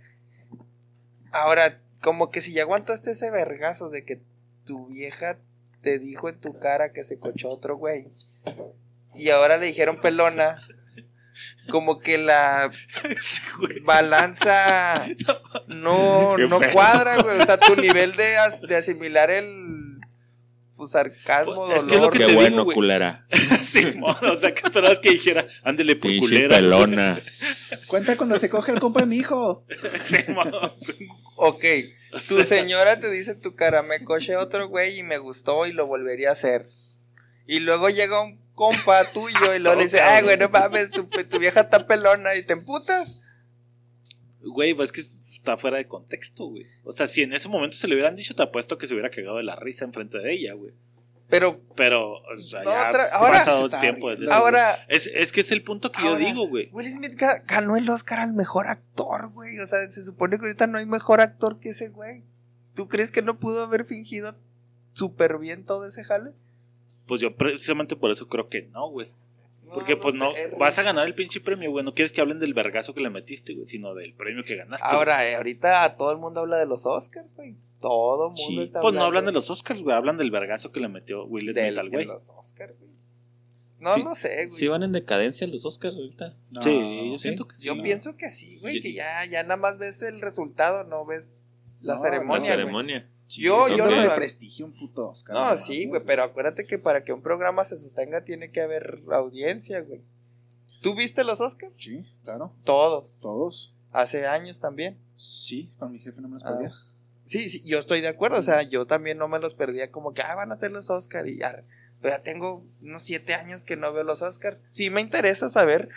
Ahora, 1.32 1.80
como 2.02 2.32
que 2.32 2.42
si 2.42 2.54
ya 2.54 2.64
aguantaste 2.64 3.12
ese 3.12 3.30
vergazo 3.32 3.90
de 3.90 4.04
que 4.04 4.20
tu 4.66 4.88
vieja 4.88 5.38
te 5.82 6.00
dijo 6.00 6.28
en 6.30 6.40
tu 6.40 6.60
cara 6.60 6.92
que 6.92 7.04
se 7.04 7.18
cochó 7.20 7.48
otro 7.50 7.78
güey. 7.78 8.08
Y 9.16 9.30
ahora 9.30 9.58
le 9.58 9.68
dijeron 9.68 10.02
pelona. 10.02 10.58
Como 11.72 12.00
que 12.00 12.18
la 12.18 12.70
Sí, 13.22 13.42
güey. 13.58 13.80
balanza 13.80 15.06
no, 15.68 16.38
no 16.38 16.60
cuadra, 16.74 17.22
güey. 17.22 17.40
O 17.40 17.46
sea, 17.46 17.58
tu 17.58 17.76
nivel 17.78 18.16
de, 18.18 18.36
as- 18.38 18.62
de 18.62 18.76
asimilar 18.76 19.30
el 19.32 19.99
pues, 20.80 20.92
sarcasmo, 20.92 21.68
Pues, 21.68 21.84
es 21.84 21.84
que 21.84 21.96
es 21.96 22.02
lo 22.02 22.08
dolor. 22.08 22.12
que 22.14 22.18
Qué 22.20 22.26
te 22.26 22.34
bueno, 22.36 22.62
digo, 22.64 22.74
culera. 22.74 23.28
Simón, 23.64 24.16
o 24.24 24.36
sea, 24.36 24.54
que 24.56 24.62
esperabas 24.66 25.00
que 25.00 25.12
dijera, 25.12 25.46
ándele 25.64 25.96
por 25.96 26.10
Pinche 26.10 26.28
culera. 26.28 26.56
pelona. 26.56 27.20
Cuenta 27.88 28.18
cuando 28.18 28.40
se 28.40 28.50
coge 28.50 28.72
el 28.72 28.80
compa 28.80 29.02
de 29.02 29.06
mi 29.06 29.18
hijo. 29.18 29.66
Simón. 30.04 30.52
Ok, 31.36 31.64
O 32.14 32.18
tu 32.18 32.36
sea, 32.36 32.46
señora 32.46 33.00
te 33.00 33.12
dice 33.12 33.36
tu 33.36 33.56
cara, 33.56 33.84
me 33.84 34.00
otro 34.38 34.68
güey 34.70 35.00
y 35.00 35.04
me 35.04 35.18
gustó 35.20 35.66
y 35.68 35.72
lo 35.74 35.86
volvería 35.86 36.30
a 36.30 36.34
hacer. 36.34 36.66
Y 37.46 37.60
luego 37.60 37.90
llega 37.90 38.22
un 38.22 38.40
compa 38.56 39.06
tuyo 39.06 39.56
y 39.56 39.60
luego 39.60 39.78
le 39.78 39.84
dice, 39.84 40.02
ay, 40.02 40.24
güey, 40.24 40.38
no 40.38 40.50
mames, 40.50 40.92
tu, 40.92 41.06
tu 41.08 41.40
vieja 41.40 41.62
está 41.62 41.88
pelona 41.88 42.36
y 42.36 42.44
te 42.44 42.54
emputas. 42.54 43.20
Güey, 44.42 44.74
pues 44.74 44.90
es 44.90 44.94
que 44.94 45.02
está 45.52 45.58
fuera 45.62 45.78
de 45.78 45.88
contexto, 45.88 46.46
güey. 46.46 46.66
O 46.84 46.92
sea, 46.92 47.08
si 47.08 47.22
en 47.24 47.34
ese 47.34 47.50
momento 47.50 47.76
se 47.76 47.88
le 47.88 47.96
hubieran 47.96 48.16
dicho, 48.16 48.36
te 48.36 48.44
apuesto 48.44 48.78
que 48.78 48.88
se 48.88 48.94
hubiera 48.94 49.10
cagado 49.10 49.38
de 49.38 49.44
la 49.44 49.56
risa 49.56 49.86
enfrente 49.86 50.18
de 50.20 50.32
ella, 50.32 50.54
güey. 50.54 50.72
Pero 51.30 51.60
Pero, 51.76 52.14
o 52.22 52.38
sea, 52.38 52.64
No, 52.64 52.72
ya 52.72 52.90
ha 52.90 53.20
pasado 53.20 53.70
tiempo 53.70 54.10
desde 54.10 54.26
eso, 54.26 54.34
ahora, 54.34 54.74
güey. 54.76 54.98
Es, 54.98 55.08
es 55.14 55.32
que 55.32 55.42
es 55.42 55.52
el 55.52 55.62
punto 55.64 55.92
que 55.92 56.00
Ahora- 56.02 56.20
yo 56.20 56.26
digo, 56.26 56.48
güey. 56.48 56.70
Will 56.72 56.92
Smith 56.92 57.14
ga- 57.14 57.44
ganó 57.46 57.78
el 57.78 57.88
Oscar 57.90 58.20
al 58.20 58.34
mejor 58.34 58.68
actor, 58.68 59.30
güey. 59.30 59.60
O 59.60 59.68
sea, 59.68 59.80
se 59.92 60.04
supone 60.04 60.38
que 60.40 60.46
ahorita 60.46 60.66
no 60.68 60.78
hay 60.80 60.86
mejor 60.88 61.22
actor 61.22 61.60
que 61.60 61.70
ese 61.70 61.90
güey. 61.90 62.24
¿Tú 62.76 62.88
crees 62.88 63.12
que 63.12 63.22
no 63.22 63.38
pudo 63.40 63.64
haber 63.64 63.86
fingido 63.86 64.36
súper 64.94 65.38
bien 65.38 65.66
todo 65.66 65.86
ese 65.86 66.04
jale? 66.04 66.32
Pues 67.06 67.22
yo 67.22 67.36
precisamente 67.36 67.96
por 67.96 68.10
eso 68.12 68.28
creo 68.28 68.50
que 68.50 68.64
no, 68.74 68.90
güey. 68.90 69.10
Porque 69.74 69.96
pues 69.98 70.16
no, 70.16 70.34
sé, 70.34 70.54
vas 70.58 70.78
a 70.80 70.84
ganar 70.84 71.06
el 71.08 71.14
pinche 71.14 71.40
premio, 71.42 71.72
güey. 71.72 71.84
No 71.86 71.94
quieres 71.94 72.12
que 72.12 72.22
hablen 72.22 72.40
del 72.40 72.54
vergazo 72.54 72.94
que 72.94 73.02
le 73.02 73.10
metiste, 73.10 73.54
güey, 73.54 73.66
sino 73.66 73.94
del 73.96 74.14
premio 74.14 74.44
que 74.44 74.56
ganaste. 74.56 74.86
Ahora, 74.88 75.28
eh, 75.28 75.36
ahorita 75.36 75.96
todo 75.98 76.12
el 76.12 76.18
mundo 76.18 76.42
habla 76.42 76.58
de 76.58 76.66
los 76.66 76.86
Oscars, 76.86 77.34
güey. 77.36 77.56
Todo 77.82 78.26
el 78.28 78.30
mundo 78.34 78.62
Sí. 78.62 78.62
está 78.62 78.80
Pues 78.82 78.94
no 78.94 79.04
hablan 79.04 79.26
de 79.26 79.32
los 79.32 79.50
Oscars, 79.50 79.82
güey. 79.82 79.96
Hablan 79.96 80.18
del 80.18 80.32
vergazo 80.32 80.72
que 80.72 80.80
le 80.80 80.90
metió 80.90 81.26
Will 81.26 81.52
Smith 81.54 81.78
al 81.78 81.90
de 81.90 81.98
güey. 81.98 82.06
los 82.06 82.30
Oscars, 82.30 82.78
güey. 82.80 82.92
No, 83.80 83.96
Sí, 83.96 84.04
no 84.04 84.14
sé, 84.16 84.36
güey. 84.36 84.50
Sí 84.50 84.68
van 84.68 84.84
en 84.84 84.92
decadencia 84.92 85.48
los 85.48 85.64
Oscars 85.66 85.96
ahorita. 85.96 86.36
No, 86.52 86.62
sí, 86.62 87.10
yo 87.12 87.18
sí. 87.18 87.20
siento 87.24 87.48
que 87.48 87.56
sí. 87.56 87.66
Yo 87.68 87.76
¿no? 87.76 87.84
pienso 87.84 88.18
que 88.18 88.30
sí, 88.30 88.60
güey, 88.60 88.82
que 88.82 88.92
ya, 88.92 89.24
ya 89.26 89.44
nada 89.44 89.56
más 89.56 89.78
ves 89.78 90.02
el 90.02 90.20
resultado, 90.20 90.84
no 90.84 91.06
ves 91.06 91.50
la 91.82 91.96
No, 91.96 92.04
La 92.04 92.42
ceremonia. 92.42 93.00
güey. 93.00 93.19
Yo- 93.30 93.68
yo 93.70 93.78
no- 93.90 94.02
de 94.02 94.10
prestigio, 94.10 94.66
un 94.66 94.74
puto 94.76 95.10
Oscar. 95.10 95.36
No, 95.36 95.58
sí, 95.58 95.88
güey, 95.88 96.02
pero 96.06 96.24
acuérdate 96.24 96.66
que 96.66 96.78
para 96.80 97.04
que 97.04 97.14
un 97.14 97.22
programa 97.22 97.64
se 97.66 97.78
sostenga 97.78 98.24
tiene 98.26 98.52
que 98.52 98.62
haber 98.62 99.02
audiencia, 99.12 99.82
güey. 99.82 100.02
¿Tú 100.82 100.96
viste 100.96 101.24
los 101.24 101.40
Oscars? 101.42 101.74
Sí, 101.78 102.12
claro, 102.24 102.56
Todos. 102.64 103.06
todos. 103.20 103.74
Hace 103.92 104.26
años 104.28 104.60
también. 104.60 104.98
Sí, 105.18 105.72
con 105.78 105.92
mi 105.92 106.00
jefe 106.00 106.22
no 106.22 106.28
me 106.28 106.36
los 106.36 106.46
Ah. 106.46 106.52
perdía. 106.58 106.72
Sí, 107.26 107.50
sí, 107.50 107.62
yo 107.66 107.80
estoy 107.80 108.02
de 108.02 108.08
acuerdo. 108.08 108.40
O 108.40 108.42
sea, 108.42 108.64
yo 108.64 108.88
también 108.88 109.18
no 109.20 109.28
me 109.28 109.40
los 109.40 109.54
perdía 109.54 109.92
como 109.92 110.14
que, 110.14 110.22
ah, 110.24 110.34
van 110.36 110.52
a 110.52 110.56
hacer 110.56 110.72
los 110.72 110.90
Oscars 110.90 111.28
y 111.28 111.38
ya. 111.38 111.64
Pero 112.02 112.16
ya 112.16 112.24
tengo 112.24 112.66
unos 112.82 113.04
siete 113.04 113.34
años 113.36 113.66
que 113.66 113.76
no 113.76 113.92
veo 113.94 114.04
los 114.04 114.22
Oscars. 114.24 114.58
Sí, 114.74 114.90
me 114.90 115.02
interesa 115.02 115.50
saber 115.50 115.90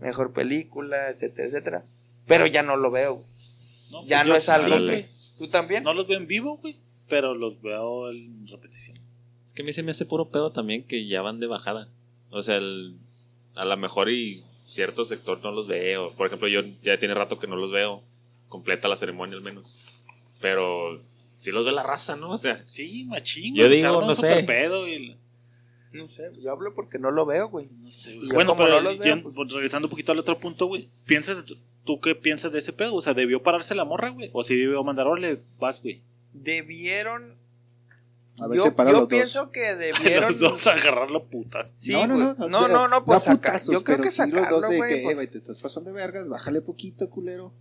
mejor 0.00 0.32
película, 0.32 1.10
etcétera, 1.10 1.46
etcétera. 1.46 1.84
Pero 2.26 2.46
ya 2.46 2.62
no 2.62 2.76
lo 2.76 2.90
veo. 2.90 3.16
güey. 3.16 3.26
No, 3.92 4.04
Ya 4.04 4.18
pues 4.20 4.28
no 4.28 4.34
es 4.36 4.48
algo 4.48 4.76
sí, 4.78 4.86
que-. 4.88 5.08
¿Tú 5.38 5.48
también? 5.48 5.84
No 5.84 5.94
los 5.94 6.06
veo 6.06 6.18
en 6.18 6.26
vivo, 6.26 6.56
güey. 6.58 6.76
Pero 7.08 7.34
los 7.34 7.60
veo 7.62 8.10
en 8.10 8.46
repetición. 8.48 8.96
Es 9.46 9.52
que 9.54 9.62
a 9.62 9.64
mí 9.64 9.72
se 9.72 9.82
me 9.82 9.92
hace 9.92 10.04
puro 10.04 10.28
pedo 10.30 10.52
también 10.52 10.84
que 10.84 11.06
ya 11.06 11.22
van 11.22 11.40
de 11.40 11.46
bajada. 11.46 11.88
O 12.30 12.42
sea, 12.42 12.56
el- 12.56 12.96
a 13.54 13.64
lo 13.64 13.76
mejor 13.76 14.10
y 14.10 14.42
cierto 14.66 15.04
sector 15.04 15.40
no 15.42 15.50
los 15.52 15.66
ve. 15.66 15.96
O, 15.96 16.12
por 16.12 16.26
ejemplo, 16.26 16.48
yo 16.48 16.60
ya 16.82 16.98
tiene 16.98 17.14
rato 17.14 17.38
que 17.38 17.46
no 17.46 17.56
los 17.56 17.70
veo. 17.70 18.02
Completa 18.48 18.88
la 18.88 18.96
ceremonia 18.96 19.36
al 19.36 19.42
menos. 19.42 19.78
Pero 20.40 21.00
sí 21.40 21.50
los 21.50 21.64
ve 21.64 21.72
la 21.72 21.82
raza, 21.82 22.16
¿no? 22.16 22.30
O 22.30 22.38
sea, 22.38 22.62
Sí, 22.66 23.04
machín. 23.04 23.54
Yo 23.54 23.68
digo, 23.68 24.00
no 24.02 24.14
sé. 24.14 24.42
pedo 24.44 24.86
y- 24.88 25.16
No 25.92 26.06
sé, 26.08 26.30
yo 26.42 26.52
hablo 26.52 26.74
porque 26.74 26.98
no 26.98 27.10
lo 27.10 27.24
veo, 27.24 27.48
güey. 27.48 27.66
No 27.80 27.90
sé, 27.90 28.14
güey. 28.16 28.28
yo 28.28 28.34
bueno, 28.34 28.54
pero 28.56 28.82
no 28.82 28.98
veo, 28.98 29.22
pues- 29.22 29.34
pues, 29.34 29.52
regresando 29.52 29.86
un 29.86 29.90
poquito 29.90 30.12
al 30.12 30.18
otro 30.18 30.36
punto, 30.38 30.66
güey. 30.66 30.86
¿Piensas, 31.06 31.42
tú 31.88 32.00
qué 32.02 32.14
piensas 32.14 32.52
de 32.52 32.58
ese 32.58 32.74
pedo? 32.74 32.94
O 32.94 33.00
sea, 33.00 33.14
¿debió 33.14 33.42
pararse 33.42 33.74
la 33.74 33.86
morra, 33.86 34.10
güey? 34.10 34.28
¿O 34.34 34.44
si 34.44 34.54
debió 34.54 34.84
mandar, 34.84 35.06
órale, 35.06 35.40
vas, 35.58 35.80
güey? 35.82 36.02
Debieron. 36.34 37.38
A 38.38 38.46
ver, 38.46 38.58
yo 38.58 38.76
yo 38.76 38.92
los 38.92 39.08
pienso 39.08 39.44
dos. 39.44 39.50
que 39.52 39.74
debieron. 39.74 40.30
Los 40.32 40.38
dos 40.38 40.66
a 40.66 40.72
agarrar 40.72 41.10
los 41.10 41.22
putas. 41.22 41.72
Sí, 41.78 41.92
no, 41.92 42.06
no, 42.06 42.16
güey. 42.16 42.26
no, 42.40 42.48
no, 42.50 42.68
no, 42.68 42.88
no, 42.88 43.04
pues 43.06 43.22
putazos, 43.22 43.72
yo 43.72 43.82
creo 43.82 43.96
pero 43.96 44.02
que 44.02 44.10
sí 44.10 44.20
los 44.20 44.30
sacarlo, 44.32 44.60
dos 44.60 44.68
de 44.68 44.76
güey, 44.76 44.94
que, 44.96 45.02
pues- 45.02 45.18
eh, 45.18 45.26
te 45.32 45.38
estás 45.38 45.58
pasando 45.60 45.90
de 45.90 45.96
vergas, 45.96 46.28
bájale 46.28 46.60
poquito, 46.60 47.08
culero. 47.08 47.54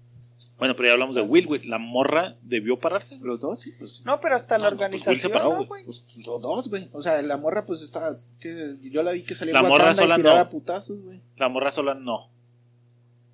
Bueno, 0.57 0.75
pero 0.75 0.87
ya 0.87 0.93
hablamos 0.93 1.15
de 1.15 1.21
Will, 1.21 1.47
güey. 1.47 1.65
¿La 1.65 1.77
morra 1.77 2.35
debió 2.41 2.77
pararse? 2.79 3.17
Los 3.21 3.39
dos, 3.39 3.61
sí, 3.61 3.71
pues. 3.79 4.03
No, 4.05 4.19
pero 4.19 4.35
hasta 4.35 4.57
la 4.57 4.71
No, 4.71 4.71
no, 4.71 4.77
pues, 4.77 4.91
Will 4.91 5.01
se 5.01 5.09
organización, 5.27 5.31
paró, 5.31 5.53
¿no, 5.61 5.65
güey. 5.67 5.85
Pues 5.85 6.03
los 6.17 6.41
dos, 6.41 6.69
güey. 6.69 6.89
O 6.91 7.01
sea, 7.01 7.21
la 7.21 7.37
morra, 7.37 7.65
pues 7.65 7.81
está. 7.81 8.13
Que 8.41 8.75
yo 8.91 9.03
la 9.03 9.13
vi 9.13 9.21
que 9.23 9.35
salía 9.35 9.53
La 9.53 9.63
morra 9.63 9.93
sola 9.93 10.15
y 10.15 10.17
tiraba 10.17 10.43
no. 10.43 10.49
putazos, 10.49 11.01
güey. 11.01 11.21
La 11.37 11.47
morra 11.47 11.71
sola 11.71 11.93
no. 11.93 12.29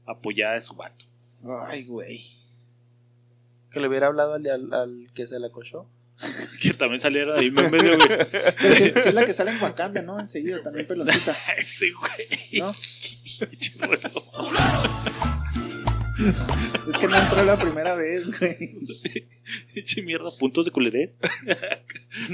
Apoyada 0.06 0.54
de 0.56 0.62
su 0.62 0.76
vato. 0.76 1.06
Ay, 1.68 1.84
güey. 1.84 2.22
Que 3.72 3.80
le 3.80 3.88
hubiera 3.88 4.08
hablado 4.08 4.34
al, 4.36 4.46
al- 4.48 4.74
al 4.74 5.10
que 5.14 5.26
se 5.28 5.40
la 5.40 5.50
cochó. 5.50 5.88
Que 6.62 6.74
también 6.74 7.00
saliera 7.02 7.38
ahí 7.38 7.48
en 7.48 7.54
medio, 7.56 7.98
güey. 7.98 8.08
Pero 8.62 8.76
sí, 8.76 8.84
sí 8.86 9.10
es 9.10 9.14
la 9.14 9.26
que 9.26 9.34
sale 9.34 9.52
en 9.52 9.62
Wakanda, 9.62 10.02
¿no? 10.02 10.20
Enseguida, 10.20 10.62
también 10.64 10.88
peloncita. 10.88 11.36
Ese, 11.58 11.92
güey. 11.92 12.28
¿No? 12.60 12.72
Es 16.88 16.98
que 17.00 17.08
no 17.08 17.18
entró 17.18 17.44
la 17.44 17.58
primera 17.58 17.96
vez, 17.96 18.40
güey. 18.40 18.78
Pinche 19.74 20.02
mierda, 20.04 20.30
puntos 20.38 20.66
de 20.66 20.72
culerés. 20.72 21.16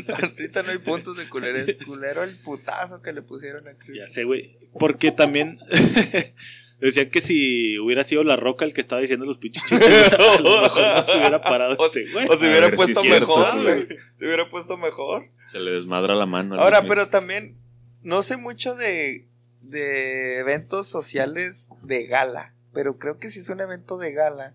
Ahorita 0.07 0.63
no 0.63 0.71
hay 0.71 0.77
puntos 0.79 1.17
de 1.17 1.27
culero. 1.29 1.57
Es 1.57 1.75
culero 1.85 2.23
el 2.23 2.35
putazo 2.43 3.01
que 3.01 3.13
le 3.13 3.21
pusieron 3.21 3.67
a 3.67 3.73
Chris. 3.73 3.97
Ya 3.97 4.07
sé, 4.07 4.23
güey. 4.25 4.57
Porque 4.77 5.11
también 5.11 5.59
decían 6.87 7.09
que 7.09 7.21
si 7.21 7.77
hubiera 7.79 8.03
sido 8.03 8.23
la 8.23 8.35
roca 8.35 8.65
el 8.65 8.73
que 8.73 8.81
estaba 8.81 9.01
diciendo 9.01 9.25
los 9.25 9.37
pinches 9.37 9.63
chistes, 9.65 10.13
a 10.13 10.17
lo 10.17 10.31
mejor 10.61 10.81
no 10.95 11.05
se 11.05 11.17
hubiera 11.17 11.41
parado 11.41 11.75
O- 11.79 11.85
este, 11.85 12.09
güey. 12.11 12.25
O 12.29 12.37
se 12.37 12.45
A 12.45 12.49
hubiera 12.49 12.69
si 12.69 12.75
puesto 12.75 13.03
mejor, 13.03 13.61
güey. 13.63 13.87
Se 14.17 14.25
hubiera 14.25 14.49
puesto 14.49 14.77
mejor. 14.77 15.25
se 15.47 15.59
le 15.59 15.71
desmadra 15.71 16.15
la 16.15 16.25
mano. 16.25 16.55
Ahora, 16.59 16.81
pero 16.83 17.07
también 17.09 17.57
no 18.01 18.23
sé 18.23 18.37
mucho 18.37 18.75
de, 18.75 19.27
de 19.61 20.37
eventos 20.39 20.87
sociales 20.87 21.67
de 21.83 22.05
gala, 22.07 22.53
pero 22.73 22.97
creo 22.97 23.17
que 23.19 23.29
si 23.29 23.39
es 23.39 23.49
un 23.49 23.59
evento 23.59 23.97
de 23.97 24.13
gala, 24.13 24.53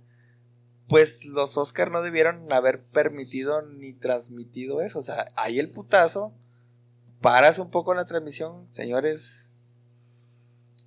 pues 0.89 1.25
los 1.25 1.57
Oscar 1.57 1.91
no 1.91 2.03
debieron 2.03 2.51
haber 2.53 2.83
permitido 2.83 3.63
ni 3.63 3.93
transmitido 3.93 4.81
eso. 4.83 4.99
O 4.99 5.03
sea, 5.03 5.29
hay 5.37 5.59
el 5.59 5.71
putazo, 5.71 6.33
paras 7.21 7.59
un 7.59 7.71
poco 7.71 7.95
la 7.95 8.07
transmisión, 8.07 8.67
señores. 8.71 9.51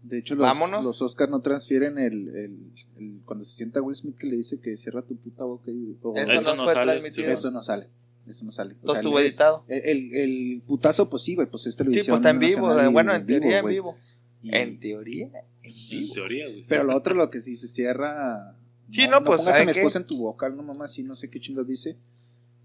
De 0.04 0.20
hecho, 0.20 0.36
los, 0.36 0.44
Vámonos. 0.46 0.86
los 0.86 1.02
Oscars 1.02 1.30
no 1.30 1.42
transfieren 1.42 1.98
el, 1.98 2.30
el, 2.30 2.72
el- 2.98 3.22
Cuando 3.26 3.44
se 3.44 3.56
sienta 3.56 3.82
Will 3.82 3.96
Smith 3.96 4.16
que 4.16 4.28
le 4.28 4.38
dice 4.38 4.60
que 4.60 4.78
cierra 4.78 5.02
tu 5.02 5.18
puta 5.18 5.44
boca 5.44 5.72
y. 5.72 5.92
Eso, 5.94 6.16
Eso 6.32 6.50
no, 6.52 6.56
no 6.58 6.64
fue 6.66 6.74
sale, 6.74 6.92
transmitido. 6.94 7.30
eso 7.30 7.52
no 7.52 7.62
sale. 7.64 7.90
Eso 8.28 8.46
no 8.46 8.52
sale. 8.52 8.76
O 8.84 8.88
sea, 8.92 8.98
estuvo 9.02 9.20
el, 9.20 9.26
editado. 9.26 9.66
el, 9.68 9.82
el- 9.84 10.16
el 10.16 10.62
putazo, 10.68 11.10
pues 11.10 11.24
sí, 11.24 11.36
güey, 11.36 11.48
pues 11.50 11.66
es 11.66 11.74
Sí, 11.74 11.78
televisión. 11.80 12.08
pues 12.08 12.20
está 12.20 12.30
en 12.30 12.40
vivo. 12.40 12.92
Bueno, 12.92 13.16
en 13.16 13.26
teoría 13.26 13.60
en 13.60 13.66
vivo. 13.68 13.96
Y- 14.42 14.56
En 14.56 14.80
teoría, 14.80 15.32
en 15.64 16.14
teoría, 16.14 16.48
güey. 16.48 16.62
Pero 16.70 16.84
lo 16.84 16.96
otro, 16.96 17.16
lo 17.16 17.30
que 17.30 17.40
sí 17.40 17.56
se 17.56 17.68
cierra. 17.68 18.56
Sí, 18.92 19.08
no, 19.08 19.22
pues, 19.24 19.38
pongas 19.40 19.48
a 19.48 19.52
¿saben 19.58 19.68
mi 19.68 19.74
qué? 19.74 19.80
esposa 19.80 20.00
en 20.00 20.06
tu 20.08 20.18
boca, 20.20 20.48
no 20.50 20.64
mamá, 20.64 20.88
sí, 20.88 21.04
no 21.04 21.16
sé 21.16 21.30
qué 21.30 21.40
chingas 21.42 21.68
dice. 21.68 21.98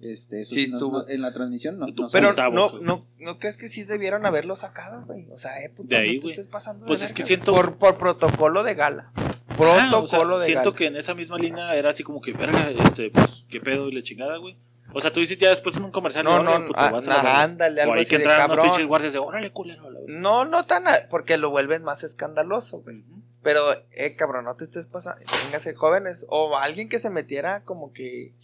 Este, 0.02 0.42
eso 0.42 0.54
Sí, 0.56 0.66
sí, 0.66 0.72
no- 0.72 1.08
en 1.08 1.22
la 1.22 1.32
transmisión 1.32 1.78
no. 1.78 1.86
No 1.86 2.06
Pero 2.10 2.32
no, 2.50 2.80
no, 2.80 3.06
¿no 3.18 3.38
crees 3.38 3.56
que 3.56 3.68
sí 3.68 3.84
debieron 3.84 4.26
haberlo 4.26 4.56
sacado, 4.56 5.04
güey? 5.06 5.28
O 5.30 5.38
sea, 5.38 5.62
eh, 5.62 5.68
puto, 5.70 5.88
De 5.90 5.96
ahí, 5.96 6.08
no 6.16 6.20
te 6.20 6.20
güey. 6.22 6.32
estés 6.34 6.48
pasando 6.48 6.84
de 6.84 6.88
Pues 6.88 7.02
es 7.02 7.12
que 7.12 7.22
siento- 7.22 7.54
Por, 7.54 7.76
por 7.78 7.98
protocolo 7.98 8.64
de 8.64 8.74
gala. 8.74 9.12
Protocolo 9.56 9.98
o 10.02 10.06
sea, 10.08 10.38
de 10.40 10.44
siento 10.46 10.70
gala. 10.70 10.76
que 10.76 10.86
en 10.86 10.96
esa 10.96 11.14
misma 11.14 11.38
línea 11.38 11.74
era 11.76 11.90
así 11.90 12.02
como 12.02 12.20
que, 12.20 12.32
verga, 12.32 12.70
este, 12.84 13.10
pues, 13.10 13.46
qué 13.48 13.60
pedo 13.60 13.88
y 13.88 13.92
la 13.92 14.02
chingada, 14.02 14.36
güey. 14.38 14.58
O 14.94 15.00
sea, 15.00 15.12
tú 15.12 15.20
dices 15.20 15.38
ya 15.38 15.48
después 15.50 15.76
en 15.76 15.84
un 15.84 15.90
comercial, 15.90 16.24
No, 16.24 16.42
no, 16.42 16.66
puto, 16.66 16.78
ah, 16.78 16.90
vas 16.90 17.06
a 17.08 17.22
la 17.22 17.42
ándale, 17.42 17.80
O 17.80 17.84
algo 17.84 17.94
hay 17.94 18.00
así 18.02 18.10
que 18.10 18.18
de 18.18 18.22
entrar 18.24 18.40
a 18.40 18.44
unos 18.46 18.56
cabrón. 18.56 18.72
pinches 18.72 18.86
guardias 18.88 19.12
de, 19.12 19.18
órale, 19.20 19.50
culero, 19.50 19.86
a. 19.86 19.90
No, 20.08 20.44
no 20.44 20.66
tan, 20.66 20.86
a- 20.88 20.92
porque 21.10 21.38
lo 21.38 21.50
vuelven 21.50 21.82
más 21.84 22.02
escandaloso, 22.04 22.80
güey. 22.82 23.04
Pero, 23.42 23.72
eh, 23.92 24.14
cabrón, 24.16 24.44
no 24.44 24.54
te 24.56 24.64
estés 24.64 24.86
pasando. 24.86 25.24
Téngase 25.44 25.74
jóvenes. 25.74 26.26
O 26.28 26.56
alguien 26.56 26.88
que 26.88 26.98
se 26.98 27.08
metiera 27.10 27.62
como 27.64 27.92
que 27.92 28.34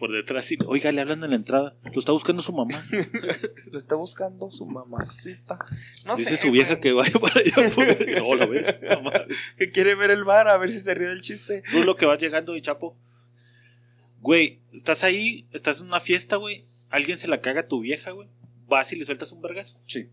Por 0.00 0.10
detrás, 0.12 0.46
sí, 0.46 0.56
oiga, 0.66 0.90
le 0.92 1.02
hablan 1.02 1.22
en 1.22 1.30
la 1.30 1.36
entrada, 1.36 1.76
lo 1.92 2.00
está 2.00 2.10
buscando 2.12 2.40
su 2.42 2.52
mamá. 2.54 2.82
lo 3.70 3.78
está 3.78 3.94
buscando 3.96 4.50
su 4.50 4.64
mamacita. 4.64 5.58
No 6.06 6.16
Dice 6.16 6.36
sé, 6.38 6.46
su 6.46 6.50
vieja 6.52 6.80
que 6.80 6.92
vaya 6.92 7.12
para 7.20 7.38
allá. 7.40 7.70
Por... 7.70 8.48
Verga, 8.48 8.96
mamá. 9.02 9.12
que 9.58 9.70
quiere 9.70 9.94
ver 9.94 10.10
el 10.10 10.24
bar 10.24 10.48
a 10.48 10.56
ver 10.56 10.72
si 10.72 10.80
se 10.80 10.94
ríe 10.94 11.06
del 11.08 11.20
chiste. 11.20 11.62
Tú 11.70 11.82
lo 11.84 11.96
que 11.96 12.06
vas 12.06 12.18
llegando, 12.18 12.56
y 12.56 12.62
chapo. 12.62 12.96
Güey, 14.22 14.60
estás 14.72 15.04
ahí, 15.04 15.46
estás 15.52 15.80
en 15.80 15.86
una 15.88 16.00
fiesta, 16.00 16.36
güey. 16.36 16.64
Alguien 16.88 17.18
se 17.18 17.28
la 17.28 17.40
caga 17.42 17.60
a 17.60 17.68
tu 17.68 17.80
vieja, 17.80 18.10
güey. 18.12 18.28
Vas 18.68 18.90
y 18.92 18.96
le 18.96 19.04
sueltas 19.04 19.30
un 19.32 19.42
vergazo. 19.42 19.78
Sí. 19.86 20.08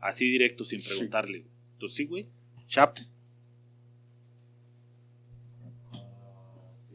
Así 0.00 0.28
directo, 0.28 0.64
sin 0.64 0.80
Sí. 0.80 0.88
preguntarle. 0.88 1.38
güey. 1.40 1.50
Tú 1.78 1.88
sí, 1.88 2.06
güey. 2.06 2.28
Chapo. 2.66 3.02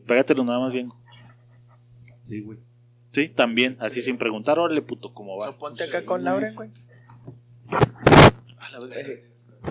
Pégatelo 0.05 0.43
nada 0.43 0.59
más 0.59 0.73
bien. 0.73 0.91
Sí, 2.23 2.41
güey. 2.41 2.57
Sí, 3.11 3.29
también, 3.29 3.77
así 3.79 4.01
sin 4.01 4.17
preguntar, 4.17 4.57
órale, 4.57 4.81
puto, 4.81 5.13
¿cómo 5.13 5.37
No, 5.37 5.45
vas? 5.45 5.55
ponte 5.57 5.83
acá 5.83 6.03
con 6.03 6.23
Lauren, 6.23 6.55
güey. 6.55 6.69
A 8.57 8.69
la 8.71 8.79
verga. 8.79 9.21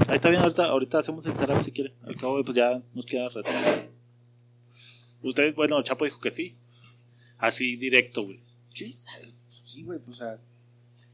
Ahí 0.09 0.17
está 0.17 0.29
bien, 0.31 0.41
ahorita, 0.43 0.65
ahorita 0.67 0.99
hacemos 0.99 1.27
el 1.27 1.37
setup 1.37 1.63
si 1.63 1.73
quiere. 1.73 1.93
Al 2.05 2.17
cabo, 2.17 2.43
pues 2.45 2.57
ya 2.57 2.81
nos 2.95 3.05
queda 3.05 3.29
rato. 3.29 3.51
Ustedes, 5.23 5.55
bueno, 5.55 5.83
Chapo 5.83 6.05
dijo 6.05 6.21
que 6.21 6.31
sí. 6.31 6.57
Así 7.39 7.77
directo, 7.77 8.23
güey. 8.25 8.41
Sí, 8.73 8.95
sí, 9.65 9.83
güey, 9.83 9.99
pues, 9.99 10.21
o 10.21 10.37
sea, 10.37 10.49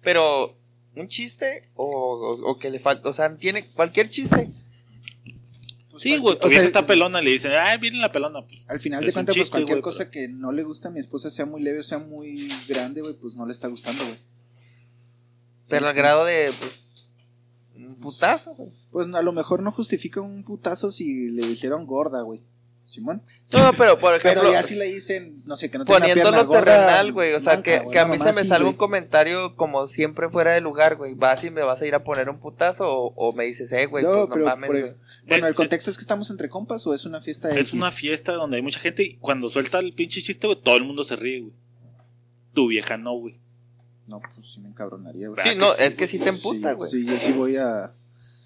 Pero, 0.03 0.57
¿un 0.95 1.09
chiste 1.09 1.71
o, 1.75 1.85
o- 1.87 2.51
o 2.51 2.59
que 2.59 2.71
le 2.71 2.79
falta? 2.79 3.09
O 3.09 3.13
sea, 3.13 3.35
tiene 3.37 3.67
cualquier 3.71 4.11
chiste. 4.11 4.49
Pues, 5.99 6.03
Sí, 6.15 6.17
güey, 6.19 6.35
tu 6.39 6.47
o 6.47 6.51
sea, 6.51 6.51
vieja 6.51 6.65
está 6.65 6.81
es- 6.81 6.87
pelona, 6.87 7.21
le 7.21 7.31
dicen, 7.31 7.53
ah, 7.53 7.77
viene 7.77 7.99
la 7.99 8.11
pelona, 8.13 8.43
pues. 8.47 8.65
Al 8.69 8.81
final 8.81 9.05
de 9.05 9.13
cuentas, 9.13 9.37
pues 9.37 9.51
cualquier 9.51 9.81
cosa 9.81 10.11
que 10.11 10.29
no 10.29 10.53
le 10.53 10.63
gusta 10.63 10.89
a 10.89 10.91
mi 10.91 11.01
esposa, 11.01 11.31
sea 11.31 11.45
muy 11.47 11.63
leve 11.63 11.81
o 11.81 11.85
sea 11.85 11.99
muy 11.99 12.49
grande, 12.69 13.01
güey, 13.03 13.15
pues 13.15 13.37
no 13.37 13.47
le 13.47 13.53
está 13.53 13.69
gustando, 13.69 14.05
güey. 14.05 14.19
Pero 15.69 15.87
al 15.87 15.95
grado 15.95 16.25
de, 16.25 16.53
pues, 16.59 17.09
un 17.77 17.95
putazo, 17.97 18.55
güey. 18.55 18.71
Pues 18.91 19.13
a 19.15 19.23
lo 19.23 19.33
mejor 19.33 19.63
no 19.63 19.71
justifica 19.73 20.21
un 20.21 20.43
putazo 20.45 20.91
si 20.91 21.31
le 21.31 21.47
dijeron 21.47 21.87
gorda, 21.87 22.23
güey. 22.23 22.41
Simón. 22.91 23.23
No, 23.53 23.71
pero 23.77 23.99
por 23.99 24.15
ejemplo, 24.15 24.41
Pero 24.43 24.53
ya 24.53 24.63
si 24.63 24.75
le 24.75 24.87
dicen, 24.87 25.43
no 25.45 25.57
sé, 25.57 25.71
que 25.71 25.77
no 25.77 25.85
tiene 25.85 25.99
una 25.99 26.07
pierna 26.07 26.23
poniéndolo 26.31 26.49
gorda, 26.49 26.65
terrenal, 26.65 27.13
güey. 27.13 27.35
O 27.35 27.41
sea, 27.41 27.53
blanca, 27.53 27.85
que, 27.91 27.99
a 27.99 28.05
una 28.07 28.13
mí 28.15 28.19
se 28.19 28.33
me 28.33 28.41
así, 28.41 28.49
salga 28.49 28.67
un 28.69 28.77
comentario 28.77 29.57
como 29.57 29.87
siempre 29.87 30.31
fuera 30.31 30.53
de 30.55 30.63
lugar, 30.63 30.97
güey. 30.97 31.13
Vas 31.15 31.45
y 31.45 31.51
me 31.51 31.63
vas 31.63 31.83
a 31.83 31.87
ir 31.87 31.95
a 31.95 32.03
poner 32.03 32.31
un 32.31 32.39
putazo 32.41 32.89
o, 32.91 33.13
o 33.15 33.33
me 33.35 33.45
dices, 33.45 33.71
eh, 33.73 33.85
güey, 33.87 34.05
No, 34.05 34.11
pues 34.13 34.29
no 34.29 34.35
pero 34.35 34.45
mames, 34.47 34.71
por- 34.71 34.81
güey. 34.81 34.93
Bueno, 35.27 35.47
el 35.49 35.55
contexto 35.55 35.91
es 35.91 35.99
que 35.99 36.01
estamos 36.01 36.31
entre 36.31 36.49
compas 36.49 36.87
o 36.87 36.95
es 36.95 37.05
una 37.05 37.21
fiesta 37.21 37.51
Es 37.51 37.57
X? 37.69 37.73
una 37.75 37.91
fiesta 37.91 38.33
donde 38.33 38.57
hay 38.57 38.63
mucha 38.63 38.81
gente 38.81 39.03
y 39.03 39.17
cuando 39.19 39.51
suelta 39.51 39.79
el 39.81 39.93
pinche 39.93 40.23
chiste, 40.23 40.47
güey, 40.47 40.59
todo 40.61 40.77
el 40.77 40.85
mundo 40.85 41.05
se 41.05 41.17
ríe, 41.17 41.41
güey. 41.41 41.53
Tu 42.55 42.69
vieja 42.69 42.97
no, 42.97 43.13
güey. 43.13 43.39
No, 44.07 44.21
pues 44.35 44.51
sí 44.55 44.61
me 44.61 44.69
encabronaría, 44.71 45.29
güey. 45.29 45.37
¿Verdad 45.37 45.53
Sí, 45.53 45.59
no, 45.59 45.75
que 45.77 45.85
es 45.85 45.95
que 45.95 46.07
sí 46.09 46.19
te 46.19 46.31
emputa, 46.31 46.71
Sí, 46.71 46.75
güey. 46.75 46.91
Sí, 46.91 47.05
yo 47.05 47.19
sí 47.19 47.33
voy 47.33 47.57
a... 47.57 47.93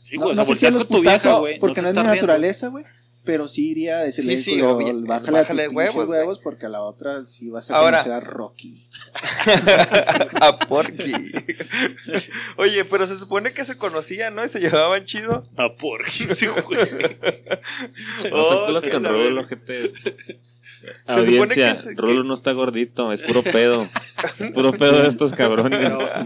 Sí, 0.00 0.16
no, 0.16 0.24
güey, 0.24 0.35
no 0.37 0.42
o 0.42 0.44
sea, 0.44 0.55
sé 0.57 0.59
si 0.61 0.66
a 0.66 0.70
los 0.72 0.85
con 0.87 0.96
tu 0.96 1.02
vieja, 1.02 1.37
güey. 1.37 1.61
porque 1.61 1.81
no 1.81 1.88
es 1.88 1.94
mi 1.94 2.02
naturaleza, 2.02 2.66
güey. 2.66 2.85
Pero 3.24 3.46
sí 3.46 3.70
iría 3.70 3.98
a 3.98 4.02
decirle, 4.02 4.37
Sí, 4.37 4.42
sí, 4.42 4.50
"Culero, 4.52 4.72
obvio, 4.76 5.00
bájale, 5.06 5.30
bájale 5.30 5.62
a 5.62 5.66
tus 5.66 5.74
huevos, 5.76 5.94
huevos, 5.94 6.06
güey". 6.08 6.18
huevos, 6.20 6.38
porque 6.40 6.66
a 6.66 6.68
la 6.68 6.82
otra 6.82 7.24
sí 7.26 7.50
vas 7.50 7.70
a 7.70 7.76
Ahora- 7.76 7.98
conocer 8.02 8.12
a 8.12 8.20
Rocky. 8.20 8.88
a 10.40 10.58
Porky. 10.66 11.12
Oye, 12.56 12.85
pero 12.85 13.06
se 13.06 13.16
supone 13.16 13.52
que 13.52 13.64
se 13.64 13.76
conocían, 13.76 14.35
¿no? 14.35 14.44
Y 14.44 14.48
se 14.48 14.58
llevaban 14.58 15.04
chido. 15.04 15.42
Ah, 15.56 15.68
por 15.78 16.04
qué 16.04 16.11
sí, 16.35 16.46
güey. 16.46 16.80
Los 18.72 18.85
con 18.87 19.04
Rulo, 19.04 19.46
supone 19.46 19.56
Audiencia, 21.06 21.74
se- 21.76 21.94
Rulo 21.94 22.24
no 22.24 22.35
está 22.35 22.50
gordito, 22.52 23.12
es 23.12 23.22
puro 23.22 23.42
pedo. 23.44 23.87
Es 24.40 24.50
puro 24.50 24.72
pedo 24.72 25.00
de 25.02 25.08
estos 25.08 25.32
cabrones. 25.32 25.78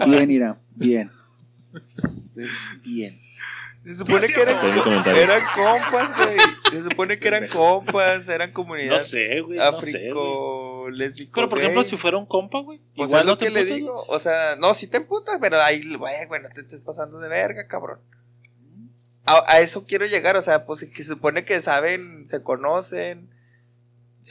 Bien, 0.07 0.31
Ira, 0.31 0.59
bien. 0.75 1.11
Ustedes, 2.17 2.51
bien. 2.85 3.21
Se 3.87 3.95
supone 3.95 4.27
que 4.27 4.43
eran, 4.43 4.57
eran 5.17 5.43
compas, 5.55 6.17
güey. 6.17 6.37
Se 6.73 6.83
supone 6.83 7.21
que 7.21 7.29
eran 7.29 7.47
compas, 7.47 8.29
eran 8.29 8.51
comunidad 8.53 8.95
No 8.95 8.99
sé, 8.99 9.41
güey. 9.43 9.59
No 9.59 9.81
sé. 9.81 10.11
Pero 11.33 11.49
por 11.49 11.61
ejemplo, 11.61 11.85
si 11.85 11.97
fuera 11.97 12.17
un 12.17 12.27
compa, 12.27 12.59
güey. 12.59 12.81
Igual 12.95 13.21
es 13.21 13.27
lo 13.27 13.33
no 13.33 13.39
te 13.39 13.45
que 13.45 13.51
le 13.53 13.65
digo. 13.65 14.05
O 14.09 14.19
sea, 14.19 14.57
no, 14.57 14.75
sí 14.75 14.89
te 14.89 14.97
emputas, 14.97 15.39
pero 15.41 15.61
ahí, 15.61 15.95
güey, 15.95 16.27
güey, 16.27 16.43
no 16.43 16.49
te 16.49 16.63
estés 16.63 16.81
pasando 16.81 17.21
de 17.21 17.29
verga, 17.29 17.69
cabrón. 17.69 18.01
A, 19.25 19.45
a 19.47 19.61
eso 19.61 19.87
quiero 19.87 20.05
llegar, 20.05 20.37
o 20.37 20.43
sea, 20.43 20.67
pues 20.67 20.81
que 20.81 21.05
se 21.05 21.11
supone 21.11 21.45
que 21.45 21.61
saben, 21.61 22.27
se 22.27 22.43
conocen, 22.43 23.31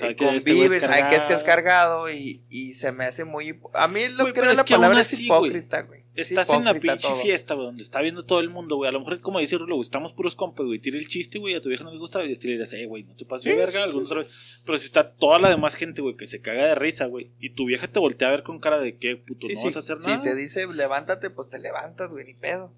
eh, 0.02 0.15
que 0.18 0.36
este 0.36 0.54
güey 0.54 0.65
es 0.65 0.72
conviven, 0.74 0.82
saben 0.82 1.10
que 1.10 1.15
es 1.15 1.22
que 1.24 1.34
es 1.34 1.44
cargado. 1.44 2.10
y, 2.10 2.44
y 2.50 2.74
se 2.74 2.91
me 2.91 3.06
hace 3.06 3.24
muy... 3.24 3.58
A 3.74 3.88
mí 3.88 4.10
lo 4.10 4.24
Güey, 4.26 4.34
que 4.34 4.41
es 4.41 4.58
la 4.58 4.65
palabra 4.65 5.00
es 5.00 5.13
así, 5.13 5.26
hipócrita, 5.26 5.82
güey. 5.84 6.05
Es 6.15 6.30
Estás 6.32 6.49
en 6.51 6.63
la 6.63 6.73
pinche 6.73 7.10
todo. 7.10 7.15
fiesta, 7.17 7.56
güey, 7.56 7.65
donde 7.67 7.84
está 7.84 8.01
viendo 8.01 8.23
todo 8.25 8.39
el 8.39 8.49
mundo, 8.49 8.78
güey. 8.78 8.88
A 8.88 8.91
lo 8.93 8.99
mejor 8.99 9.13
es 9.15 9.19
como 9.19 9.39
decirlo, 9.39 9.67
güey, 9.75 9.82
estamos 9.82 10.13
puros 10.13 10.34
compas, 10.36 10.65
güey. 10.65 10.80
Tira 10.80 10.97
el 10.97 11.08
chiste, 11.10 11.39
güey, 11.39 11.56
a 11.56 11.62
tu 11.62 11.67
vieja 11.67 11.84
no 11.84 11.91
le 11.91 11.97
gusta, 11.99 12.23
y 12.23 12.30
le 12.30 12.36
dirás, 12.38 12.71
eh, 12.71 12.86
güey, 12.86 13.04
no 13.04 13.15
te 13.15 13.25
pases 13.25 13.43
Sí, 13.43 13.49
de 13.49 13.58
verga, 13.58 13.80
sí, 13.80 13.84
alguna 13.84 14.06
sí, 14.06 14.12
otra 14.13 14.23
vez. 14.23 14.62
Pero 14.65 14.78
si 14.78 14.86
está 14.86 15.12
toda 15.12 15.39
la 15.39 15.49
demás 15.49 15.75
gente, 15.75 16.01
güey, 16.01 16.15
que 16.15 16.25
se 16.25 16.39
caga 16.41 16.65
de 16.67 16.75
risa, 16.75 17.06
güey, 17.08 17.32
y 17.39 17.49
tu 17.49 17.65
vieja 17.65 17.88
te 17.89 17.99
voltea 17.99 18.30
a 18.30 18.32
ver 18.32 18.43
con 18.43 18.60
cara 18.60 18.80
de 18.80 18.97
que, 18.97 19.17
puto, 19.17 19.47
Sí, 19.47 19.56
no 19.56 19.60
sí, 19.60 19.65
vas 19.67 19.75
a 19.75 19.80
hacer 19.80 19.99
si 19.99 20.08
nada. 20.08 20.21
te 20.23 20.36
dice 20.36 20.65
levántate, 20.73 21.30
pues 21.30 21.49
te 21.49 21.60
levantas, 21.60 22.10
güey, 22.12 22.25
ni 22.25 22.34
pedo. 22.34 22.71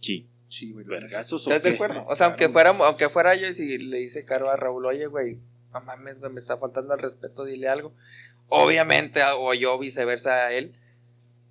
Sí. 0.00 0.26
Sí, 0.48 0.72
güey. 0.72 0.84
Vergazos, 0.86 1.46
¿o 1.46 1.50
¿Estás 1.50 1.62
de 1.64 1.74
acuerdo? 1.76 2.04
O 2.08 2.14
sea, 2.16 2.26
aunque 2.26 2.48
fuera, 2.48 2.70
aunque 2.70 3.08
fuera 3.08 3.34
yo 3.34 3.46
y 3.48 3.54
si 3.54 3.78
le 3.78 3.98
dice 3.98 4.24
Caro 4.24 4.50
a 4.50 4.56
Raúl, 4.56 4.84
oye, 4.84 5.06
güey, 5.06 5.38
no 5.72 5.80
mames, 5.80 6.18
güey, 6.18 6.30
me 6.32 6.40
está 6.40 6.58
faltando 6.58 6.92
el 6.94 7.00
respeto, 7.00 7.44
dile 7.44 7.68
algo. 7.68 7.94
Obviamente, 8.48 9.20
o 9.38 9.54
yo 9.54 9.78
viceversa 9.78 10.46
a 10.46 10.52
él. 10.52 10.74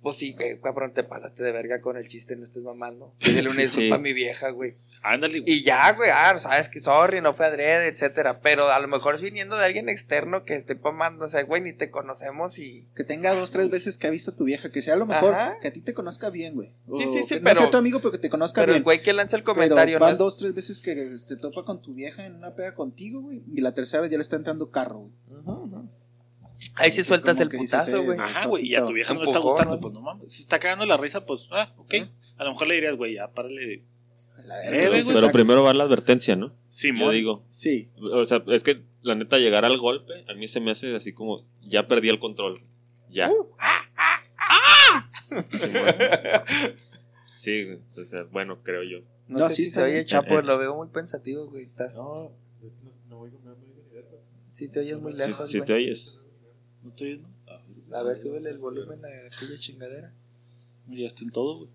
Pues 0.02 0.16
sí, 0.16 0.32
güey, 0.32 0.60
cabrón, 0.60 0.92
te 0.92 1.04
pasaste 1.04 1.44
de 1.44 1.52
verga 1.52 1.80
con 1.80 1.96
el 1.96 2.08
chiste, 2.08 2.34
no 2.34 2.44
estés 2.44 2.62
mamando. 2.64 3.14
Dile 3.20 3.42
una 3.42 3.50
Sí, 3.52 3.62
disculpa 3.62 3.86
sí. 3.86 3.92
a 3.92 3.98
mi 3.98 4.12
vieja, 4.12 4.50
güey. 4.50 4.74
Ándale, 5.04 5.40
güey. 5.40 5.52
Y 5.52 5.62
ya, 5.62 5.92
güey, 5.92 6.10
ah, 6.12 6.36
sabes 6.38 6.68
que 6.68 6.80
sorry, 6.80 7.20
no 7.20 7.34
fue 7.34 7.46
adrede, 7.46 7.86
etcétera. 7.88 8.40
Pero 8.40 8.68
a 8.68 8.78
lo 8.80 8.88
mejor 8.88 9.14
es 9.16 9.20
viniendo 9.20 9.56
de 9.56 9.64
alguien 9.64 9.88
externo 9.88 10.44
que 10.44 10.54
esté 10.54 10.74
mamando, 10.74 11.24
o 11.24 11.28
sea, 11.28 11.42
güey, 11.44 11.60
ni 11.62 11.72
te 11.72 11.90
conocemos 11.90 12.58
y. 12.58 12.88
Que 12.96 13.04
tenga 13.04 13.32
dos, 13.34 13.50
tres 13.52 13.70
veces 13.70 13.96
que 13.98 14.06
ha 14.08 14.10
visto 14.10 14.32
a 14.32 14.36
tu 14.36 14.44
vieja. 14.44 14.70
Que 14.70 14.82
sea 14.82 14.94
a 14.94 14.96
lo 14.96 15.06
mejor 15.06 15.34
Ajá. 15.34 15.58
que 15.60 15.68
a 15.68 15.72
ti 15.72 15.80
te 15.82 15.94
conozca 15.94 16.30
bien, 16.30 16.54
güey. 16.54 16.74
O 16.86 16.96
Sí, 16.98 17.04
sí, 17.06 17.22
sí, 17.22 17.34
que 17.36 17.40
pero- 17.40 17.54
No 17.54 17.60
sea 17.62 17.70
tu 17.70 17.76
amigo, 17.78 18.00
pero 18.00 18.10
que 18.12 18.18
te 18.18 18.28
conozca 18.30 18.60
Pero 18.62 18.72
el 18.72 18.78
bien. 18.78 18.84
güey 18.84 19.02
que 19.02 19.12
lanza 19.12 19.36
el 19.36 19.42
Pero 19.44 19.54
comentario, 19.54 19.98
¿no? 19.98 20.04
van 20.04 20.12
es- 20.14 20.18
dos, 20.18 20.36
tres 20.36 20.52
veces 20.54 20.80
que 20.80 20.94
te 21.28 21.36
topa 21.36 21.64
con 21.64 21.80
tu 21.80 21.94
vieja 21.94 22.24
en 22.26 22.34
una 22.36 22.54
pega 22.54 22.74
contigo, 22.74 23.20
güey. 23.22 23.42
Y 23.54 23.60
la 23.60 23.72
tercera 23.74 24.00
vez 24.02 24.10
ya 24.10 24.16
le 24.18 24.22
está 24.22 24.36
entrando 24.36 24.70
carro, 24.70 24.98
güey. 24.98 25.12
Ujú, 25.40 25.52
ujú. 25.52 25.88
Ahí 26.76 26.90
sí 26.90 27.02
sueltas 27.02 27.38
el 27.40 27.48
putazo, 27.48 27.96
eh, 27.96 28.04
güey. 28.04 28.18
Ajá, 28.18 28.46
güey, 28.46 28.66
y 28.66 28.74
a 28.74 28.84
tu 28.84 28.92
vieja 28.92 29.14
no 29.14 29.20
le 29.20 29.26
está 29.26 29.38
gustando, 29.38 29.78
pues 29.80 29.92
no 29.92 30.00
mames. 30.00 30.32
Si 30.32 30.42
está 30.42 30.58
cagando 30.58 30.86
la 30.86 30.96
risa, 30.96 31.24
pues, 31.26 31.48
ah, 31.50 31.72
ok. 31.76 31.94
A 32.36 32.44
lo 32.44 32.50
mejor 32.52 32.68
le 32.68 32.74
dirías, 32.74 32.96
güey, 32.96 33.14
ya, 33.14 33.32
párale 33.32 33.66
de. 33.66 33.84
La 34.44 34.64
Eh, 34.64 35.02
Pero 35.06 35.30
primero 35.30 35.62
va 35.62 35.72
la 35.72 35.84
advertencia, 35.84 36.34
¿no? 36.34 36.52
Simón. 36.68 37.08
Yo 37.08 37.12
digo. 37.12 37.44
Sí. 37.48 37.90
O 38.12 38.24
sea, 38.24 38.42
es 38.48 38.64
que 38.64 38.82
la 39.02 39.14
neta, 39.14 39.38
llegar 39.38 39.64
al 39.64 39.78
golpe, 39.78 40.24
a 40.28 40.34
mí 40.34 40.48
se 40.48 40.60
me 40.60 40.72
hace 40.72 40.96
así 40.96 41.12
como, 41.12 41.44
ya 41.60 41.86
perdí 41.86 42.08
el 42.08 42.18
control. 42.18 42.62
Ya. 43.10 43.28
Simón. 45.58 45.84
Sí, 47.36 47.66
o 47.98 48.04
sea, 48.04 48.22
bueno, 48.24 48.62
creo 48.62 48.82
yo. 48.84 48.98
No, 49.28 49.38
No, 49.40 49.48
sé 49.48 49.56
sí 49.56 49.66
si 49.66 49.72
se 49.72 49.82
oye 49.82 50.04
chapo, 50.04 50.38
Eh, 50.38 50.42
lo 50.42 50.58
veo 50.58 50.76
muy 50.76 50.88
pensativo, 50.88 51.46
güey. 51.48 51.64
Estás... 51.64 51.96
No, 51.96 52.30
no, 53.08 53.26
no 53.26 53.54
ni 53.56 53.82
verga. 53.92 54.18
Sí 54.52 54.68
te 54.68 54.80
oyes 54.80 55.00
muy 55.00 55.12
lejos, 55.12 55.50
si 55.50 55.58
güey. 55.58 55.66
te 55.66 55.72
oyes. 55.74 56.20
¿No 56.82 56.90
estoy 56.90 57.08
viendo? 57.08 57.28
Ah, 57.48 57.98
A 57.98 58.02
ver, 58.02 58.16
súbele 58.18 58.50
el 58.50 58.58
volumen 58.58 59.04
a 59.04 59.08
aquella 59.08 59.58
chingadera. 59.58 60.12
ya 60.88 61.06
está 61.06 61.22
en 61.24 61.30
todo, 61.30 61.58
güey. 61.58 61.70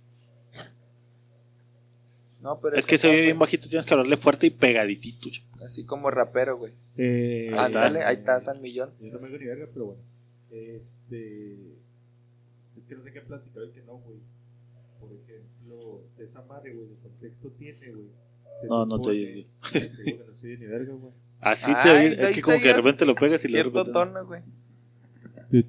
No, 2.41 2.57
pero 2.59 2.75
Es 2.75 2.85
que 2.85 2.97
se 2.97 3.09
oye 3.09 3.23
bien 3.23 3.39
bajito, 3.39 3.67
tienes 3.67 3.85
que 3.85 3.93
hablarle 3.93 4.15
fuerte 4.17 4.45
y 4.47 4.51
pegaditito, 4.51 5.29
chapo. 5.29 5.63
Así 5.65 5.85
como 5.85 6.11
rapero, 6.11 6.57
güey. 6.57 6.73
Eh, 6.95 7.47
Ahí 7.51 7.65
está. 7.65 7.65
Ándale, 7.65 8.03
ahí 8.03 8.15
estás 8.17 8.47
al 8.47 8.59
millón. 8.61 8.91
Yo 9.01 9.11
no 9.11 9.19
me 9.19 9.25
oigo 9.27 9.37
ni 9.39 9.45
verga, 9.45 9.67
pero 9.73 9.85
bueno. 9.87 10.01
Este. 10.51 11.53
Es 12.77 12.83
que 12.87 12.95
no 12.95 13.01
sé 13.01 13.11
qué 13.11 13.21
platicar 13.21 13.63
y 13.63 13.71
qué 13.71 13.81
no, 13.81 13.97
güey. 13.97 14.19
Por 14.99 15.11
ejemplo, 15.13 16.03
de 16.15 16.25
esa 16.25 16.41
madre, 16.43 16.73
güey, 16.73 16.89
el 16.91 16.97
contexto 16.97 17.49
tiene, 17.57 17.91
güey. 17.91 18.07
No, 18.69 18.85
no 18.85 19.01
te 19.01 19.09
supone- 19.09 19.47
Te 19.71 19.79
digo 20.03 20.23
que 20.25 20.31
no 20.31 20.37
se 20.37 20.47
oye 20.47 20.57
ni 20.57 20.65
verga, 20.67 20.93
güey. 20.93 21.13
Así 21.41 21.71
Ay, 21.75 21.83
te 21.83 21.89
oye. 21.89 22.23
Es 22.23 22.31
que 22.31 22.41
como 22.41 22.57
te 22.57 22.61
que 22.63 22.67
de 22.69 22.73
repente 22.75 23.05
lo 23.05 23.15
pegas 23.15 23.43
y 23.45 23.47
le 23.47 23.53
Cierto 23.63 23.83
tono, 23.91 24.25
güey. 24.25 24.41
Ahí 25.51 25.65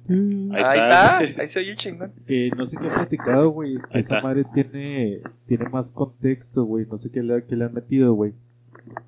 Ahí 0.63 0.79
está. 0.79 1.23
está, 1.23 1.41
ahí 1.41 1.47
se 1.47 1.59
oye 1.59 1.75
chingón. 1.75 2.11
Que 2.27 2.49
no 2.57 2.65
sé 2.65 2.77
qué 2.77 2.87
he 2.87 2.91
platicado, 2.91 3.49
güey. 3.49 3.77
que 3.91 3.99
Esa 3.99 4.15
está. 4.17 4.21
madre 4.27 4.45
tiene, 4.53 5.21
tiene 5.47 5.69
más 5.69 5.91
contexto, 5.91 6.63
güey. 6.65 6.85
No 6.89 6.97
sé 6.97 7.09
qué 7.11 7.23
le, 7.23 7.43
qué 7.45 7.55
le 7.55 7.65
han 7.65 7.73
metido, 7.73 8.13
güey. 8.13 8.33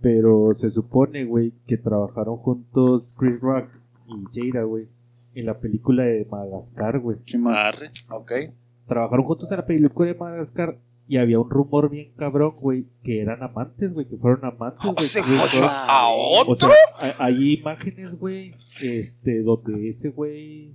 Pero 0.01 0.53
se 0.53 0.69
supone, 0.69 1.25
güey, 1.25 1.53
que 1.67 1.77
trabajaron 1.77 2.37
juntos 2.37 3.15
Chris 3.17 3.39
Rock 3.39 3.69
y 4.07 4.51
Jada, 4.51 4.63
güey. 4.65 4.87
En 5.33 5.45
la 5.45 5.59
película 5.59 6.03
de 6.03 6.27
Madagascar, 6.29 6.99
güey. 6.99 7.17
Ah. 7.47 7.67
Arre. 7.69 7.91
Ok. 8.09 8.31
Trabajaron 8.87 9.25
juntos 9.25 9.49
en 9.51 9.57
la 9.57 9.65
película 9.65 10.07
de 10.09 10.15
Madagascar. 10.15 10.77
Y 11.11 11.17
había 11.17 11.39
un 11.39 11.49
rumor 11.49 11.89
bien 11.89 12.13
cabrón, 12.15 12.55
güey, 12.55 12.85
que 13.03 13.19
eran 13.19 13.43
amantes, 13.43 13.91
güey, 13.93 14.05
que 14.07 14.15
fueron 14.15 14.45
amantes, 14.45 14.93
güey. 14.93 15.07
¿Se 15.09 15.19
a 15.61 16.07
O 16.07 16.39
otro? 16.49 16.69
sea, 16.69 17.15
hay- 17.19 17.55
imágenes, 17.59 18.15
güey, 18.17 18.55
este, 18.81 19.41
donde 19.41 19.89
ese 19.89 20.07
güey 20.07 20.71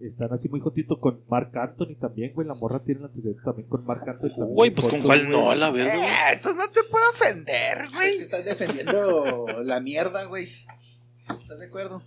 están 0.00 0.32
así 0.32 0.48
muy 0.48 0.60
jotito 0.60 1.00
con 1.00 1.20
Mark 1.28 1.50
Anthony 1.56 1.96
también, 2.00 2.32
güey. 2.32 2.46
La 2.46 2.54
morra 2.54 2.78
tiene 2.84 3.00
el 3.00 3.06
antecedente 3.06 3.42
también 3.44 3.68
con 3.68 3.84
Mark 3.84 4.08
Anthony. 4.08 4.28
también 4.28 4.54
Güey, 4.54 4.70
pues 4.70 4.86
con 4.86 5.00
cuál 5.02 5.26
güey. 5.26 5.30
no, 5.32 5.50
a 5.50 5.56
la 5.56 5.70
verga, 5.70 5.96
güey. 5.96 6.06
Eh, 6.06 6.32
entonces 6.34 6.60
no 6.66 6.72
te 6.72 6.80
puedo 6.88 7.04
ofender, 7.10 7.78
Es 7.78 7.90
que 7.90 7.96
güey. 7.96 8.16
estás 8.18 8.44
defendiendo 8.44 9.46
la 9.64 9.80
mierda, 9.80 10.26
güey. 10.26 10.48
¿Estás 11.28 11.58
de 11.58 11.66
acuerdo? 11.66 12.02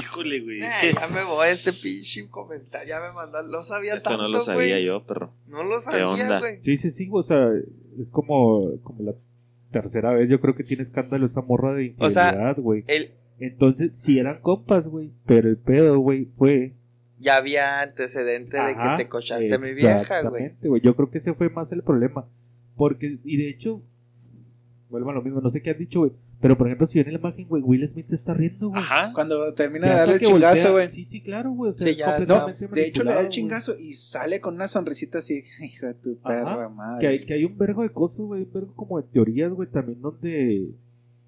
Híjole, 0.00 0.40
güey. 0.40 0.62
Es 0.62 0.74
que. 0.76 0.92
Ya 0.92 1.06
me 1.08 1.24
voy 1.24 1.46
a 1.46 1.50
este 1.50 1.72
pinche 1.72 2.28
comentario. 2.28 2.88
Ya 2.88 3.00
me 3.00 3.12
mandó. 3.12 3.42
Lo 3.42 3.62
sabía 3.62 3.94
Esto 3.94 4.10
tanto, 4.10 4.22
no 4.24 4.28
lo 4.28 4.40
sabía 4.40 4.74
güey. 4.76 4.84
yo, 4.84 5.04
perro. 5.04 5.32
No 5.48 5.62
lo 5.64 5.76
¿Qué 5.76 5.82
sabía, 5.82 6.08
onda? 6.08 6.38
güey. 6.40 6.58
Sí, 6.62 6.76
sí, 6.76 6.90
sí, 6.90 7.08
o 7.12 7.22
sea, 7.22 7.48
es 7.98 8.10
como, 8.10 8.78
como 8.82 9.02
la 9.02 9.14
tercera 9.72 10.12
vez. 10.12 10.28
Yo 10.28 10.40
creo 10.40 10.54
que 10.54 10.64
tiene 10.64 10.82
escándalo 10.82 11.26
esa 11.26 11.40
morra 11.42 11.74
de 11.74 11.94
O 11.98 12.10
sea, 12.10 12.26
infidelidad, 12.28 12.56
güey. 12.58 12.84
El, 12.88 13.10
Entonces, 13.38 13.96
sí 13.96 14.18
eran 14.18 14.40
compas, 14.40 14.86
güey. 14.88 15.12
Pero 15.26 15.48
el 15.48 15.56
pedo, 15.56 15.98
güey, 15.98 16.26
fue. 16.36 16.74
ya 17.18 17.36
había 17.36 17.80
antecedente 17.82 18.56
de 18.56 18.74
que 18.74 18.88
te 18.96 19.08
cochaste 19.08 19.52
a 19.54 19.58
mi 19.58 19.72
vieja, 19.72 19.88
güey. 19.92 20.00
exactamente, 20.02 20.68
güey. 20.68 20.80
Yo 20.82 20.94
creo 20.96 21.10
que 21.10 21.18
ese 21.18 21.34
fue 21.34 21.48
más 21.50 21.70
el 21.72 21.82
problema. 21.82 22.26
Porque, 22.76 23.18
y 23.24 23.36
de 23.36 23.50
hecho, 23.50 23.82
vuelvo 24.88 25.10
a 25.10 25.14
lo 25.14 25.22
mismo, 25.22 25.40
no 25.40 25.50
sé 25.50 25.60
qué 25.62 25.70
han 25.70 25.78
dicho, 25.78 26.00
güey. 26.00 26.12
Pero 26.40 26.56
por 26.56 26.66
ejemplo, 26.68 26.86
si 26.86 27.02
ven 27.02 27.12
la 27.12 27.18
imagen, 27.18 27.46
güey, 27.46 27.62
Will 27.62 27.86
Smith 27.86 28.06
te 28.08 28.14
está 28.14 28.32
riendo, 28.32 28.70
güey. 28.70 28.80
Ajá. 28.80 29.12
Cuando 29.12 29.52
termina 29.52 29.88
de 29.88 29.94
darle 29.94 30.14
el 30.14 30.20
chingazo, 30.20 30.72
güey. 30.72 30.88
Sí, 30.88 31.04
sí, 31.04 31.20
claro, 31.20 31.50
güey. 31.52 31.70
O 31.70 31.72
sea, 31.74 31.84
Sí, 31.84 31.90
es 31.90 31.98
ya, 31.98 32.18
No, 32.20 32.46
de 32.46 32.86
hecho 32.86 33.04
le 33.04 33.12
da 33.12 33.20
el 33.20 33.28
chingazo 33.28 33.76
y 33.78 33.92
sale 33.92 34.40
con 34.40 34.54
una 34.54 34.66
sonrisita 34.66 35.18
así, 35.18 35.42
hijo 35.62 35.86
de 35.86 35.94
tu 35.94 36.18
Ajá, 36.22 36.44
perra 36.44 36.68
madre. 36.70 37.00
Que 37.00 37.06
hay, 37.08 37.26
que 37.26 37.34
hay 37.34 37.44
un 37.44 37.58
vergo 37.58 37.82
de 37.82 37.90
cosas, 37.90 38.20
güey, 38.20 38.44
un 38.44 38.52
vergo 38.52 38.74
como 38.74 39.00
de 39.00 39.08
teorías, 39.08 39.52
güey, 39.52 39.68
también 39.68 40.00
donde... 40.00 40.70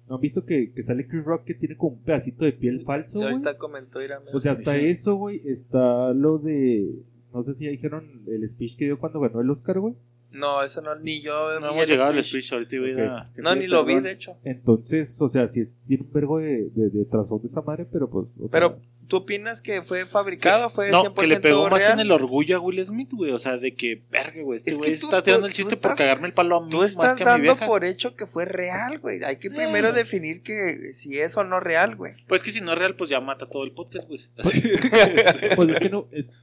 ¿No 0.09 0.15
han 0.15 0.21
visto 0.21 0.45
que, 0.45 0.73
que 0.73 0.83
sale 0.83 1.07
Chris 1.07 1.23
Rock 1.23 1.45
que 1.45 1.53
tiene 1.53 1.77
como 1.77 1.93
un 1.93 2.01
pedacito 2.01 2.43
de 2.43 2.51
piel 2.51 2.83
falso, 2.83 3.19
güey? 3.19 3.31
ahorita 3.31 3.57
comentó 3.57 4.01
Irán. 4.01 4.23
O 4.33 4.39
sea, 4.39 4.51
hasta 4.51 4.75
eso, 4.75 5.15
güey, 5.15 5.41
está 5.45 6.11
lo 6.13 6.39
de... 6.39 7.03
No 7.33 7.43
sé 7.43 7.53
si 7.53 7.65
ya 7.65 7.71
dijeron 7.71 8.23
el 8.27 8.47
speech 8.49 8.77
que 8.77 8.85
dio 8.85 8.99
cuando 8.99 9.19
ganó 9.19 9.41
el 9.41 9.49
Oscar, 9.49 9.79
güey. 9.79 9.95
No, 10.33 10.63
eso 10.63 10.81
no, 10.81 10.95
ni 10.95 11.21
yo. 11.21 11.59
No 11.59 11.71
hemos 11.71 11.87
llegado 11.87 12.09
al 12.09 12.23
speech. 12.23 12.43
speech 12.45 12.53
ahorita, 12.53 12.77
güey. 12.79 12.93
Ok. 12.93 12.99
era- 12.99 13.31
Que 13.35 13.41
No, 13.41 13.55
ni 13.55 13.67
lo 13.67 13.85
vi, 13.85 13.99
de 13.99 14.11
hecho. 14.11 14.35
Entonces, 14.43 15.21
o 15.21 15.29
sea, 15.29 15.47
sí 15.47 15.61
es- 15.61 15.73
tiene 15.87 16.03
un 16.03 16.11
vergo 16.11 16.39
de, 16.39 16.69
de, 16.73 16.89
de 16.89 17.05
trasfondo 17.05 17.47
esa 17.47 17.61
madre, 17.61 17.85
pero 17.91 18.09
pues... 18.09 18.35
o 18.37 18.49
sea, 18.49 18.49
Pero, 18.51 18.79
¿tú 19.07 19.17
opinas 19.17 19.61
que 19.61 19.83
fue 19.83 20.05
fabricado? 20.07 20.71
¿Fue 20.71 20.89
No, 20.89 21.03
100% 21.03 21.13
que 21.21 21.27
le 21.27 21.39
pegó 21.39 21.69
más 21.69 21.79
real? 21.79 21.93
en 21.93 21.99
el 21.99 22.11
orgullo 22.11 22.57
a 22.57 22.59
Will 22.59 22.83
Smith, 22.83 23.11
güey. 23.13 23.31
O 23.31 23.37
sea, 23.37 23.57
de 23.57 23.75
que, 23.75 24.01
verga, 24.09 24.41
güey. 24.41 24.57
Este 24.57 24.73
güey 24.73 24.93
está 24.93 25.21
tirando 25.21 25.45
el 25.45 25.53
chiste 25.53 25.75
tú 25.75 25.81
por 25.81 25.91
estás- 25.91 25.97
cagarme 25.99 26.27
el 26.29 26.33
palo 26.33 26.57
a 26.57 26.65
mí 26.65 26.71
Tú 26.71 26.77
más 26.77 26.91
estás 26.91 27.13
que 27.15 27.23
a 27.23 27.25
mi 27.25 27.31
dando 27.31 27.43
vieja. 27.53 27.65
por 27.67 27.85
hecho 27.85 28.15
que 28.15 28.25
fue 28.25 28.45
real, 28.45 28.97
güey. 28.99 29.23
Hay 29.23 29.35
que 29.37 29.51
primero 29.51 29.89
Eh. 29.89 29.93
definir 29.93 30.41
que 30.41 30.93
si 30.95 31.19
es 31.19 31.37
o 31.37 31.43
no 31.43 31.59
real, 31.59 31.95
güey. 31.95 32.13
Pues 32.27 32.41
que 32.41 32.51
si 32.51 32.59
no 32.59 32.73
es 32.73 32.79
real, 32.79 32.95
pues 32.95 33.11
ya 33.11 33.19
mata 33.21 33.47
todo 33.47 33.63
el 33.65 33.71
podcast, 33.73 34.07
güey. 34.07 34.21
Pues 34.35 34.55
es 35.69 35.79
que 35.79 35.89
no... 35.89 36.07
Es, 36.11 36.33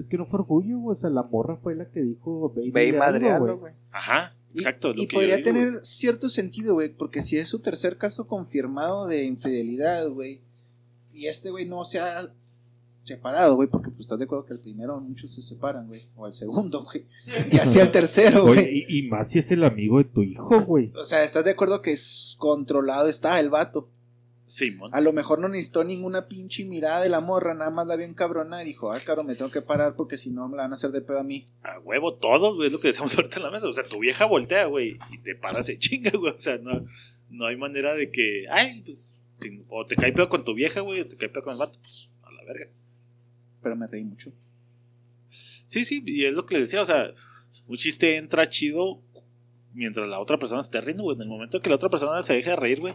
es 0.00 0.08
que 0.08 0.16
no 0.18 0.26
fue 0.26 0.40
orgullo, 0.40 0.78
güey. 0.78 0.94
O 0.94 0.98
sea, 0.98 1.10
la 1.10 1.22
morra 1.22 1.56
fue 1.56 1.74
la 1.74 1.84
que 1.90 2.00
dijo... 2.00 2.52
Ve 2.54 2.86
y 2.86 2.92
madrealo, 2.92 3.58
güey. 3.58 3.74
Ajá, 3.92 4.34
Y- 4.54 4.58
exacto. 4.58 4.88
lo 4.92 5.02
Y 5.02 5.06
podría 5.06 5.36
digo, 5.36 5.44
tener 5.44 5.84
cierto 5.84 6.28
sentido, 6.28 6.74
güey, 6.74 6.88
porque 6.88 7.22
si 7.22 7.36
es 7.36 7.48
su 7.48 7.60
tercer 7.60 7.96
caso 7.98 8.26
confirmado 8.26 9.06
de 9.06 9.24
infidelidad, 9.24 10.08
güey, 10.10 10.40
y 11.12 11.26
este 11.26 11.50
güey 11.50 11.66
no 11.66 11.84
se 11.84 11.98
ha 12.00 12.32
separado, 13.02 13.56
güey, 13.56 13.68
porque 13.68 13.90
pues 13.90 14.00
estás 14.02 14.18
de 14.18 14.26
acuerdo 14.26 14.44
que 14.44 14.52
el 14.52 14.60
primero 14.60 15.00
muchos 15.00 15.32
se 15.34 15.42
separan, 15.42 15.88
güey, 15.88 16.02
o 16.16 16.26
el 16.26 16.32
segundo, 16.32 16.82
güey, 16.84 17.04
y 17.50 17.58
así 17.58 17.78
el 17.78 17.90
tercero, 17.90 18.44
güey. 18.46 18.84
y, 18.88 18.98
y 18.98 19.08
más 19.08 19.30
si 19.30 19.38
es 19.40 19.50
el 19.50 19.64
amigo 19.64 19.98
de 19.98 20.04
tu 20.04 20.22
hijo, 20.22 20.60
güey. 20.64 20.92
O 20.96 21.04
sea, 21.04 21.24
estás 21.24 21.44
de 21.44 21.50
acuerdo 21.52 21.80
que 21.82 21.92
es 21.92 22.36
controlado 22.38 23.08
está 23.08 23.40
el 23.40 23.50
vato. 23.50 23.88
A 24.92 25.00
lo 25.00 25.12
mejor 25.12 25.38
no 25.38 25.48
necesitó 25.48 25.84
ninguna 25.84 26.26
pinche 26.26 26.64
mirada 26.64 27.02
de 27.02 27.08
la 27.08 27.20
morra, 27.20 27.54
nada 27.54 27.70
más 27.70 27.86
la 27.86 27.94
vio 27.94 28.12
cabrona 28.16 28.62
y 28.62 28.66
dijo, 28.66 28.90
ah, 28.90 28.98
cabrón, 28.98 29.26
me 29.28 29.36
tengo 29.36 29.50
que 29.50 29.62
parar 29.62 29.94
porque 29.94 30.18
si 30.18 30.30
no 30.30 30.48
me 30.48 30.56
la 30.56 30.64
van 30.64 30.72
a 30.72 30.74
hacer 30.74 30.90
de 30.90 31.02
pedo 31.02 31.20
a 31.20 31.22
mí. 31.22 31.46
A 31.62 31.78
huevo, 31.78 32.14
todos, 32.14 32.56
güey, 32.56 32.66
es 32.66 32.72
lo 32.72 32.80
que 32.80 32.88
decíamos 32.88 33.14
ahorita 33.16 33.36
en 33.36 33.44
la 33.44 33.50
mesa. 33.52 33.68
O 33.68 33.72
sea, 33.72 33.84
tu 33.84 34.00
vieja 34.00 34.24
voltea, 34.24 34.66
güey, 34.66 34.98
y 35.12 35.18
te 35.18 35.36
paras 35.36 35.66
de 35.68 35.78
chinga, 35.78 36.10
güey. 36.10 36.32
O 36.34 36.38
sea, 36.38 36.58
no, 36.58 36.84
no 37.28 37.46
hay 37.46 37.56
manera 37.56 37.94
de 37.94 38.10
que, 38.10 38.46
ay, 38.50 38.82
pues, 38.84 39.16
o 39.68 39.86
te 39.86 39.94
cae 39.94 40.12
pedo 40.12 40.28
con 40.28 40.44
tu 40.44 40.54
vieja, 40.54 40.80
güey, 40.80 41.00
o 41.00 41.06
te 41.06 41.16
cae 41.16 41.28
pedo 41.28 41.44
con 41.44 41.52
el 41.52 41.58
vato, 41.58 41.78
pues, 41.80 42.10
a 42.22 42.32
la 42.32 42.44
verga. 42.44 42.70
Pero 43.62 43.76
me 43.76 43.86
reí 43.86 44.04
mucho. 44.04 44.32
Sí, 45.28 45.84
sí, 45.84 46.02
y 46.04 46.24
es 46.24 46.34
lo 46.34 46.44
que 46.44 46.56
le 46.56 46.62
decía, 46.62 46.82
o 46.82 46.86
sea, 46.86 47.14
un 47.68 47.76
chiste 47.76 48.16
entra 48.16 48.48
chido 48.48 49.00
mientras 49.72 50.08
la 50.08 50.18
otra 50.18 50.38
persona 50.38 50.60
se 50.60 50.66
esté 50.66 50.80
riendo, 50.80 51.04
güey. 51.04 51.14
En 51.14 51.22
el 51.22 51.28
momento 51.28 51.62
que 51.62 51.70
la 51.70 51.76
otra 51.76 51.88
persona 51.88 52.20
se 52.24 52.34
deje 52.34 52.50
de 52.50 52.56
reír, 52.56 52.80
güey, 52.80 52.94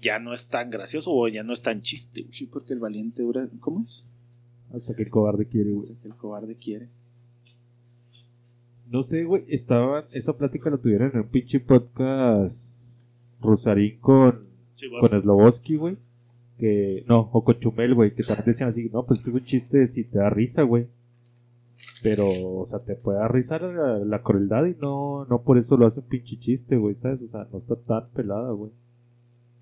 ya 0.00 0.18
no 0.18 0.32
es 0.32 0.48
tan 0.48 0.70
gracioso 0.70 1.12
o 1.12 1.28
ya 1.28 1.42
no 1.42 1.52
es 1.52 1.62
tan 1.62 1.82
chiste, 1.82 2.22
güey. 2.22 2.32
Sí, 2.32 2.46
porque 2.46 2.72
el 2.74 2.80
valiente 2.80 3.22
dura, 3.22 3.48
¿cómo 3.60 3.82
es? 3.82 4.06
Hasta 4.72 4.94
que 4.94 5.02
el 5.02 5.10
cobarde 5.10 5.46
quiere, 5.46 5.70
güey. 5.72 5.82
Hasta 5.84 6.00
que 6.00 6.08
el 6.08 6.14
cobarde 6.14 6.56
quiere. 6.56 6.88
No 8.90 9.02
sé, 9.02 9.24
güey, 9.24 9.44
estaban, 9.48 10.04
esa 10.12 10.36
plática 10.36 10.70
la 10.70 10.78
tuvieron 10.78 11.10
en 11.12 11.20
un 11.20 11.28
pinche 11.28 11.60
podcast 11.60 13.02
Rosarín 13.40 13.98
con, 14.00 14.46
Sí, 14.76 14.88
güey. 14.88 15.00
con 15.00 15.20
Sloboski, 15.22 15.76
güey. 15.76 15.96
Que, 16.58 17.04
no, 17.06 17.28
o 17.32 17.44
con 17.44 17.58
Chumel, 17.58 17.94
güey, 17.94 18.14
que 18.14 18.22
también 18.24 18.46
decían 18.46 18.70
así, 18.70 18.88
no, 18.92 19.04
pues 19.04 19.22
que 19.22 19.30
es 19.30 19.34
un 19.36 19.42
chiste 19.44 19.86
si 19.86 20.04
te 20.04 20.18
da 20.18 20.30
risa, 20.30 20.62
güey. 20.62 20.86
Pero, 22.02 22.26
o 22.28 22.66
sea, 22.66 22.80
te 22.80 22.94
puede 22.96 23.18
dar 23.18 23.32
risa 23.32 23.58
la, 23.58 23.98
la 23.98 24.22
crueldad 24.22 24.64
y 24.66 24.74
no, 24.80 25.24
no 25.26 25.42
por 25.42 25.58
eso 25.58 25.76
lo 25.76 25.86
hace 25.86 26.00
un 26.00 26.06
pinche 26.06 26.38
chiste, 26.38 26.76
güey, 26.76 26.96
¿sabes? 26.96 27.20
O 27.22 27.28
sea, 27.28 27.46
no 27.52 27.58
está 27.58 27.76
tan 27.76 28.08
pelada, 28.12 28.52
güey. 28.52 28.72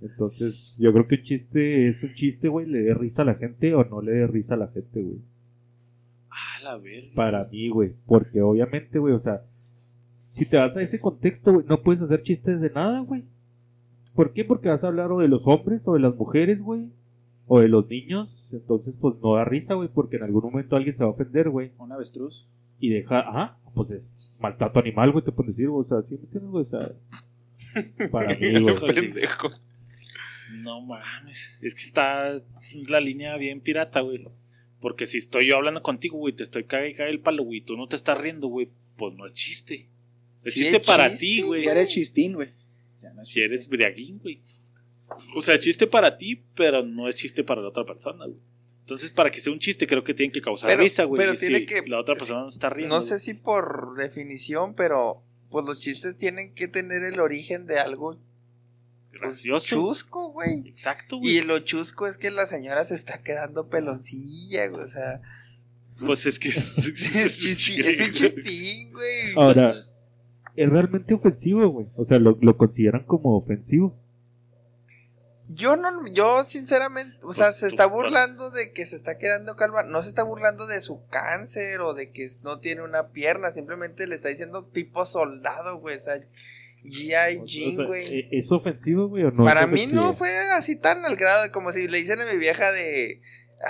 Entonces, 0.00 0.76
yo 0.78 0.92
creo 0.92 1.06
que 1.06 1.16
un 1.16 1.22
chiste 1.22 1.88
es 1.88 2.02
un 2.02 2.12
chiste, 2.14 2.48
güey, 2.48 2.66
le 2.66 2.82
dé 2.82 2.94
risa 2.94 3.22
a 3.22 3.24
la 3.24 3.34
gente 3.34 3.74
o 3.74 3.84
no 3.84 4.02
le 4.02 4.12
dé 4.12 4.26
risa 4.26 4.54
a 4.54 4.58
la 4.58 4.68
gente, 4.68 5.02
güey. 5.02 5.18
Ah, 6.30 6.62
la 6.62 6.76
verga. 6.76 7.14
Para 7.14 7.44
mí, 7.44 7.68
güey. 7.68 7.94
Porque 8.06 8.42
obviamente, 8.42 8.98
güey, 8.98 9.14
o 9.14 9.20
sea, 9.20 9.42
si 10.28 10.44
te 10.44 10.58
vas 10.58 10.76
a 10.76 10.82
ese 10.82 11.00
contexto, 11.00 11.52
güey, 11.52 11.66
no 11.66 11.82
puedes 11.82 12.02
hacer 12.02 12.22
chistes 12.22 12.60
de 12.60 12.70
nada, 12.70 13.00
güey. 13.00 13.24
¿Por 14.14 14.32
qué? 14.32 14.44
Porque 14.44 14.68
vas 14.68 14.84
a 14.84 14.88
hablar 14.88 15.12
o 15.12 15.20
de 15.20 15.28
los 15.28 15.46
hombres 15.46 15.86
o 15.88 15.94
de 15.94 16.00
las 16.00 16.14
mujeres, 16.14 16.60
güey. 16.60 16.90
O 17.46 17.60
de 17.60 17.68
los 17.68 17.88
niños. 17.88 18.48
Entonces, 18.52 18.96
pues 19.00 19.14
no 19.22 19.34
da 19.34 19.44
risa, 19.44 19.74
güey, 19.74 19.88
porque 19.88 20.16
en 20.16 20.24
algún 20.24 20.42
momento 20.42 20.76
alguien 20.76 20.96
se 20.96 21.04
va 21.04 21.10
a 21.10 21.12
ofender, 21.12 21.48
güey. 21.48 21.72
Un 21.78 21.92
avestruz. 21.92 22.48
Y 22.78 22.90
deja, 22.90 23.20
ajá, 23.20 23.58
pues 23.74 23.90
es 23.90 24.14
maltrato 24.38 24.78
animal, 24.78 25.12
güey, 25.12 25.24
te 25.24 25.32
puedes 25.32 25.54
decir, 25.54 25.70
güey, 25.70 25.80
o 25.80 25.84
sea, 25.84 26.02
¿sí 26.02 26.16
me 26.16 26.24
entiendes, 26.24 26.50
güey? 26.50 26.62
O 26.62 26.66
sea, 26.66 26.92
para 28.10 28.36
mí, 28.36 28.60
güey. 28.60 28.74
No 30.52 30.80
mames. 30.80 31.58
Es 31.62 31.74
que 31.74 31.82
está 31.82 32.34
la 32.88 33.00
línea 33.00 33.36
bien 33.36 33.60
pirata, 33.60 34.00
güey. 34.00 34.24
Porque 34.80 35.06
si 35.06 35.18
estoy 35.18 35.46
yo 35.48 35.56
hablando 35.56 35.82
contigo, 35.82 36.18
güey, 36.18 36.34
te 36.34 36.42
estoy 36.42 36.64
caga 36.64 36.86
y 36.86 36.94
caga 36.94 37.08
el 37.10 37.20
palo, 37.20 37.42
güey, 37.44 37.58
y 37.58 37.62
tú 37.62 37.76
no 37.76 37.88
te 37.88 37.96
estás 37.96 38.20
riendo, 38.20 38.48
güey, 38.48 38.68
pues 38.96 39.14
no 39.14 39.26
es 39.26 39.32
chiste. 39.32 39.88
Es 40.44 40.54
Sí, 40.54 40.60
chiste 40.60 40.76
es 40.76 40.86
para 40.86 41.10
chiste, 41.10 41.26
ti, 41.26 41.42
güey. 41.42 41.64
Ya 41.64 41.72
eres 41.72 41.88
chistín, 41.88 42.34
güey. 42.34 42.48
Ya 43.02 43.12
no 43.12 43.22
es 43.22 43.28
chiste. 43.28 43.44
eres 43.44 43.68
briaguín, 43.68 44.18
güey. 44.18 44.42
O 45.36 45.42
sea, 45.42 45.58
chiste 45.58 45.86
para 45.86 46.16
ti, 46.16 46.42
pero 46.54 46.82
no 46.82 47.08
es 47.08 47.16
chiste 47.16 47.42
para 47.44 47.62
la 47.62 47.68
otra 47.68 47.84
persona, 47.84 48.26
güey. 48.26 48.38
Entonces, 48.80 49.10
para 49.10 49.30
que 49.30 49.40
sea 49.40 49.52
un 49.52 49.58
chiste, 49.58 49.86
creo 49.86 50.04
que 50.04 50.14
tiene 50.14 50.30
que 50.32 50.40
causar 50.40 50.70
Pero- 50.70 50.82
risa, 50.82 51.04
güey. 51.04 51.18
pero 51.18 51.34
y 51.34 51.36
tiene 51.38 51.58
si 51.60 51.66
que- 51.66 51.82
la 51.88 51.98
otra 52.00 52.14
persona 52.14 52.42
no 52.42 52.48
está 52.48 52.70
riendo. 52.70 52.94
No 52.96 53.02
sé 53.04 53.18
si 53.18 53.34
por 53.34 53.96
definición, 53.96 54.74
pero 54.74 55.22
pues 55.50 55.64
los 55.64 55.80
chistes 55.80 56.16
tienen 56.16 56.54
que 56.54 56.68
tener 56.68 57.02
el 57.02 57.18
origen 57.20 57.66
de 57.66 57.78
algo 57.78 58.18
gracioso. 59.18 59.66
chusco, 59.66 60.32
güey. 60.32 60.68
Exacto, 60.68 61.18
güey. 61.18 61.38
Y 61.38 61.42
lo 61.42 61.58
chusco 61.60 62.06
es 62.06 62.18
que 62.18 62.30
la 62.30 62.46
señora 62.46 62.84
se 62.84 62.94
está 62.94 63.22
quedando 63.22 63.68
peloncilla, 63.68 64.68
güey. 64.68 64.84
O 64.84 64.88
sea, 64.88 65.20
Pues 65.98 66.26
es 66.26 66.38
que 66.38 66.48
es, 66.48 66.78
es, 67.16 67.68
es 67.68 68.00
un 68.00 68.12
chistín, 68.12 68.92
güey. 68.92 69.34
Ahora, 69.36 69.74
es 70.54 70.68
realmente 70.68 71.14
ofensivo, 71.14 71.68
güey. 71.68 71.86
O 71.96 72.04
sea, 72.04 72.18
lo, 72.18 72.38
lo 72.40 72.56
consideran 72.56 73.04
como 73.04 73.36
ofensivo. 73.36 73.94
Yo 75.48 75.76
no, 75.76 76.06
yo 76.08 76.42
sinceramente, 76.42 77.18
o 77.22 77.32
sea, 77.32 77.46
Pues, 77.46 77.58
se 77.58 77.68
está 77.68 77.86
burlando 77.86 78.50
de 78.50 78.72
que 78.72 78.84
se 78.84 78.96
está 78.96 79.16
quedando 79.16 79.54
calma, 79.54 79.84
no 79.84 80.02
se 80.02 80.08
está 80.08 80.24
burlando 80.24 80.66
de 80.66 80.80
su 80.80 81.06
cáncer 81.06 81.82
o 81.82 81.94
de 81.94 82.10
que 82.10 82.28
no 82.42 82.58
tiene 82.58 82.82
una 82.82 83.08
pierna, 83.10 83.52
simplemente 83.52 84.08
le 84.08 84.16
está 84.16 84.28
diciendo 84.28 84.64
tipo 84.64 85.06
soldado, 85.06 85.78
güey, 85.78 85.96
o 85.96 86.00
sea, 86.00 86.20
G.I. 86.84 87.74
Sea, 87.76 87.84
güey. 87.86 88.04
¿e- 88.06 88.28
¿Es 88.32 88.52
ofensivo, 88.52 89.08
güey, 89.08 89.24
o 89.24 89.30
no? 89.30 89.44
Para 89.44 89.66
mí 89.66 89.86
no 89.86 90.12
fue 90.14 90.30
así 90.52 90.76
tan 90.76 91.04
al 91.04 91.16
grado 91.16 91.50
como 91.52 91.72
si 91.72 91.88
le 91.88 91.98
dicen 91.98 92.20
a 92.20 92.32
mi 92.32 92.38
vieja 92.38 92.70
de, 92.72 93.20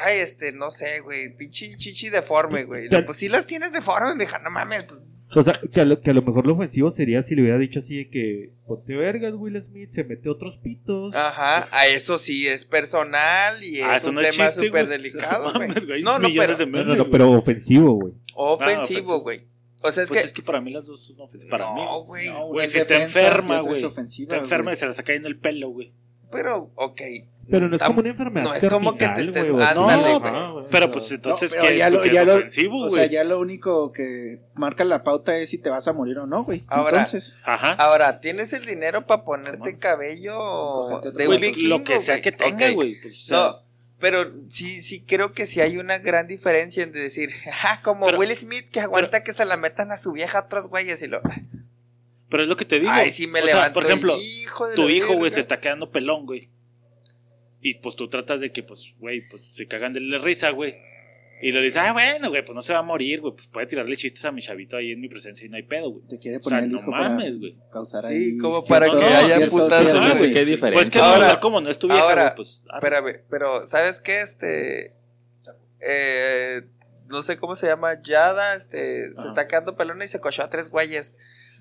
Ay, 0.04 0.18
este, 0.18 0.52
no 0.52 0.70
sé, 0.70 1.00
güey, 1.00 1.34
pinche 1.36 1.76
chichi 1.76 2.10
deforme, 2.10 2.64
güey. 2.64 2.88
Pues 2.88 3.18
sí 3.18 3.28
las 3.28 3.46
tienes 3.46 3.72
deformes, 3.72 4.16
mija, 4.16 4.38
no 4.40 4.50
mames, 4.50 4.84
pues. 4.84 5.12
O 5.34 5.42
sea, 5.42 5.60
que 5.72 5.80
a, 5.80 5.84
lo, 5.84 6.00
que 6.00 6.10
a 6.10 6.14
lo 6.14 6.22
mejor 6.22 6.46
lo 6.46 6.54
ofensivo 6.54 6.90
sería 6.92 7.20
si 7.22 7.34
le 7.34 7.42
hubiera 7.42 7.58
dicho 7.58 7.80
así 7.80 7.96
de 7.96 8.10
que 8.10 8.50
ponte 8.66 8.94
vergas, 8.94 9.34
Will 9.34 9.60
Smith, 9.60 9.90
se 9.90 10.04
mete 10.04 10.28
otros 10.28 10.56
pitos. 10.58 11.14
Ajá, 11.16 11.66
a 11.72 11.88
eso 11.88 12.16
sí 12.18 12.46
es 12.46 12.64
personal 12.64 13.62
y 13.62 13.80
Ah, 13.80 13.96
es 13.96 14.04
un 14.04 14.14
no 14.14 14.22
tema 14.22 14.48
súper 14.48 14.86
delicado, 14.86 15.52
No 15.52 15.58
güey. 15.86 16.02
No, 16.02 16.18
no, 16.20 16.28
pero 16.36 16.56
de 16.56 16.66
No, 16.66 17.04
pero 17.06 17.32
ofensivo, 17.32 17.94
güey. 17.94 18.12
ofensivo, 18.34 18.80
ofensivo. 18.82 19.20
güey. 19.20 19.46
O 19.82 19.92
sea, 19.92 20.02
es 20.04 20.08
Pues 20.08 20.20
que 20.22 20.26
es 20.26 20.32
que 20.32 20.42
para 20.42 20.60
mí 20.60 20.72
las 20.72 20.86
dos 20.86 21.04
son 21.06 21.20
ofensivas. 21.20 21.50
Para 21.50 21.72
mí. 21.74 21.82
no, 21.84 22.04
güey. 22.04 22.28
No, 22.28 22.46
Güey, 22.46 22.66
si 22.66 22.78
es 22.78 22.82
está 22.82 23.02
enferma, 23.02 23.60
güey. 23.60 23.84
ofensiva, 23.84 24.22
Está 24.24 24.36
enferma 24.36 24.72
y 24.72 24.76
se 24.76 24.84
la 24.86 24.90
está 24.92 25.02
cayendo 25.02 25.28
el 25.28 25.38
pelo, 25.38 25.68
güey. 25.70 25.92
Pero, 26.32 26.70
ok. 26.74 27.00
Pero 27.48 27.68
no 27.68 27.76
es 27.76 27.82
como 27.84 28.00
una 28.00 28.08
enfermedad 28.08 28.44
no 28.48 28.54
es 28.56 28.66
como 28.68 28.96
que 28.96 29.06
te 29.06 29.20
estés- 29.22 29.48
o 29.54 29.56
ándale, 29.62 30.14
no, 30.14 30.20
güey. 30.20 30.52
güey. 30.52 30.64
Pero 30.68 30.90
pues 30.90 31.12
entonces, 31.12 31.54
No, 31.54 31.60
pero 31.60 31.72
¿qué, 31.72 31.78
ya 31.78 31.90
lo- 31.90 32.04
ya 32.04 32.22
es 32.22 32.26
lo- 32.26 32.34
ofensivo, 32.34 32.76
O 32.86 32.88
güey? 32.88 32.94
sea, 32.94 33.06
ya 33.06 33.22
lo 33.22 33.38
único 33.38 33.92
que 33.92 34.40
marca 34.54 34.82
la 34.82 35.04
pauta 35.04 35.36
es 35.38 35.50
si 35.50 35.58
te 35.58 35.70
vas 35.70 35.86
a 35.86 35.92
morir 35.92 36.18
o 36.18 36.26
no, 36.26 36.42
güey. 36.42 36.62
Ahora- 36.66 36.98
Entonces, 36.98 37.36
Ajá. 37.44 37.72
Ahora, 37.74 38.18
¿tienes 38.20 38.52
el 38.52 38.66
dinero 38.66 39.06
para 39.06 39.24
ponerte 39.24 39.58
¿Cómo? 39.70 39.78
cabello 39.78 41.00
de 41.14 41.24
lo- 41.26 41.38
vikingo, 41.38 41.68
lo 41.78 41.84
que 41.84 42.00
sea 42.00 42.20
que 42.20 42.32
tenga, 42.32 42.70
güey. 42.72 43.00
Pues, 43.00 43.14
o 43.16 43.26
sea, 43.26 43.36
No, 43.38 43.62
pero 43.98 44.32
sí, 44.48 44.80
sí 44.82 45.00
creo 45.00 45.32
que 45.32 45.46
sí 45.46 45.60
hay 45.60 45.78
una 45.78 45.98
gran 45.98 46.26
diferencia 46.26 46.82
en 46.82 46.92
de 46.92 47.00
decir, 47.00 47.30
ja, 47.30 47.80
como 47.84 48.06
Pero- 48.06 48.18
Will 48.18 48.34
Smith 48.36 48.68
que 48.70 48.80
aguanta 48.80 49.24
que 49.24 49.32
se 49.32 49.44
la 49.44 49.56
metan 49.56 49.92
a 49.92 49.96
su 49.96 50.12
vieja 50.12 50.38
a 50.38 50.42
otros 50.42 50.68
güeyes 50.68 51.00
y 51.02 51.08
lo. 51.08 51.20
Pero 52.28 52.42
es 52.42 52.48
lo 52.48 52.56
que 52.56 52.64
te 52.64 52.80
digo. 52.80 52.90
Ay, 52.92 53.12
sí 53.12 53.26
me 53.26 53.40
o 53.40 53.46
sea, 53.46 53.72
por 53.72 53.84
ejemplo, 53.84 54.16
hijo 54.20 54.66
tu 54.74 54.88
hijo, 54.88 55.14
güey, 55.14 55.30
se 55.30 55.40
está 55.40 55.60
quedando 55.60 55.92
pelón, 55.92 56.26
güey. 56.26 56.50
Y 57.60 57.74
pues 57.74 57.96
tú 57.96 58.08
tratas 58.08 58.40
de 58.40 58.50
que, 58.52 58.62
pues, 58.62 58.94
güey, 58.98 59.22
pues 59.28 59.44
se 59.44 59.66
cagan 59.66 59.92
de 59.92 60.00
la 60.00 60.18
risa, 60.18 60.50
güey. 60.50 60.76
Y 61.42 61.52
le 61.52 61.60
dices, 61.60 61.82
ah, 61.84 61.92
bueno, 61.92 62.30
güey, 62.30 62.42
pues 62.44 62.54
no 62.54 62.62
se 62.62 62.72
va 62.72 62.78
a 62.78 62.82
morir, 62.82 63.20
güey. 63.20 63.34
Pues 63.34 63.46
puede 63.48 63.66
tirarle 63.66 63.94
chistes 63.96 64.24
a 64.24 64.32
mi 64.32 64.40
chavito 64.40 64.76
ahí 64.78 64.92
en 64.92 65.00
mi 65.00 65.08
presencia 65.08 65.44
y 65.46 65.50
no 65.50 65.56
hay 65.56 65.64
pedo, 65.64 65.90
güey. 65.90 66.06
te 66.08 66.18
quiere 66.18 66.38
O 66.38 66.42
sea, 66.42 66.58
poner 66.60 66.64
el 66.64 66.70
no 66.72 66.80
mames, 66.82 67.38
güey. 67.38 67.58
causar 67.70 68.04
Sí, 68.06 68.14
ahí. 68.14 68.38
como 68.38 68.64
para 68.64 68.88
que 68.88 68.96
haya 69.04 69.46
putazos, 69.48 69.98
güey. 70.00 70.14
Sí, 70.14 70.32
qué 70.32 70.44
sí. 70.44 70.50
diferencia. 70.52 70.70
Pues 70.72 70.88
que 70.90 70.98
Ahora- 70.98 71.34
no, 71.34 71.40
como 71.40 71.60
no 71.60 71.68
es 71.68 71.78
tu 71.78 71.88
vieja, 71.88 72.02
ahora, 72.02 72.22
güey, 72.22 72.36
pues. 72.36 72.62
arre. 72.70 72.78
Espérame, 72.88 73.20
pero 73.28 73.66
¿sabes 73.66 74.00
qué? 74.00 74.20
Este. 74.20 74.94
Eh, 75.80 76.62
no 77.08 77.22
sé 77.22 77.36
cómo 77.36 77.54
se 77.54 77.66
llama. 77.66 78.00
Yada, 78.02 78.54
este. 78.54 79.14
Se 79.14 79.28
está 79.28 79.46
quedando 79.46 79.76
pelona 79.76 80.04
y 80.04 80.08
se 80.08 80.20
cochó 80.20 80.42
a 80.42 80.50
tres 80.50 80.70
güeyes. 80.70 81.18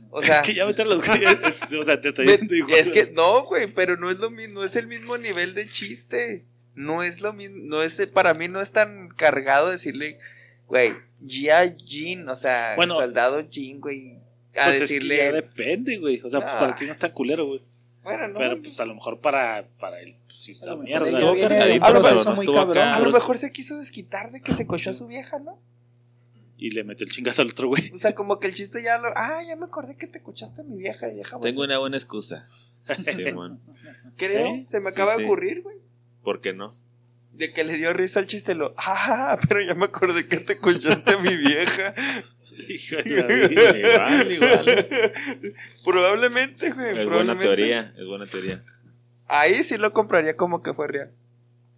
O 0.10 0.22
sea. 0.22 0.38
es 0.40 0.48
que 0.48 0.54
ya 0.54 0.66
meter 0.66 0.88
los 0.88 1.06
güeyes. 1.06 1.62
O 1.80 1.84
sea, 1.84 2.00
te 2.00 2.10
estoy 2.10 2.26
me- 2.26 2.32
diciendo 2.34 2.56
igual. 2.56 2.80
es 2.80 2.90
que 2.90 3.12
no, 3.12 3.44
güey, 3.44 3.68
pero 3.68 3.98
no 3.98 4.10
es 4.10 4.18
lo 4.20 4.30
mismo, 4.32 4.62
no 4.62 4.64
es 4.66 4.76
el 4.76 4.88
mismo 4.88 5.18
nivel 5.18 5.54
de 5.54 5.68
chiste. 5.68 6.46
No 6.76 7.04
es 7.04 7.22
lo 7.22 7.34
mismo, 7.34 7.58
no 7.62 7.82
es, 7.84 7.96
para 8.14 8.34
mí 8.34 8.48
no 8.48 8.62
es 8.62 8.72
tan 8.72 9.10
cargado 9.10 9.70
decirle, 9.70 10.20
güey, 10.68 10.94
G.I. 11.24 11.76
Jean, 11.86 12.28
o 12.30 12.36
sea, 12.36 12.74
Bueno, 12.76 12.96
soldado 12.96 13.42
Jean, 13.50 13.80
güey, 13.80 14.18
a 14.58 14.66
Pues 14.66 14.82
decirle, 14.82 15.16
es 15.16 15.20
que 15.22 15.26
ya 15.28 15.32
depende, 15.34 15.98
güey. 15.98 16.22
O 16.24 16.30
sea, 16.30 16.42
pues 16.42 16.54
Ah. 16.54 16.60
para 16.60 16.76
ti 16.76 16.86
no 16.86 16.92
está 16.92 17.12
culero, 17.14 17.46
güey. 17.46 17.62
bueno, 18.04 18.28
no, 18.28 18.36
Pero 18.38 18.62
pues 18.62 18.80
a 18.80 18.86
lo 18.86 18.94
mejor 18.94 19.20
para, 19.20 19.68
para 19.80 20.00
él, 20.02 20.16
pues 20.28 20.38
sí 20.40 20.52
A 20.52 20.54
está 20.54 20.66
lo 20.68 20.78
mejor 20.78 20.86
mierda. 20.86 21.06
proceso 21.06 21.20
no 22.30 22.36
muy 22.36 22.46
estuvo 22.46 22.60
acá. 22.60 22.66
cabrón. 22.68 22.84
a 22.84 22.98
lo 23.00 23.04
pues- 23.06 23.14
mejor 23.16 23.38
se 23.38 23.52
quiso 23.52 23.78
desquitar 23.80 24.32
de 24.32 24.42
que 24.42 24.54
se 24.54 24.68
cochó 24.68 24.92
a 24.92 24.94
su 24.94 25.08
vieja, 25.08 25.40
¿no? 25.40 25.60
Y 26.58 26.70
le 26.70 26.84
metió 26.84 27.06
el 27.06 27.12
chingazo 27.12 27.42
al 27.42 27.50
otro, 27.50 27.68
güey. 27.68 27.92
O 27.94 27.98
sea, 27.98 28.14
como 28.16 28.40
que 28.40 28.48
el 28.48 28.54
chiste 28.54 28.82
ya 28.84 28.98
lo, 28.98 29.10
ah, 29.16 29.40
ya 29.46 29.56
me 29.56 29.66
acordé 29.66 29.98
que 29.98 30.08
te 30.08 30.22
cochaste 30.22 30.62
a 30.62 30.64
mi 30.64 30.78
vieja, 30.78 31.08
y 31.10 31.22
Tengo 31.42 31.64
una 31.64 31.80
buena 31.80 31.98
excusa. 31.98 32.48
Simón. 33.16 33.60
creo, 34.18 34.48
¿Eh? 34.56 34.66
se 34.70 34.78
me 34.80 34.86
Sí, 34.86 34.90
acaba 34.92 35.16
sí. 35.16 35.22
de 35.22 35.26
ocurrir, 35.26 35.62
güey. 35.64 35.78
¿Por 36.26 36.42
qué 36.42 36.54
no? 36.54 36.76
De 37.34 37.54
que 37.54 37.64
le 37.64 37.78
dio 37.78 37.94
risa 37.94 38.20
al 38.20 38.26
chiste, 38.26 38.56
lo, 38.56 38.74
ah, 38.78 39.38
pero 39.48 39.62
ya 39.62 39.76
me 39.76 39.86
acordé 39.86 40.28
que 40.28 40.38
te 40.38 40.58
cochaste 40.58 41.14
a 41.14 41.18
mi 41.20 41.36
vieja. 41.36 41.94
Hijo 42.68 42.96
de 42.96 43.10
la 43.10 43.28
vida. 43.28 44.22
Igual, 44.24 44.32
igual. 44.32 45.14
Probablemente, 45.86 46.72
güey. 46.72 46.98
Es 46.98 47.10
buena 47.10 47.38
teoría, 47.38 47.94
es 47.96 48.06
buena 48.06 48.26
teoría. 48.26 48.64
Ahí 49.28 49.64
sí 49.64 49.78
lo 49.78 49.94
compraría 49.94 50.36
como 50.36 50.64
que 50.64 50.74
fue 50.74 50.88
real. 50.88 51.12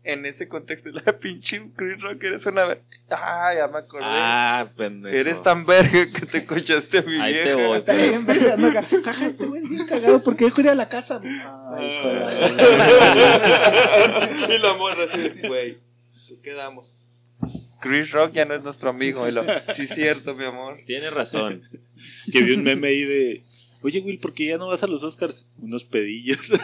En 0.09 0.25
ese 0.25 0.47
contexto, 0.47 0.89
la 1.05 1.19
pinche 1.19 1.61
Chris 1.75 1.99
Rock 2.01 2.23
eres 2.23 2.45
una. 2.45 2.65
ver- 2.65 2.81
Ah, 3.09 3.51
ya 3.55 3.67
me 3.67 3.79
acordé. 3.79 4.05
Ah, 4.07 4.67
pendejo. 4.75 5.15
eres 5.15 5.41
tan 5.43 5.65
verga 5.65 6.05
que 6.11 6.25
te 6.25 6.45
cochaste 6.45 6.99
a 6.99 7.01
mi 7.03 7.15
Ahí 7.19 7.33
vieja. 7.33 7.47
te 7.49 7.55
voy. 7.55 7.77
Está 7.79 7.93
bien, 7.93 8.25
verga, 8.25 8.53
acá. 8.79 8.83
Caja, 9.03 9.25
este 9.27 9.45
güey 9.45 9.67
bien 9.67 9.85
cagado 9.85 10.21
porque 10.23 10.45
dejó 10.45 10.61
ir 10.61 10.69
a 10.69 10.75
la 10.75 10.87
casa. 10.89 11.21
Ay, 11.77 11.99
verga. 12.03 12.39
y 14.55 14.57
la 14.59 14.73
morra 14.73 15.03
así, 15.11 15.31
güey, 15.47 15.77
¿qué 16.27 16.39
quedamos? 16.41 16.93
Chris 17.79 18.11
Rock 18.11 18.31
ya 18.33 18.45
no 18.45 18.55
es 18.55 18.63
nuestro 18.63 18.89
amigo. 18.89 19.27
Y 19.27 19.31
lo, 19.31 19.43
sí, 19.75 19.83
es 19.83 19.89
cierto, 19.89 20.33
mi 20.35 20.45
amor. 20.45 20.79
Tienes 20.85 21.13
razón. 21.13 21.63
Que 22.31 22.41
vi 22.41 22.53
un 22.53 22.63
meme 22.63 22.87
ahí 22.87 23.03
de. 23.03 23.43
Oye, 23.83 23.99
Will, 23.99 24.17
¿por 24.19 24.33
qué 24.33 24.47
ya 24.47 24.57
no 24.57 24.67
vas 24.67 24.81
a 24.81 24.87
los 24.87 25.03
Oscars? 25.03 25.47
Unos 25.59 25.85
pedillos. 25.85 26.49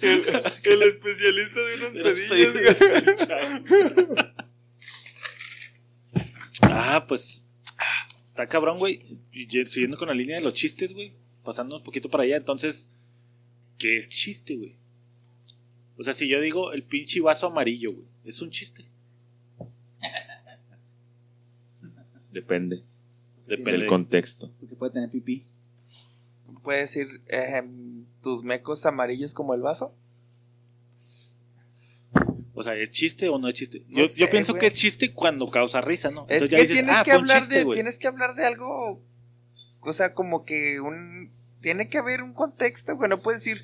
el, 0.00 0.24
el 0.62 0.82
especialista 0.82 1.60
de 1.60 1.74
unos 1.74 1.92
De 1.92 2.02
los 2.02 2.20
pedillos. 2.20 2.52
pedillos, 2.52 2.78
ah, 6.62 7.04
pues. 7.08 7.44
Está 8.28 8.46
cabrón, 8.46 8.78
güey. 8.78 9.18
Siguiendo 9.66 9.98
con 9.98 10.06
la 10.06 10.14
línea 10.14 10.36
de 10.36 10.42
los 10.42 10.54
chistes, 10.54 10.92
güey. 10.92 11.12
Pasando 11.42 11.76
un 11.76 11.82
poquito 11.82 12.08
para 12.08 12.22
allá. 12.22 12.36
Entonces, 12.36 12.90
¿qué 13.76 13.96
es 13.96 14.08
chiste, 14.08 14.54
güey? 14.56 14.76
O 15.96 16.04
sea, 16.04 16.14
si 16.14 16.28
yo 16.28 16.40
digo 16.40 16.72
el 16.72 16.84
pinche 16.84 17.20
vaso 17.20 17.48
amarillo, 17.48 17.92
güey. 17.92 18.06
Es 18.24 18.40
un 18.40 18.50
chiste. 18.50 18.84
Depende 22.30 22.84
Depende. 23.46 23.72
del 23.72 23.86
contexto. 23.86 24.50
Porque 24.60 24.74
puede 24.76 24.92
tener 24.92 25.10
pipí. 25.10 25.46
Puedes 26.62 26.90
decir 26.94 27.20
ejem, 27.28 28.06
tus 28.22 28.42
mecos 28.42 28.86
amarillos 28.86 29.34
como 29.34 29.54
el 29.54 29.60
vaso. 29.60 29.94
O 32.54 32.62
sea, 32.62 32.74
¿es 32.76 32.90
chiste 32.90 33.28
o 33.28 33.38
no 33.38 33.48
es 33.48 33.54
chiste? 33.54 33.84
No 33.88 34.06
yo, 34.06 34.30
pienso 34.30 34.54
que 34.54 34.68
es 34.68 34.72
chiste 34.74 35.12
cuando 35.12 35.50
causa 35.50 35.80
risa, 35.80 36.10
¿no? 36.10 36.26
Es 36.28 36.42
Entonces 36.42 36.50
que 36.50 36.56
ya 36.56 36.60
dices, 36.62 36.76
tienes 36.76 36.96
ah, 36.96 37.02
que 37.04 37.10
fue 37.10 37.18
un 37.18 37.24
hablar 37.24 37.38
chiste, 37.40 37.54
de 37.56 37.64
güey. 37.64 37.76
tienes 37.76 37.98
que 37.98 38.06
hablar 38.06 38.34
de 38.36 38.44
algo 38.44 39.02
o 39.80 39.92
sea 39.92 40.14
como 40.14 40.44
que 40.44 40.80
un 40.80 41.30
tiene 41.60 41.88
que 41.88 41.98
haber 41.98 42.22
un 42.22 42.32
contexto 42.32 42.96
güey 42.96 43.10
no 43.10 43.20
puedes 43.20 43.44
decir 43.44 43.62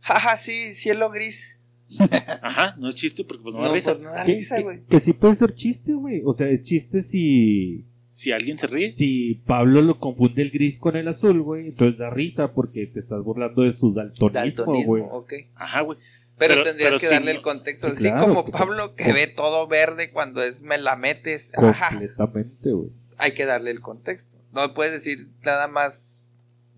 jaja 0.00 0.36
sí 0.36 0.74
cielo 0.74 1.10
gris 1.10 1.60
Ajá, 2.42 2.74
no 2.78 2.88
es 2.88 2.94
chiste 2.96 3.22
porque 3.24 3.42
pues 3.42 3.54
no, 3.54 3.60
no, 3.60 3.68
da 3.68 3.74
risa. 3.74 3.92
pues, 3.94 4.04
no 4.04 4.10
da 4.12 4.24
Que, 4.24 4.34
risa 4.34 4.56
que- 4.56 4.62
güey 4.62 4.84
que 4.86 5.00
sí 5.00 5.12
puede 5.12 5.36
ser 5.36 5.54
chiste, 5.54 5.92
güey. 5.92 6.22
O 6.24 6.32
sea, 6.32 6.48
es 6.48 6.62
chiste 6.62 7.02
si, 7.02 7.84
Si 8.12 8.32
alguien 8.32 8.58
se 8.58 8.66
ríe, 8.66 8.90
si 8.90 9.40
Pablo 9.46 9.82
lo 9.82 9.96
confunde 9.98 10.42
el 10.42 10.50
gris 10.50 10.78
con 10.80 10.96
el 10.96 11.06
azul, 11.06 11.40
güey. 11.42 11.68
Entonces 11.68 11.96
da 11.96 12.10
risa 12.10 12.52
porque 12.52 12.86
te 12.88 12.98
estás 13.00 13.22
burlando 13.22 13.62
de 13.62 13.72
su 13.72 13.94
daltonismo, 13.94 14.30
daltonismo 14.30 14.84
güey. 14.88 15.02
ok 15.08 15.32
ajá, 15.54 15.80
güey. 15.82 15.98
pero, 16.36 16.54
Pero- 16.54 16.64
tendrías 16.64 16.90
pero 16.90 17.00
que 17.00 17.06
darle 17.08 17.30
el 17.30 17.40
contexto 17.42 17.86
Sí, 17.88 17.92
así 17.94 18.02
claro. 18.04 18.26
como 18.26 18.44
Pablo 18.46 18.96
que 18.96 19.12
ve 19.12 19.28
todo 19.28 19.66
verde 19.68 20.10
cuando 20.10 20.42
es 20.42 20.60
me 20.62 20.76
la 20.78 20.96
metes 20.96 21.52
ajá 21.56 21.90
Completamente, 21.90 22.70
güey. 22.72 22.90
hay 23.16 23.32
que 23.32 23.44
darle 23.44 23.70
el 23.70 23.80
contexto 23.80 24.36
no 24.52 24.74
puedes 24.74 24.92
decir 24.92 25.28
nada 25.44 25.68
más 25.68 26.26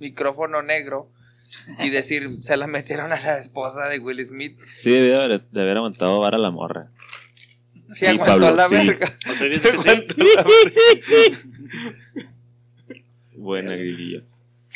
micrófono 0.01 0.61
negro 0.63 1.09
y 1.83 1.89
decir 1.89 2.29
se 2.43 2.57
la 2.59 2.67
metieron 2.67 3.11
a 3.13 3.19
la 3.21 3.39
esposa 3.39 3.89
de 3.89 3.99
Will 4.01 4.23
Smith 4.27 4.59
Sí, 4.67 4.91
debió 4.91 5.23
haber, 5.23 5.41
de 5.41 5.61
haber 5.63 5.77
aguantado 5.79 6.21
vara 6.21 6.37
la 6.37 6.51
morra. 6.51 6.91
Sí, 7.93 8.07
aguantó 8.07 8.39
Pablo, 8.41 8.57
la 8.57 8.69
sí. 8.69 8.75
verga 8.75 9.13
¿O 9.31 9.33
te 9.39 9.45
dices 9.49 9.63
Se 9.63 9.71
que 9.73 9.79
sí? 9.79 9.89
aguantó 9.89 10.15
la 10.19 10.45
verga. 10.45 11.39
Buena 13.35 13.77
grililla. 13.77 14.23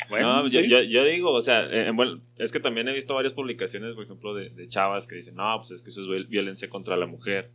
Bueno, 0.09 0.43
no, 0.43 0.49
yo, 0.49 0.61
sí. 0.61 0.67
yo, 0.67 0.81
yo 0.83 1.03
digo, 1.05 1.31
o 1.31 1.41
sea, 1.41 1.65
eh, 1.71 1.91
bueno, 1.91 2.21
es 2.37 2.51
que 2.51 2.59
también 2.59 2.87
he 2.87 2.93
visto 2.93 3.15
varias 3.15 3.33
publicaciones, 3.33 3.95
por 3.95 4.03
ejemplo, 4.03 4.33
de, 4.35 4.49
de 4.49 4.67
chavas 4.67 5.07
que 5.07 5.15
dicen, 5.15 5.35
no, 5.35 5.55
pues 5.57 5.71
es 5.71 5.81
que 5.81 5.89
eso 5.89 6.01
es 6.01 6.07
viol- 6.07 6.27
violencia 6.27 6.69
contra 6.69 6.95
la 6.97 7.07
mujer. 7.07 7.49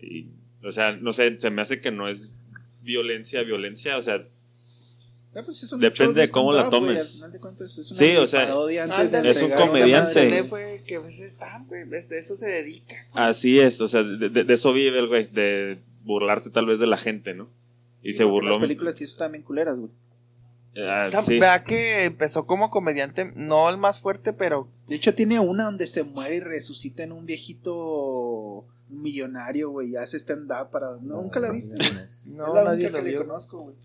Y, 0.00 0.26
o 0.62 0.72
sea, 0.72 0.92
no 0.92 1.12
sé, 1.12 1.38
se 1.38 1.50
me 1.50 1.62
hace 1.62 1.80
que 1.80 1.90
no 1.90 2.08
es 2.08 2.32
violencia, 2.82 3.42
violencia, 3.42 3.96
o 3.96 4.02
sea, 4.02 4.24
Ah, 5.34 5.42
pues 5.44 5.62
es 5.62 5.72
un 5.72 5.78
Depende 5.80 6.20
de 6.22 6.28
cómo 6.30 6.52
la 6.52 6.68
tomes. 6.70 6.98
al 7.00 7.06
final 7.06 7.32
de 7.32 7.38
cuentas 7.40 7.78
es 7.78 7.90
una 7.92 7.98
Sí, 7.98 8.16
o 8.16 8.26
sea, 8.26 8.48
parodia 8.48 8.82
antes 8.84 8.98
ándale, 8.98 9.28
de 9.28 9.30
es 9.30 9.42
un 9.42 9.50
comediante. 9.52 10.44
fue 10.44 10.82
que 10.86 10.98
pues 10.98 11.20
está, 11.20 11.64
ves, 11.86 12.08
de 12.08 12.18
eso 12.18 12.34
se 12.34 12.46
dedica. 12.46 12.96
así 13.14 13.60
es, 13.60 13.80
o 13.80 13.86
sea, 13.88 14.02
de, 14.02 14.28
de- 14.28 14.44
de 14.44 14.54
eso 14.54 14.72
vive 14.72 14.98
el 14.98 15.06
güey, 15.06 15.26
de 15.26 15.78
burlarse 16.04 16.50
tal 16.50 16.66
vez 16.66 16.78
de 16.80 16.86
la 16.88 16.96
gente, 16.96 17.34
¿no? 17.34 17.48
Y 18.02 18.10
Sí, 18.12 18.18
se 18.18 18.24
burló. 18.24 18.50
Las 18.50 18.58
películas 18.58 18.94
que 18.96 19.04
hizo 19.04 19.16
también 19.18 19.44
culeras, 19.44 19.78
güey. 19.78 19.92
Ah, 20.76 21.10
sí. 21.24 21.38
Vea 21.38 21.62
que 21.64 22.04
empezó 22.04 22.46
como 22.46 22.70
comediante, 22.70 23.32
no 23.36 23.68
el 23.70 23.76
más 23.76 24.00
fuerte, 24.00 24.32
pero 24.32 24.68
De 24.88 24.96
hecho, 24.96 25.14
tiene 25.14 25.38
una 25.38 25.64
donde 25.64 25.86
se 25.86 26.02
muere 26.04 26.36
y 26.36 26.40
resucita 26.40 27.02
en 27.04 27.12
un 27.12 27.26
viejito 27.26 28.64
millonario, 28.88 29.70
güey, 29.70 29.90
y 29.90 29.96
hace 29.96 30.16
stand-up 30.18 30.70
para... 30.70 30.90
No, 31.02 31.22
nunca 31.22 31.38
la 31.40 31.50
viste, 31.52 31.76
güey. 31.76 31.90
no, 32.36 32.46
es 32.48 32.54
la 32.64 32.72
única 32.72 32.90
que 32.92 33.02
le 33.02 33.16
conozco, 33.16 33.60
güey. 33.60 33.76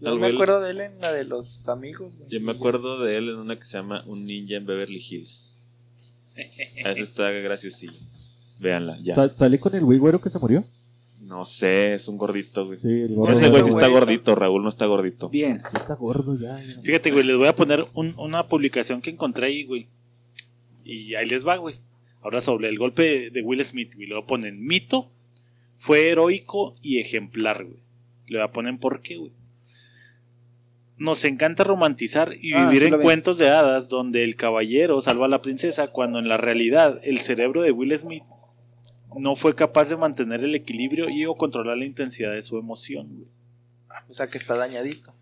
Yo 0.00 0.16
me 0.16 0.26
acuerdo 0.28 0.60
de 0.60 0.70
él 0.72 0.80
en 0.80 1.00
la 1.00 1.12
de 1.12 1.24
los 1.24 1.66
amigos. 1.68 2.12
güey. 2.16 2.28
Yo 2.30 2.40
me 2.40 2.52
acuerdo 2.52 3.02
de 3.02 3.16
él 3.16 3.28
en 3.30 3.36
una 3.36 3.56
que 3.56 3.64
se 3.64 3.78
llama 3.78 4.02
Un 4.06 4.26
ninja 4.26 4.56
en 4.56 4.66
Beverly 4.66 5.02
Hills. 5.08 5.56
Esa 6.36 6.90
está 6.90 7.30
graciosilla. 7.30 7.92
Véanla, 8.58 8.98
ya. 9.00 9.14
Sa- 9.14 9.28
¿Sale 9.28 9.58
con 9.58 9.74
el 9.74 9.84
güey 9.84 9.98
güero 9.98 10.20
que 10.20 10.30
se 10.30 10.38
murió? 10.38 10.64
No 11.22 11.44
sé, 11.44 11.94
es 11.94 12.06
un 12.08 12.18
gordito, 12.18 12.66
güey. 12.66 12.78
Sí, 12.80 12.88
el 12.88 13.14
gordo. 13.14 13.32
Ese 13.32 13.48
güey 13.48 13.62
sí 13.62 13.70
está 13.70 13.88
gordito, 13.88 14.34
Raúl 14.34 14.62
no 14.62 14.68
está 14.68 14.84
gordito. 14.86 15.30
Bien. 15.30 15.62
Sí 15.70 15.76
está 15.76 15.94
gordo 15.94 16.36
ya. 16.38 16.62
ya. 16.62 16.80
Fíjate, 16.82 17.10
güey, 17.12 17.24
les 17.24 17.36
voy 17.36 17.46
a 17.48 17.54
poner 17.56 17.86
un- 17.94 18.14
una 18.18 18.46
publicación 18.46 19.00
que 19.00 19.10
encontré 19.10 19.46
ahí, 19.46 19.64
güey. 19.64 19.86
Y 20.84 21.14
ahí 21.14 21.26
les 21.26 21.46
va, 21.46 21.56
güey. 21.56 21.76
Ahora 22.20 22.40
sobre 22.40 22.68
el 22.68 22.78
golpe 22.78 23.30
de 23.30 23.42
Will 23.42 23.64
Smith, 23.64 23.94
güey. 23.94 24.06
Luego 24.08 24.26
ponen 24.26 24.66
mito, 24.66 25.08
fue 25.76 26.08
heroico 26.10 26.76
y 26.82 26.98
ejemplar, 26.98 27.64
güey. 27.64 27.78
Le 28.26 28.38
voy 28.38 28.44
a 28.44 28.50
poner 28.50 28.78
por 28.78 29.00
qué, 29.00 29.16
güey. 29.16 29.32
Nos 30.96 31.24
encanta 31.24 31.64
romantizar 31.64 32.34
y 32.40 32.54
Ah, 32.54 32.68
vivir 32.68 32.88
sí 32.88 32.94
en 32.94 33.00
cuentos 33.00 33.38
de 33.38 33.48
hadas 33.48 33.88
donde 33.88 34.22
el 34.22 34.36
caballero 34.36 35.00
salva 35.00 35.26
a 35.26 35.28
la 35.28 35.42
princesa 35.42 35.88
cuando 35.88 36.18
en 36.20 36.28
la 36.28 36.36
realidad 36.36 37.00
el 37.02 37.18
cerebro 37.18 37.62
de 37.62 37.72
Will 37.72 37.96
Smith 37.98 38.22
no 39.16 39.34
fue 39.34 39.54
capaz 39.54 39.88
de 39.88 39.96
mantener 39.96 40.42
el 40.44 40.54
equilibrio 40.54 41.08
y 41.08 41.24
o 41.26 41.34
controlar 41.34 41.78
la 41.78 41.84
intensidad 41.84 42.32
de 42.32 42.42
su 42.42 42.58
emoción, 42.58 43.08
güey. 43.10 43.28
O 44.08 44.12
sea 44.12 44.28
que 44.28 44.38
está 44.38 44.56
dañadito. 44.56 45.14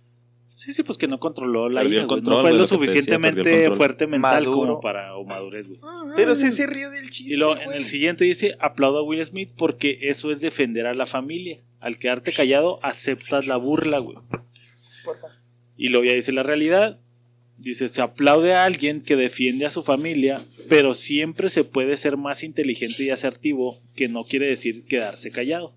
Sí, 0.55 0.73
sí, 0.73 0.83
pues 0.83 0.99
que 0.99 1.09
no 1.09 1.19
controló 1.19 1.69
la 1.69 1.81
Perdió 1.81 1.99
ira, 2.01 2.07
control, 2.07 2.37
No 2.37 2.41
fue 2.43 2.53
lo 2.53 2.59
decía, 2.59 2.77
suficientemente 2.77 3.71
fuerte 3.71 4.07
mental 4.07 4.45
Maduro. 4.45 4.57
como 4.57 4.81
para 4.81 5.17
o 5.17 5.25
madurez, 5.25 5.67
güey. 5.67 5.81
Pero 6.15 6.35
sí 6.35 6.53
se 6.53 6.67
rió 6.67 6.91
del 6.91 7.11
chiste. 7.11 7.33
Y 7.33 7.37
luego 7.37 7.57
en 7.61 7.73
el 7.73 7.85
siguiente 7.85 8.25
dice, 8.25 8.57
aplaudo 8.61 8.99
a 8.99 9.03
Will 9.03 9.25
Smith 9.25 9.51
porque 9.57 9.99
eso 10.03 10.31
es 10.31 10.41
defender 10.41 10.87
a 10.87 10.95
la 10.95 11.07
familia. 11.07 11.61
Al 11.81 11.99
quedarte 11.99 12.33
callado, 12.33 12.79
aceptas 12.85 13.47
la 13.47 13.57
burla, 13.57 13.99
güey. 13.99 14.19
Porfa. 15.05 15.29
Y 15.77 15.89
luego 15.89 16.05
ya 16.05 16.13
dice 16.15 16.33
la 16.33 16.43
realidad. 16.43 16.99
Dice, 17.59 17.89
se 17.89 18.01
aplaude 18.03 18.55
a 18.55 18.65
alguien 18.65 19.01
que 19.03 19.15
defiende 19.15 19.67
a 19.67 19.71
su 19.71 19.83
familia, 19.85 20.45
pero 20.69 20.95
siempre 20.95 21.49
se 21.49 21.63
puede 21.63 21.97
ser 21.97 22.17
más 22.17 22.43
inteligente 22.43 23.05
y 23.05 23.11
asertivo, 23.11 23.79
que 23.95 24.09
no 24.09 24.25
quiere 24.25 24.47
decir 24.47 24.85
quedarse 24.85 25.31
callado. 25.31 25.77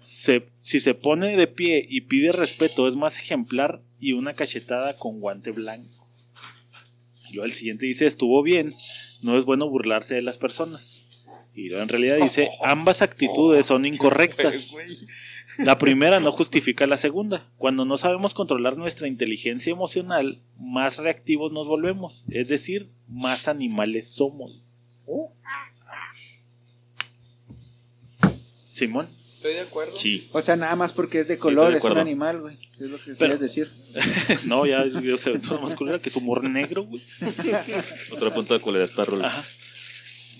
Se- 0.00 0.46
si 0.60 0.80
se 0.80 0.94
pone 0.94 1.36
de 1.36 1.46
pie 1.46 1.86
y 1.88 2.00
pide 2.02 2.32
respeto, 2.32 2.88
es 2.88 2.96
más 2.96 3.16
ejemplar 3.18 3.80
y 4.00 4.12
una 4.12 4.34
cachetada 4.34 4.96
con 4.96 5.20
guante 5.20 5.52
blanco. 5.52 6.08
Y 7.30 7.34
luego 7.34 7.46
el 7.46 7.52
siguiente 7.52 7.86
dice, 7.86 8.06
estuvo 8.06 8.42
bien, 8.42 8.74
no 9.22 9.38
es 9.38 9.44
bueno 9.44 9.68
burlarse 9.68 10.14
de 10.16 10.22
las 10.22 10.38
personas. 10.38 11.00
Y 11.54 11.68
luego 11.68 11.82
en 11.84 11.88
realidad 11.90 12.16
dice, 12.18 12.48
ambas 12.64 13.02
actitudes 13.02 13.66
son 13.66 13.84
incorrectas. 13.84 14.74
La 15.58 15.78
primera 15.78 16.20
no 16.20 16.32
justifica 16.32 16.86
la 16.86 16.96
segunda. 16.96 17.46
Cuando 17.58 17.84
no 17.84 17.96
sabemos 17.96 18.34
controlar 18.34 18.76
nuestra 18.76 19.08
inteligencia 19.08 19.70
emocional, 19.72 20.40
más 20.58 20.98
reactivos 20.98 21.52
nos 21.52 21.66
volvemos. 21.66 22.24
Es 22.28 22.48
decir, 22.48 22.90
más 23.08 23.48
animales 23.48 24.08
somos. 24.08 24.62
Simón. 28.68 29.08
Estoy 29.36 29.54
de 29.54 29.60
acuerdo. 29.60 29.94
Sí. 29.94 30.28
O 30.32 30.40
sea, 30.40 30.56
nada 30.56 30.74
más 30.74 30.92
porque 30.92 31.20
es 31.20 31.28
de 31.28 31.38
color, 31.38 31.70
de 31.70 31.78
es 31.78 31.84
un 31.84 31.98
animal, 31.98 32.40
güey. 32.40 32.56
Es 32.80 32.90
lo 32.90 32.96
que 32.96 33.14
Pero- 33.14 33.18
quieres 33.18 33.40
decir. 33.40 33.70
No, 34.46 34.66
ya 34.66 34.84
yo 34.86 35.16
sé, 35.18 35.38
todo 35.38 35.60
más 35.60 35.74
culera 35.74 36.00
que 36.00 36.08
es 36.08 36.16
humor 36.16 36.42
negro, 36.42 36.84
güey. 36.84 37.02
Otro 38.10 38.34
punto 38.34 38.58
de 38.58 38.86
Raúl. 38.86 39.24
Ajá. 39.24 39.44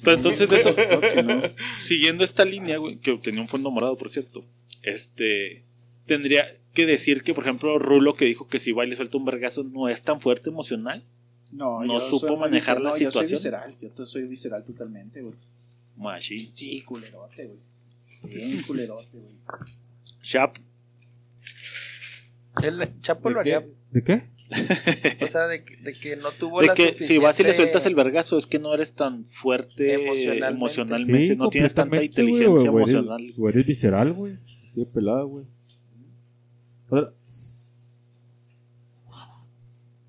Pero 0.02 0.16
entonces 0.16 0.50
eso, 0.52 0.74
no. 1.22 1.42
siguiendo 1.78 2.24
esta 2.24 2.44
línea, 2.44 2.76
güey, 2.78 2.98
que 2.98 3.16
tenía 3.18 3.40
un 3.40 3.48
fondo 3.48 3.70
morado, 3.70 3.96
por 3.96 4.10
cierto, 4.10 4.44
este, 4.84 5.64
tendría 6.06 6.56
que 6.72 6.86
decir 6.86 7.22
que, 7.22 7.34
por 7.34 7.44
ejemplo, 7.44 7.78
Rulo 7.78 8.14
que 8.14 8.24
dijo 8.24 8.48
que 8.48 8.58
si 8.58 8.72
va 8.72 8.84
y 8.84 8.90
le 8.90 8.96
suelta 8.96 9.16
un 9.16 9.24
vergazo 9.24 9.62
no 9.64 9.88
es 9.88 10.02
tan 10.02 10.20
fuerte 10.20 10.50
emocional. 10.50 11.04
No, 11.52 11.84
No 11.84 11.94
yo 11.94 12.00
supo 12.00 12.36
manejar 12.36 12.80
la 12.80 12.90
no, 12.90 12.96
situación. 12.96 13.22
Yo 13.22 13.38
soy 13.38 13.50
visceral, 13.50 13.74
yo 13.80 13.90
to- 13.90 14.06
soy 14.06 14.22
visceral 14.26 14.64
totalmente, 14.64 15.22
güey. 15.22 15.36
Machi. 15.96 16.50
Sí, 16.52 16.80
culerote, 16.82 17.46
güey. 17.46 17.58
Bien 18.34 18.60
culerote, 18.62 19.18
güey. 19.18 19.34
Chap. 20.22 20.56
El 22.62 23.00
Chapo 23.00 23.30
lo 23.30 23.36
¿De 23.36 23.40
haría. 23.40 23.60
qué? 23.62 23.70
¿De 23.92 24.04
qué? 24.04 24.34
O 25.24 25.26
sea, 25.26 25.46
de, 25.46 25.64
que- 25.64 25.76
de 25.78 25.94
que 25.94 26.16
no 26.16 26.30
tuvo 26.32 26.60
De 26.60 26.68
la 26.68 26.74
que 26.74 26.92
si 26.94 27.18
vas 27.18 27.38
y 27.40 27.44
le 27.44 27.52
sueltas 27.54 27.86
el 27.86 27.94
vergazo 27.94 28.38
es 28.38 28.46
que 28.46 28.58
no 28.58 28.72
eres 28.74 28.92
tan 28.94 29.24
fuerte 29.24 29.94
Emocionalmente. 29.94 30.46
emocionalmente, 30.56 31.28
Sí, 31.32 31.36
no 31.36 31.48
tienes 31.48 31.74
tanta 31.74 32.02
inteligencia 32.02 32.48
o 32.70 32.78
eres- 32.78 32.94
emocional. 32.94 33.34
Eres 33.48 33.66
visceral, 33.66 34.12
güey. 34.12 34.36
Sí, 34.74 34.80
de 34.80 34.86
pelada, 34.86 35.22
güey. 35.22 35.44
Ahora, 36.90 37.12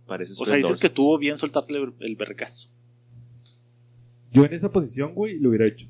Pareces 0.06 0.40
O 0.40 0.46
sea, 0.46 0.56
dices 0.56 0.78
que 0.78 0.86
estuvo 0.88 1.18
bien 1.18 1.38
soltarle 1.38 1.80
el- 1.80 1.94
el 2.00 2.16
vergazo. 2.16 2.70
yo 4.32 4.46
en 4.46 4.54
esa 4.54 4.70
posición, 4.72 5.14
güey, 5.16 5.40
lo 5.40 5.50
hubiera 5.50 5.66
hecho. 5.66 5.88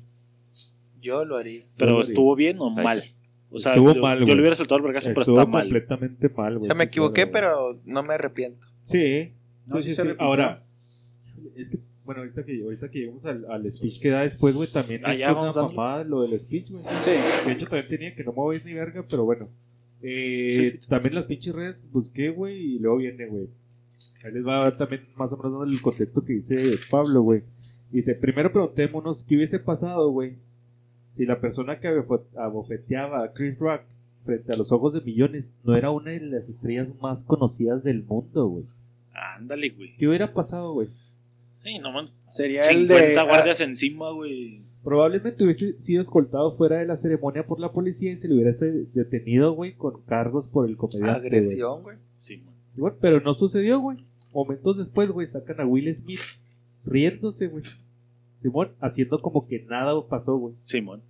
Yo 1.02 1.24
lo 1.24 1.36
haría. 1.36 1.64
Pero 1.76 2.00
estuvo 2.00 2.34
bien 2.34 2.56
o 2.60 2.70
mal. 2.70 3.02
O 3.50 3.58
sea, 3.58 3.72
Estuvo 3.74 3.92
yo, 3.94 4.00
mal, 4.00 4.18
yo 4.20 4.24
güey. 4.24 4.34
le 4.36 4.40
hubiera 4.40 4.56
soltado 4.56 4.78
el 4.78 4.84
vergazo, 4.84 5.08
pero 5.10 5.20
Estuvo 5.22 5.38
está 5.40 5.50
mal. 5.50 5.62
completamente 5.64 6.28
mal, 6.30 6.54
O 6.56 6.58
güey. 6.60 6.66
sea, 6.66 6.74
me 6.74 6.84
equivoqué, 6.84 7.26
pero 7.26 7.78
no 7.84 8.02
me 8.02 8.14
arrepiento. 8.14 8.66
Sí. 8.84 9.32
No, 9.66 9.80
sí, 9.80 9.92
sí 9.94 10.00
sí. 10.02 10.08
Ahora, 10.18 10.64
es 11.56 11.68
que, 11.70 11.78
bueno, 12.06 12.22
ahorita 12.22 12.44
que, 12.44 12.62
ahorita 12.62 12.88
que 12.90 12.98
llegamos 13.00 13.24
al, 13.26 13.44
al 13.50 13.70
speech 13.70 14.00
que 14.00 14.08
da 14.10 14.22
después, 14.22 14.54
güey, 14.54 14.70
también 14.72 15.02
Ah, 15.04 15.12
es 15.12 15.20
una 15.20 15.32
vamos 15.32 15.56
mamada 15.56 16.04
lo 16.04 16.22
del 16.22 16.40
speech, 16.40 16.70
güey. 16.70 16.82
Sí. 17.00 17.10
De 17.44 17.52
hecho, 17.52 17.66
también 17.66 17.88
tenía 17.88 18.14
que 18.14 18.24
no 18.24 18.32
voy 18.32 18.60
ni 18.64 18.72
verga, 18.72 19.04
pero 19.08 19.24
bueno. 19.24 19.48
Eh, 20.02 20.50
Sí, 20.52 20.68
sí, 20.68 20.78
sí. 20.80 20.88
También 20.88 21.14
las 21.16 21.24
pinches 21.26 21.54
redes 21.54 21.86
busqué, 21.92 22.30
güey, 22.30 22.76
y 22.76 22.78
luego 22.78 22.96
viene, 22.98 23.26
güey. 23.26 23.48
Ahí 24.24 24.32
les 24.32 24.46
va 24.46 24.60
a 24.60 24.64
dar 24.64 24.78
también 24.78 25.02
más 25.16 25.32
o 25.32 25.36
menos 25.36 25.52
dando 25.52 25.64
el 25.64 25.80
contexto 25.82 26.24
que 26.24 26.32
dice 26.34 26.78
Pablo, 26.90 27.22
güey. 27.22 27.42
Dice, 27.90 28.14
primero 28.14 28.50
preguntémonos 28.52 29.24
qué 29.24 29.36
hubiese 29.36 29.58
pasado, 29.58 30.10
güey, 30.10 30.34
si 31.16 31.24
la 31.26 31.40
persona 31.40 31.78
que 31.80 31.88
abofo- 31.88 32.24
abofeteaba 32.36 33.24
a 33.24 33.32
Chris 33.32 33.58
Rock 33.58 33.82
frente 34.24 34.52
a 34.52 34.56
los 34.56 34.72
ojos 34.72 34.92
de 34.92 35.00
millones 35.00 35.52
no 35.64 35.76
era 35.76 35.90
una 35.90 36.10
de 36.10 36.20
las 36.20 36.48
estrellas 36.48 36.88
más 37.00 37.22
conocidas 37.24 37.82
del 37.84 38.02
mundo, 38.02 38.46
güey. 38.48 38.64
Ándale, 39.36 39.70
güey. 39.70 39.96
¿Qué 39.96 40.08
hubiera 40.08 40.32
pasado, 40.34 40.72
güey? 40.74 40.88
Sí, 41.66 41.80
no 41.80 41.90
man. 41.90 42.08
Sería 42.28 42.62
el 42.62 42.86
50 42.88 42.94
de. 42.94 43.18
ah, 43.18 43.24
guardias 43.24 43.60
encima, 43.60 44.12
güey. 44.12 44.62
Probablemente 44.84 45.42
hubiese 45.42 45.80
sido 45.82 46.00
escoltado 46.00 46.56
fuera 46.56 46.78
de 46.78 46.86
la 46.86 46.96
ceremonia 46.96 47.44
por 47.44 47.58
la 47.58 47.72
policía 47.72 48.12
y 48.12 48.16
se 48.16 48.28
le 48.28 48.34
hubiese 48.34 48.70
detenido, 48.94 49.52
güey, 49.52 49.74
con 49.74 50.00
cargos 50.02 50.46
por 50.46 50.68
el 50.68 50.76
comediante. 50.76 51.26
Agresión, 51.26 51.82
güey. 51.82 51.96
Sí, 52.18 52.36
man. 52.36 52.54
Sí, 52.72 52.80
bueno, 52.80 52.96
pero 53.00 53.20
no 53.20 53.34
sucedió, 53.34 53.80
güey. 53.80 53.98
Momentos 54.32 54.76
después, 54.78 55.10
güey, 55.10 55.26
sacan 55.26 55.60
a 55.60 55.66
Will 55.66 55.92
Smith 55.92 56.20
riéndose, 56.84 57.48
güey. 57.48 57.64
Simón, 58.42 58.70
haciendo 58.80 59.20
como 59.20 59.48
que 59.48 59.64
nada 59.64 59.92
pasó, 60.08 60.36
güey. 60.36 60.54
Simón. 60.62 61.02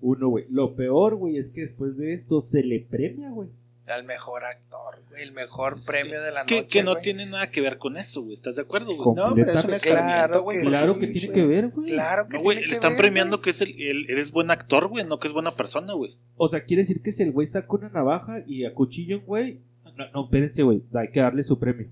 Uno, 0.00 0.28
güey. 0.28 0.46
Lo 0.48 0.76
peor, 0.76 1.16
güey, 1.16 1.36
es 1.36 1.50
que 1.50 1.62
después 1.62 1.98
de 1.98 2.14
esto 2.14 2.40
se 2.40 2.62
le 2.62 2.80
premia, 2.80 3.28
güey. 3.28 3.50
Al 3.90 4.04
mejor 4.04 4.44
actor, 4.44 5.02
güey. 5.08 5.22
El 5.22 5.32
mejor 5.32 5.80
Sí. 5.80 5.86
premio 5.90 6.20
de 6.22 6.30
la 6.32 6.40
noche. 6.42 6.66
que 6.66 6.82
no 6.82 6.96
tiene 6.96 7.26
nada 7.26 7.50
que 7.50 7.60
ver 7.60 7.78
con 7.78 7.96
eso, 7.96 8.20
güey. 8.22 8.34
¿Estás 8.34 8.56
de 8.56 8.62
acuerdo, 8.62 8.94
güey? 8.94 9.14
No, 9.16 9.34
pero 9.34 9.50
es 9.52 9.64
un 9.64 9.72
escarmiento, 9.74 10.42
güey. 10.42 10.60
Claro 10.62 10.94
sí, 10.94 11.00
que 11.00 11.06
tiene 11.08 11.34
que 11.34 11.46
ver, 11.46 11.68
güey. 11.68 11.86
Claro 11.92 12.28
que 12.28 12.36
No, 12.36 12.42
güey, 12.42 12.56
tiene 12.58 12.66
le 12.66 12.68
que 12.70 12.74
están 12.74 12.92
ver, 12.92 12.98
premiando 12.98 13.36
güey. 13.38 13.44
que 13.44 13.50
es 13.50 13.60
el, 13.62 13.80
el- 13.80 14.10
eres 14.10 14.30
buen 14.32 14.50
actor, 14.50 14.88
güey, 14.88 15.04
no 15.04 15.18
que 15.18 15.28
es 15.28 15.32
buena 15.32 15.52
persona, 15.52 15.92
güey. 15.94 16.16
O 16.36 16.48
sea, 16.48 16.64
quiere 16.64 16.82
decir 16.82 17.00
que 17.02 17.12
si 17.12 17.22
el 17.22 17.32
güey 17.32 17.46
saca 17.46 17.66
una 17.70 17.88
navaja 17.88 18.42
y 18.46 18.64
acuchilla 18.64 19.16
güey. 19.16 19.60
No, 19.96 20.04
no, 20.12 20.24
espérense, 20.24 20.62
güey. 20.62 20.82
Hay 20.94 21.10
que 21.10 21.20
darle 21.20 21.42
su 21.42 21.58
premio. 21.58 21.88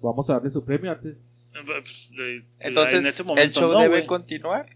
Vamos 0.00 0.28
a 0.30 0.34
darle 0.34 0.50
su 0.50 0.64
premio 0.64 0.90
antes. 0.92 1.50
Pues, 1.66 2.10
eh, 2.18 2.42
Entonces, 2.60 3.00
en 3.00 3.06
ese 3.06 3.22
momento 3.22 3.42
el 3.46 3.52
show 3.52 3.72
no, 3.72 3.80
debe 3.80 4.06
continuar. 4.06 4.66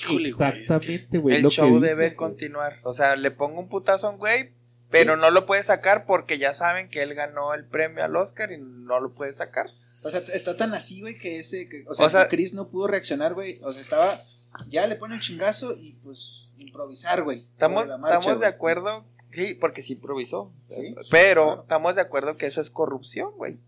Híjole, 0.00 0.28
Exactamente, 0.28 1.18
güey. 1.18 1.36
el 1.36 1.42
lo 1.42 1.48
que 1.48 1.56
show 1.56 1.74
dice, 1.80 1.86
debe 1.94 2.14
continuar. 2.14 2.76
O 2.84 2.92
sea, 2.92 3.16
le 3.16 3.30
pongo 3.30 3.60
un 3.60 3.68
putazo 3.68 4.06
a 4.06 4.10
un 4.10 4.18
güey, 4.18 4.50
pero 4.90 5.16
no 5.16 5.30
lo 5.30 5.46
puede 5.46 5.62
sacar 5.62 6.06
porque 6.06 6.38
ya 6.38 6.54
saben 6.54 6.88
que 6.88 7.02
él 7.02 7.14
ganó 7.14 7.54
el 7.54 7.64
premio 7.64 8.04
al 8.04 8.16
Oscar 8.16 8.52
y 8.52 8.58
no 8.58 9.00
lo 9.00 9.12
puede 9.14 9.32
sacar. 9.32 9.66
O 10.04 10.10
sea, 10.10 10.20
está 10.20 10.56
tan 10.56 10.72
así, 10.74 11.00
güey, 11.00 11.18
que 11.18 11.38
ese. 11.38 11.68
que- 11.68 11.84
o, 11.88 11.94
sea, 11.94 12.06
O 12.06 12.10
sea- 12.10 12.24
que 12.24 12.36
Chris 12.36 12.54
no 12.54 12.68
pudo 12.68 12.86
reaccionar, 12.86 13.34
güey. 13.34 13.58
O 13.62 13.72
sea, 13.72 13.82
estaba. 13.82 14.20
Ya 14.68 14.86
le 14.86 14.96
pone 14.96 15.14
un 15.14 15.20
chingazo 15.20 15.74
y 15.78 15.92
pues 16.02 16.52
improvisar, 16.56 17.22
güey. 17.22 17.38
Estamos, 17.40 17.86
marcha, 17.98 18.18
estamos 18.18 18.40
de 18.40 18.46
acuerdo, 18.46 19.04
sí, 19.32 19.54
porque 19.54 19.82
sí 19.82 19.92
improvisó. 19.94 20.52
Sí, 20.68 20.94
pero 21.10 21.44
claro. 21.46 21.62
estamos 21.62 21.94
de 21.94 22.00
acuerdo 22.00 22.36
que 22.36 22.46
eso 22.46 22.60
es 22.60 22.70
corrupción, 22.70 23.32
güey. 23.36 23.58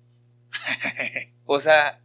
O 1.44 1.60
sea, 1.60 2.00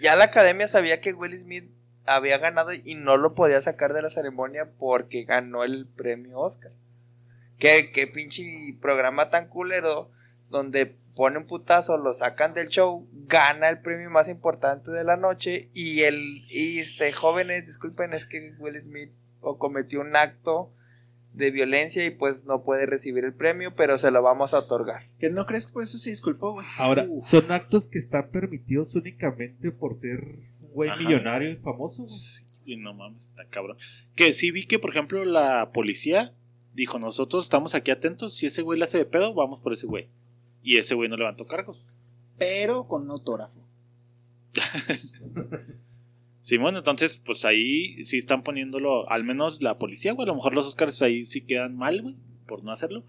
ya 0.00 0.16
la 0.16 0.24
academia 0.24 0.68
sabía 0.68 1.00
que 1.00 1.12
Will 1.14 1.38
Smith 1.40 1.70
había 2.04 2.38
ganado 2.38 2.72
y 2.72 2.94
no 2.96 3.16
lo 3.16 3.34
podía 3.34 3.60
sacar 3.62 3.92
de 3.94 4.02
la 4.02 4.10
ceremonia 4.10 4.70
porque 4.78 5.24
ganó 5.24 5.64
el 5.64 5.86
premio 5.86 6.38
Oscar. 6.40 6.72
Qué, 7.64 7.90
qué 7.92 8.06
pinche 8.06 8.76
programa 8.78 9.30
tan 9.30 9.48
culero 9.48 10.10
donde 10.50 10.84
pone 11.14 11.38
un 11.38 11.46
putazo, 11.46 11.96
lo 11.96 12.12
sacan 12.12 12.52
del 12.52 12.68
show, 12.68 13.08
gana 13.26 13.70
el 13.70 13.80
premio 13.80 14.10
más 14.10 14.28
importante 14.28 14.90
de 14.90 15.02
la 15.02 15.16
noche 15.16 15.70
y 15.72 16.02
el 16.02 16.42
y 16.50 16.80
este 16.80 17.10
jóvenes, 17.10 17.64
disculpen, 17.64 18.12
es 18.12 18.26
que 18.26 18.52
Will 18.58 18.78
Smith 18.78 19.12
o 19.40 19.56
cometió 19.56 20.02
un 20.02 20.14
acto 20.14 20.74
de 21.32 21.50
violencia 21.50 22.04
y 22.04 22.10
pues 22.10 22.44
no 22.44 22.64
puede 22.64 22.84
recibir 22.84 23.24
el 23.24 23.32
premio, 23.32 23.74
pero 23.74 23.96
se 23.96 24.10
lo 24.10 24.20
vamos 24.20 24.52
a 24.52 24.58
otorgar. 24.58 25.08
¿Que 25.18 25.30
no 25.30 25.46
crees 25.46 25.66
que 25.66 25.72
por 25.72 25.84
eso 25.84 25.96
se 25.96 26.10
disculpó, 26.10 26.52
güey? 26.52 26.66
Ahora, 26.78 27.06
Uf. 27.08 27.24
son 27.24 27.50
actos 27.50 27.88
que 27.88 27.98
están 27.98 28.28
permitidos 28.30 28.94
únicamente 28.94 29.70
por 29.70 29.98
ser 29.98 30.20
güey 30.60 30.90
Ajá. 30.90 31.00
millonario 31.00 31.50
y 31.52 31.56
famoso, 31.56 32.02
güey. 32.02 32.10
Sí, 32.10 32.44
güey, 32.66 32.76
no 32.76 32.92
mames, 32.92 33.28
está 33.28 33.46
cabrón. 33.48 33.78
Que 34.14 34.34
sí 34.34 34.50
vi 34.50 34.66
que, 34.66 34.78
por 34.78 34.90
ejemplo, 34.90 35.24
la 35.24 35.70
policía 35.72 36.34
dijo, 36.74 36.98
nosotros 36.98 37.44
estamos 37.44 37.74
aquí 37.74 37.90
atentos, 37.90 38.34
si 38.34 38.46
ese 38.46 38.62
güey 38.62 38.78
le 38.78 38.84
hace 38.84 38.98
de 38.98 39.04
pedo, 39.06 39.32
vamos 39.34 39.60
por 39.60 39.72
ese 39.72 39.86
güey. 39.86 40.08
Y 40.62 40.76
ese 40.78 40.94
güey 40.94 41.08
no 41.08 41.16
levantó 41.16 41.46
cargos. 41.46 41.96
Pero 42.38 42.86
con 42.88 43.02
un 43.02 43.10
autógrafo. 43.10 43.60
Simón, 46.42 46.76
entonces, 46.76 47.16
pues 47.16 47.44
ahí 47.46 48.04
sí 48.04 48.18
están 48.18 48.42
poniéndolo, 48.42 49.08
al 49.10 49.24
menos 49.24 49.62
la 49.62 49.78
policía, 49.78 50.12
güey. 50.12 50.24
A 50.24 50.28
lo 50.28 50.34
mejor 50.34 50.52
los 50.54 50.66
Oscars 50.66 51.00
ahí 51.00 51.24
sí 51.24 51.40
quedan 51.40 51.74
mal, 51.76 52.02
güey, 52.02 52.16
por 52.46 52.62
no 52.62 52.70
hacerlo. 52.70 53.02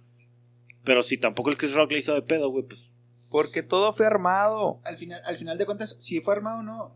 Pero 0.85 1.03
si 1.03 1.17
tampoco 1.17 1.49
el 1.49 1.57
Chris 1.57 1.73
Rock 1.73 1.91
le 1.91 1.99
hizo 1.99 2.13
de 2.13 2.21
pedo, 2.21 2.49
güey, 2.49 2.63
pues. 2.65 2.95
Porque 3.29 3.61
todo 3.63 3.91
fue 3.91 4.05
armado. 4.05 4.79
Al 4.85 4.95
final, 4.95 5.19
al 5.25 5.35
final 5.37 5.57
de 5.57 5.65
cuentas, 5.65 5.95
si 5.99 6.21
fue 6.21 6.35
armado 6.35 6.59
o 6.59 6.63
no, 6.63 6.95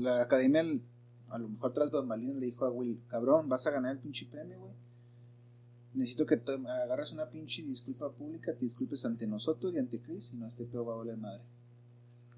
la 0.00 0.20
academia 0.22 0.60
al- 0.60 0.82
a 1.30 1.38
lo 1.38 1.48
mejor 1.48 1.72
tras 1.72 1.90
bambalinas 1.90 2.36
le 2.36 2.46
dijo 2.46 2.66
a 2.66 2.70
Will, 2.70 3.00
cabrón, 3.08 3.48
vas 3.48 3.66
a 3.66 3.70
ganar 3.70 3.92
el 3.92 3.98
pinche 3.98 4.26
premio, 4.26 4.58
güey. 4.60 4.74
Necesito 5.94 6.24
que 6.26 6.36
te 6.38 6.52
agarres 6.52 7.12
una 7.12 7.28
pinche 7.28 7.62
disculpa 7.62 8.10
pública, 8.10 8.52
te 8.54 8.64
disculpes 8.64 9.04
ante 9.04 9.26
nosotros 9.26 9.74
y 9.74 9.78
ante 9.78 10.00
Chris, 10.00 10.30
y 10.32 10.36
no 10.36 10.46
este 10.46 10.64
pedo 10.64 10.84
va 10.86 10.94
a 10.94 10.96
valer 10.98 11.16
madre. 11.18 11.42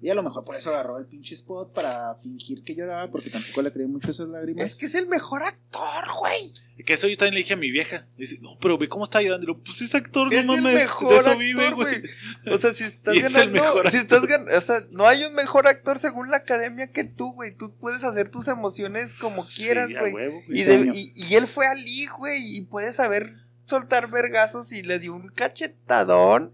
Y 0.01 0.09
a 0.09 0.13
lo 0.15 0.23
mejor 0.23 0.43
por 0.43 0.57
eso 0.57 0.71
agarró 0.71 0.97
el 0.97 1.05
pinche 1.05 1.35
spot 1.35 1.71
para 1.73 2.15
fingir 2.15 2.63
que 2.63 2.75
lloraba, 2.75 3.09
porque 3.09 3.29
tampoco 3.29 3.61
le 3.61 3.71
creí 3.71 3.87
mucho 3.87 4.11
esas 4.11 4.27
lágrimas. 4.27 4.65
Es 4.65 4.75
que 4.75 4.87
es 4.87 4.95
el 4.95 5.07
mejor 5.07 5.41
actor, 5.41 6.03
güey. 6.19 6.51
Que 6.85 6.93
eso 6.95 7.07
yo 7.07 7.15
también 7.15 7.35
le 7.35 7.39
dije 7.39 7.53
a 7.53 7.57
mi 7.57 7.71
vieja. 7.71 8.05
Dice, 8.17 8.37
no, 8.41 8.57
pero 8.59 8.77
ve 8.77 8.89
cómo 8.89 9.05
está 9.05 9.21
llorando. 9.21 9.45
Y 9.45 9.47
lo, 9.47 9.63
pues 9.63 9.81
es 9.81 9.95
actor, 9.95 10.31
Es 10.33 10.45
no 10.45 10.55
el 10.55 10.61
mames. 10.63 10.79
mejor 10.79 11.09
de 11.09 11.15
eso 11.15 11.29
actor, 11.29 11.39
vive, 11.41 11.71
güey. 11.71 12.03
O 12.51 12.57
sea, 12.57 12.73
si 12.73 12.83
estás 12.83 13.15
Y 13.15 13.19
es 13.19 13.37
el 13.37 13.51
ganando, 13.53 13.61
mejor 13.63 13.89
si 13.89 13.97
estás 13.97 14.23
gan- 14.23 14.57
o 14.57 14.61
sea, 14.61 14.81
no 14.91 15.07
hay 15.07 15.23
un 15.23 15.33
mejor 15.33 15.65
actor 15.65 15.97
según 15.97 16.29
la 16.29 16.37
academia 16.37 16.91
que 16.91 17.05
tú, 17.05 17.31
güey. 17.31 17.55
Tú 17.55 17.73
puedes 17.77 18.03
hacer 18.03 18.29
tus 18.29 18.49
emociones 18.49 19.13
como 19.13 19.45
quieras, 19.45 19.89
güey. 19.97 20.13
y, 20.49 20.63
de- 20.63 20.91
y, 20.93 21.13
y 21.15 21.35
él 21.35 21.47
fue 21.47 21.67
Ali, 21.67 22.07
güey, 22.07 22.57
y 22.57 22.61
puedes 22.63 22.97
saber 22.97 23.44
soltar 23.65 24.09
vergazos 24.09 24.71
y 24.71 24.83
le 24.83 24.99
dio 24.99 25.13
un 25.13 25.29
cachetadón. 25.29 26.51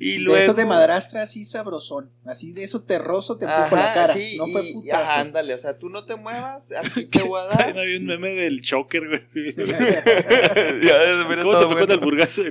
Y 0.00 0.14
de 0.14 0.18
luego. 0.20 0.40
eso 0.42 0.54
de 0.54 0.66
madrastra 0.66 1.22
así 1.22 1.44
sabrosón, 1.44 2.10
así 2.24 2.52
de 2.52 2.64
eso 2.64 2.82
terroso 2.82 3.38
te 3.38 3.44
empujo 3.44 3.76
la 3.76 3.94
cara, 3.94 4.14
sí, 4.14 4.36
no 4.36 4.48
fue 4.48 4.64
y- 4.70 4.72
putazo. 4.72 5.02
ajá, 5.04 5.20
ándale, 5.20 5.54
o 5.54 5.58
sea, 5.58 5.78
tú 5.78 5.88
no 5.88 6.04
te 6.04 6.16
muevas, 6.16 6.72
aquí 6.84 7.04
te 7.06 7.22
voy 7.22 7.40
a 7.40 7.44
dar. 7.44 7.78
Había 7.78 7.98
un 7.98 8.06
meme 8.06 8.30
del 8.30 8.60
choker, 8.60 9.06
güey. 9.06 9.54
Ya, 9.56 10.98
de 10.98 11.42
¿Cómo 11.42 11.58
te 11.60 11.66
fue 11.66 11.80
con 11.80 11.90
el 11.92 12.00
burgazo? 12.00 12.42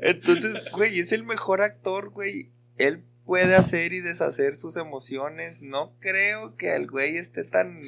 Entonces, 0.00 0.70
güey, 0.72 1.00
es 1.00 1.12
el 1.12 1.24
mejor 1.24 1.60
actor, 1.62 2.10
güey. 2.10 2.50
Él 2.78 3.02
puede 3.24 3.54
hacer 3.56 3.92
y 3.92 4.00
deshacer 4.00 4.54
sus 4.54 4.76
emociones. 4.76 5.60
No 5.60 5.92
creo 6.00 6.56
que 6.56 6.74
el 6.76 6.86
güey 6.88 7.16
esté 7.16 7.44
tan... 7.44 7.80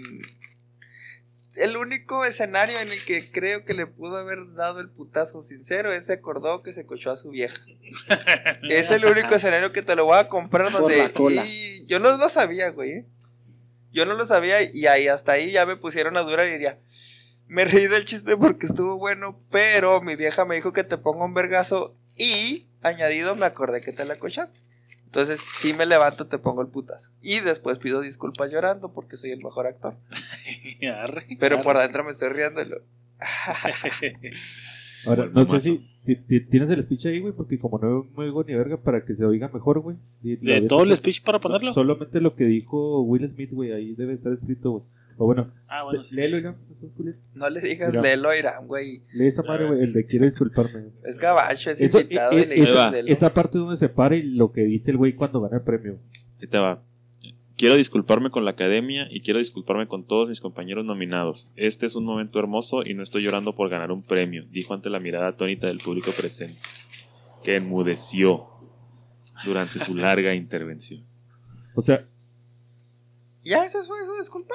El 1.58 1.76
único 1.76 2.24
escenario 2.24 2.78
en 2.78 2.92
el 2.92 3.04
que 3.04 3.30
creo 3.30 3.64
que 3.64 3.74
le 3.74 3.86
pudo 3.86 4.16
haber 4.16 4.54
dado 4.54 4.80
el 4.80 4.88
putazo 4.88 5.42
sincero 5.42 5.92
es 5.92 6.06
se 6.06 6.14
acordó 6.14 6.62
que 6.62 6.72
se 6.72 6.86
cochó 6.86 7.10
a 7.10 7.16
su 7.16 7.30
vieja. 7.30 7.60
es 8.70 8.90
el 8.90 9.04
único 9.04 9.34
escenario 9.34 9.72
que 9.72 9.82
te 9.82 9.96
lo 9.96 10.06
voy 10.06 10.18
a 10.18 10.28
comprar 10.28 10.70
Por 10.70 10.82
donde... 10.82 10.98
la 10.98 11.08
cola. 11.08 11.44
Y 11.46 11.84
yo 11.86 11.98
no 11.98 12.16
lo 12.16 12.28
sabía, 12.28 12.70
güey. 12.70 12.90
¿eh? 12.90 13.06
Yo 13.90 14.06
no 14.06 14.14
lo 14.14 14.24
sabía 14.24 14.62
y 14.62 14.86
ahí 14.86 15.08
hasta 15.08 15.32
ahí 15.32 15.50
ya 15.50 15.66
me 15.66 15.76
pusieron 15.76 16.16
a 16.16 16.22
dura 16.22 16.46
y 16.46 16.52
diría... 16.52 16.78
Me 17.48 17.64
reí 17.64 17.86
del 17.86 18.04
chiste 18.04 18.36
porque 18.36 18.66
estuvo 18.66 18.98
bueno, 18.98 19.40
pero 19.50 20.02
mi 20.02 20.16
vieja 20.16 20.44
me 20.44 20.56
dijo 20.56 20.74
que 20.74 20.84
te 20.84 20.98
ponga 20.98 21.24
un 21.24 21.32
vergazo 21.32 21.96
y, 22.14 22.68
añadido, 22.82 23.36
me 23.36 23.46
acordé 23.46 23.80
que 23.80 23.92
te 23.92 24.04
la 24.04 24.16
cochaste. 24.16 24.60
Entonces, 25.08 25.40
si 25.40 25.72
me 25.72 25.86
levanto, 25.86 26.26
te 26.26 26.36
pongo 26.36 26.60
el 26.60 26.68
putazo. 26.68 27.10
Y 27.22 27.40
después 27.40 27.78
pido 27.78 28.02
disculpas 28.02 28.52
llorando 28.52 28.92
porque 28.92 29.16
soy 29.16 29.30
el 29.30 29.42
mejor 29.42 29.66
actor. 29.66 29.94
Arre, 30.94 31.24
Pero 31.40 31.56
arre. 31.56 31.64
por 31.64 31.78
dentro 31.78 32.04
me 32.04 32.10
estoy 32.10 32.28
riendo. 32.28 32.60
y 32.60 32.66
lo- 32.66 32.82
Ahora, 35.06 35.26
no 35.32 35.46
sé 35.46 35.60
si 35.60 35.78
ti- 36.04 36.16
ti- 36.16 36.40
tienes 36.40 36.68
el 36.70 36.82
speech 36.82 37.06
ahí, 37.06 37.20
güey, 37.20 37.32
porque 37.32 37.58
como 37.58 37.78
no 37.78 38.06
me 38.16 38.24
oigo 38.24 38.42
ni 38.44 38.54
verga 38.54 38.76
para 38.76 39.04
que 39.04 39.14
se 39.14 39.24
oiga 39.24 39.48
mejor, 39.48 39.80
güey. 39.80 39.96
¿De 40.22 40.62
todo 40.62 40.82
el 40.82 40.94
speech 40.96 41.22
para 41.22 41.38
ponerlo? 41.38 41.72
Solamente 41.72 42.20
lo 42.20 42.34
que 42.34 42.44
dijo 42.44 43.00
Will 43.02 43.26
Smith, 43.28 43.50
güey, 43.52 43.72
ahí 43.72 43.94
debe 43.94 44.14
estar 44.14 44.32
escrito, 44.32 44.70
güey. 44.72 44.84
O 45.20 45.26
bueno, 45.26 45.52
Ah, 45.66 45.82
bueno, 45.82 46.02
sí. 46.04 46.14
léelo, 46.14 46.38
Irán, 46.38 46.56
no 47.34 47.50
le 47.50 47.60
digas. 47.60 47.92
Lelo 47.94 48.30
a 48.30 48.36
Irán, 48.36 48.66
güey. 48.68 49.02
Lee 49.12 49.26
esa 49.26 49.42
madre, 49.42 49.66
güey, 49.66 49.82
el 49.82 49.92
de 49.92 50.06
quiero 50.06 50.24
disculparme. 50.26 50.90
Es 51.04 51.18
gabacho, 51.18 51.70
es 51.70 51.80
Eso, 51.80 52.00
invitado 52.00 52.32
eh, 52.38 52.42
y 52.42 52.46
le 52.46 52.54
dices 52.54 52.76
va. 52.76 52.90
Lelo. 52.92 53.12
Esa 53.12 53.34
parte 53.34 53.58
donde 53.58 53.76
se 53.76 53.88
para 53.88 54.14
y 54.14 54.22
lo 54.22 54.52
que 54.52 54.62
dice 54.62 54.92
el 54.92 54.96
güey 54.96 55.14
cuando 55.14 55.40
gana 55.40 55.56
el 55.56 55.62
premio. 55.64 55.98
Ahí 56.40 56.46
te 56.46 56.58
va. 56.58 56.82
Quiero 57.56 57.74
disculparme 57.74 58.30
con 58.30 58.44
la 58.44 58.52
academia 58.52 59.08
y 59.10 59.20
quiero 59.20 59.40
disculparme 59.40 59.88
con 59.88 60.06
todos 60.06 60.28
mis 60.28 60.40
compañeros 60.40 60.84
nominados. 60.84 61.50
Este 61.56 61.86
es 61.86 61.96
un 61.96 62.04
momento 62.04 62.38
hermoso 62.38 62.82
y 62.86 62.94
no 62.94 63.02
estoy 63.02 63.24
llorando 63.24 63.56
por 63.56 63.68
ganar 63.68 63.90
un 63.90 64.04
premio, 64.04 64.44
dijo 64.52 64.72
ante 64.74 64.88
la 64.88 65.00
mirada 65.00 65.26
atónita 65.26 65.66
del 65.66 65.78
público 65.80 66.12
presente, 66.12 66.60
que 67.42 67.56
enmudeció 67.56 68.46
durante 69.44 69.80
su 69.80 69.94
larga 69.96 70.32
intervención. 70.36 71.02
O 71.74 71.82
sea, 71.82 72.06
¿Ya 73.42 73.64
eso 73.64 73.82
fue 73.84 73.96
su 74.04 74.16
disculpa? 74.20 74.54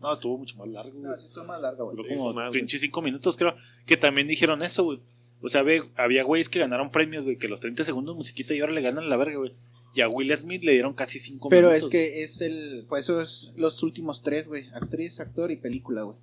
No, 0.00 0.12
estuvo 0.12 0.38
mucho 0.38 0.56
más 0.56 0.68
largo, 0.68 0.92
güey. 0.92 1.04
No, 1.04 1.16
sí 1.16 1.26
estuvo 1.26 1.44
más 1.44 1.60
larga, 1.60 1.82
güey. 1.84 1.96
Duró 1.96 2.08
como 2.08 2.32
más, 2.32 2.52
pinche 2.52 2.78
cinco 2.78 3.02
minutos, 3.02 3.36
creo. 3.36 3.54
Que 3.86 3.96
también 3.96 4.26
dijeron 4.28 4.62
eso, 4.62 4.84
güey. 4.84 5.00
O 5.42 5.48
sea, 5.48 5.62
ve, 5.62 5.82
había 5.96 6.24
güeyes 6.24 6.48
que 6.48 6.58
ganaron 6.58 6.90
premios, 6.90 7.24
güey, 7.24 7.36
que 7.36 7.48
los 7.48 7.60
30 7.60 7.84
segundos 7.84 8.16
musiquita 8.16 8.54
y 8.54 8.60
ahora 8.60 8.72
le 8.72 8.80
ganan 8.82 9.08
la 9.08 9.16
verga, 9.16 9.36
güey. 9.36 9.52
Y 9.94 10.02
a 10.02 10.08
Will 10.08 10.34
Smith 10.36 10.62
le 10.62 10.72
dieron 10.72 10.92
casi 10.92 11.18
cinco 11.18 11.48
Pero 11.48 11.68
minutos. 11.68 11.84
es 11.84 11.90
que 11.90 12.22
es 12.22 12.40
el. 12.42 12.84
Por 12.88 12.98
eso 12.98 13.20
es 13.20 13.52
los 13.56 13.82
últimos 13.82 14.22
tres, 14.22 14.46
güey. 14.48 14.68
Actriz, 14.74 15.20
actor 15.20 15.50
y 15.50 15.56
película, 15.56 16.02
güey. 16.02 16.18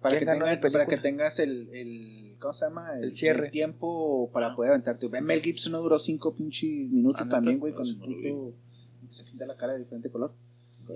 Para, 0.00 0.18
que 0.18 0.24
para 0.70 0.86
que 0.86 0.96
tengas 0.96 1.38
el, 1.38 1.68
el. 1.74 2.36
¿Cómo 2.40 2.54
se 2.54 2.64
llama? 2.64 2.88
El 3.00 3.14
cierre. 3.14 3.50
tiempo 3.50 4.30
para 4.32 4.56
poder 4.56 4.72
aventarte. 4.72 5.08
Mel 5.20 5.42
Gibson 5.42 5.72
no 5.72 5.80
duró 5.80 5.98
cinco 5.98 6.34
pinches 6.34 6.90
minutos 6.90 7.26
Ah, 7.26 7.28
también, 7.28 7.60
güey, 7.60 7.72
con 7.74 7.86
el 7.86 7.98
que 7.98 8.34
Se 9.10 9.24
pinta 9.24 9.46
la 9.46 9.56
cara 9.56 9.74
de 9.74 9.80
diferente 9.80 10.10
color. 10.10 10.32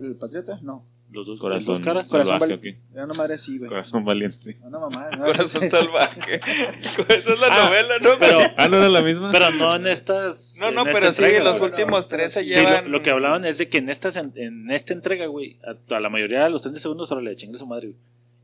¿El 0.01 0.17
Patriota? 0.17 0.59
No. 0.62 0.85
Los 1.11 1.26
dos, 1.26 1.38
Corazón, 1.40 1.68
los 1.74 1.78
dos 1.78 1.80
caras. 1.86 2.09
Corazón 2.09 2.28
salvaje, 2.32 2.50
val- 2.52 2.59
¿o 2.59 2.61
qué? 2.61 2.78
Era 2.92 3.04
una 3.04 3.14
madre 3.14 3.34
así, 3.34 3.59
güey. 3.59 3.68
Corazón 3.70 4.04
valiente. 4.04 4.59
Una 4.62 4.78
mamá. 4.80 5.09
no, 5.12 5.24
Corazón 5.26 5.62
salvaje. 5.70 6.40
Esa 7.09 7.32
es 7.32 7.40
la 7.40 7.46
Ah, 7.50 7.64
novela, 7.66 7.98
¿no? 8.00 8.11
Pero, 8.18 8.38
Ah, 8.57 8.68
¿no 8.68 8.78
era 8.78 8.88
la 8.88 9.02
misma? 9.02 9.30
pero 9.32 9.50
no 9.52 9.74
en 9.76 9.86
estas. 9.86 10.59
No, 10.61 10.70
no, 10.72 10.84
pero 10.84 11.00
sí, 11.12 11.22
entrega, 11.22 11.42
los 11.44 11.61
últimos 11.61 12.09
tres 12.09 12.32
se 12.32 12.42
Sí, 12.42 12.50
llevan. 12.50 12.84
lo, 12.84 12.90
lo 12.98 13.02
que 13.02 13.11
hablaban 13.11 13.44
es 13.44 13.57
de 13.59 13.68
que 13.68 13.78
en, 13.78 13.88
estas, 13.88 14.16
en, 14.16 14.32
en 14.36 14.70
esta 14.70 14.92
entrega, 14.92 15.26
güey, 15.26 15.59
a, 15.64 15.94
a 15.96 16.00
la 16.00 16.09
mayoría 16.11 16.42
de 16.44 16.50
los 16.50 16.62
30 16.62 16.80
segundos 16.80 17.11
ahora 17.12 17.22
le 17.22 17.36
chingue 17.36 17.57
su 17.57 17.66
madre, 17.66 17.88
güey. 17.88 17.98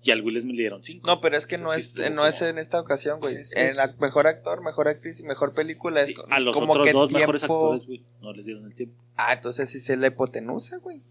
Y 0.05 0.11
al 0.11 0.21
Will 0.23 0.41
Smith 0.41 0.57
le 0.57 0.63
dieron 0.63 0.83
5. 0.83 1.07
No, 1.07 1.21
pero 1.21 1.37
es 1.39 1.47
que 1.47 1.59
no 1.59 1.73
es, 1.73 1.95
no 2.13 2.27
es 2.27 2.43
en 2.43 2.59
esta 2.59 2.81
ocasión, 2.81 3.21
güey. 3.21 3.37
Es- 3.37 3.55
En 3.55 3.77
la 3.77 3.87
mejor 4.01 4.27
actor, 4.27 4.61
mejor 4.61 4.89
actriz 4.89 5.21
y 5.21 5.23
mejor 5.25 5.53
película 5.55 6.01
es 6.01 6.13
a 6.29 6.41
los 6.41 6.55
como 6.57 6.73
otros 6.73 6.87
que 6.87 6.93
dos 6.93 7.13
mejores 7.13 7.45
actores, 7.45 7.87
güey, 7.87 8.03
no 8.21 8.33
les 8.33 8.45
dieron 8.47 8.65
el 8.67 8.75
tiempo. 8.75 8.97
Ah, 9.17 9.33
entonces 9.33 9.71
sí 9.71 9.79
se 9.79 9.97
la 9.97 10.09
hipotenusa, 10.09 10.79
güey. 10.79 11.03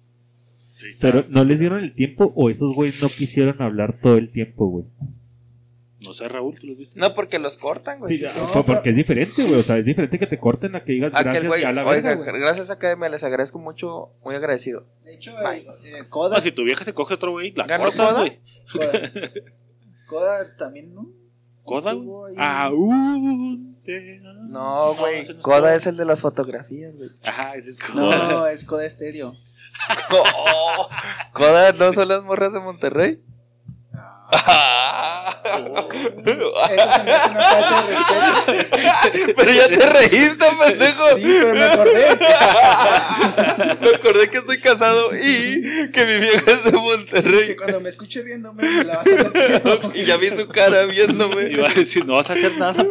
Sí, 0.75 0.87
pero 0.99 1.25
no 1.29 1.43
les 1.43 1.59
dieron 1.59 1.83
el 1.83 1.93
tiempo 1.93 2.31
o 2.35 2.49
esos 2.49 2.73
güeyes 2.75 3.01
no 3.01 3.09
quisieron 3.09 3.61
hablar 3.61 3.99
todo 4.01 4.17
el 4.17 4.31
tiempo, 4.31 4.67
güey. 4.67 4.85
No 6.03 6.13
sé, 6.13 6.27
Raúl, 6.27 6.57
¿tú 6.59 6.65
los 6.65 6.79
viste? 6.79 6.99
No, 6.99 7.13
porque 7.13 7.37
los 7.37 7.57
cortan, 7.57 7.99
güey. 7.99 8.17
Sí, 8.17 8.25
sí, 8.25 8.31
ah, 8.35 8.63
porque 8.65 8.89
es 8.89 8.95
diferente, 8.95 9.43
güey. 9.43 9.59
O 9.59 9.63
sea, 9.63 9.77
es 9.77 9.85
diferente 9.85 10.17
que 10.17 10.25
te 10.25 10.39
corten 10.39 10.75
a 10.75 10.83
que 10.83 10.93
digas 10.93 11.11
gracias 11.11 11.45
güey, 11.45 11.61
y 11.61 11.63
a 11.65 11.71
la 11.71 11.85
oiga, 11.85 12.15
verga, 12.15 12.31
güey. 12.31 12.41
gracias 12.41 12.71
Academia, 12.71 13.07
les 13.09 13.23
agradezco 13.23 13.59
mucho, 13.59 14.09
muy 14.23 14.33
agradecido. 14.33 14.87
De 15.05 15.13
hecho, 15.13 15.31
eh, 15.51 15.63
eh, 15.85 16.03
Coda, 16.09 16.37
No, 16.37 16.41
si 16.41 16.51
tu 16.51 16.63
vieja 16.63 16.83
se 16.83 16.93
coge 16.95 17.13
otro 17.13 17.31
güey, 17.31 17.53
la 17.55 17.67
¿Ganó 17.67 17.83
cortas, 17.85 18.07
Coda? 18.07 18.19
güey. 18.19 18.39
Coda, 18.71 18.91
Coda 20.07 20.55
también, 20.57 20.95
¿no? 20.95 21.07
¿Coda, 21.63 21.91
Estuvo 21.91 22.21
güey? 22.21 22.33
ahí. 22.35 22.43
Aún 22.65 23.77
te. 23.83 24.19
No, 24.49 24.95
güey, 24.95 25.17
no 25.17 25.21
es 25.21 25.33
Coda 25.35 25.75
es 25.75 25.85
el 25.85 25.97
de 25.97 26.05
las 26.05 26.21
fotografías, 26.21 26.97
güey. 26.97 27.11
Ajá, 27.23 27.53
ese 27.53 27.69
es 27.71 27.75
Coda. 27.77 28.31
No, 28.31 28.47
es 28.47 28.65
Coda 28.65 28.87
Estéreo. 28.87 29.35
Oh, 30.13 30.89
Coda 31.33 31.71
no 31.73 31.93
son 31.93 32.07
las 32.07 32.23
morras 32.23 32.53
de 32.53 32.59
Monterrey. 32.59 33.19
Respeto. 35.91 36.53
pero 39.35 39.51
ya 39.51 39.67
te 39.67 39.89
reíste, 39.89 40.45
pendejo. 40.59 41.17
Sí, 41.17 41.37
pero 41.41 41.55
me 41.55 41.63
acordé. 41.65 42.19
Me 43.81 43.89
acordé 43.95 44.29
que 44.29 44.37
estoy 44.37 44.59
casado 44.59 45.15
y 45.15 45.89
que 45.91 46.05
mi 46.05 46.19
vieja 46.19 46.51
es 46.51 46.63
de 46.63 46.71
Que 46.71 46.77
Monterrey. 46.77 47.55
cuando 47.55 47.81
me 47.81 47.89
escuche 47.89 48.21
viéndome, 48.23 48.63
me 48.63 48.83
la 48.83 48.97
vas 48.97 49.07
a. 49.07 49.97
Y 49.97 50.05
ya 50.05 50.17
vi 50.17 50.29
su 50.29 50.47
cara 50.47 50.85
viéndome. 50.85 51.49
Iba 51.49 51.69
a 51.69 51.73
decir, 51.73 52.05
no 52.05 52.15
vas 52.15 52.29
a 52.29 52.33
hacer 52.33 52.57
nada. 52.57 52.85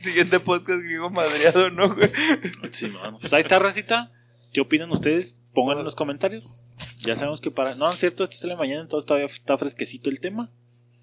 Siguiente 0.00 0.40
podcast 0.40 0.82
griego 0.82 1.10
madreado, 1.10 1.70
¿no, 1.70 1.94
güey? 1.94 2.10
Sí, 2.72 2.88
no, 2.88 3.10
no. 3.10 3.18
Pues 3.18 3.32
ahí 3.32 3.40
está, 3.40 3.58
racita. 3.58 4.10
¿Qué 4.52 4.60
opinan 4.60 4.90
ustedes? 4.90 5.36
Pónganlo 5.54 5.80
en 5.80 5.84
los 5.84 5.94
comentarios. 5.94 6.62
Ya 7.00 7.16
sabemos 7.16 7.40
que 7.40 7.50
para. 7.50 7.74
No, 7.74 7.90
es 7.90 7.96
cierto, 7.98 8.24
este 8.24 8.36
sale 8.36 8.56
mañana, 8.56 8.82
entonces 8.82 9.06
todavía 9.06 9.26
está 9.26 9.58
fresquecito 9.58 10.10
el 10.10 10.20
tema. 10.20 10.50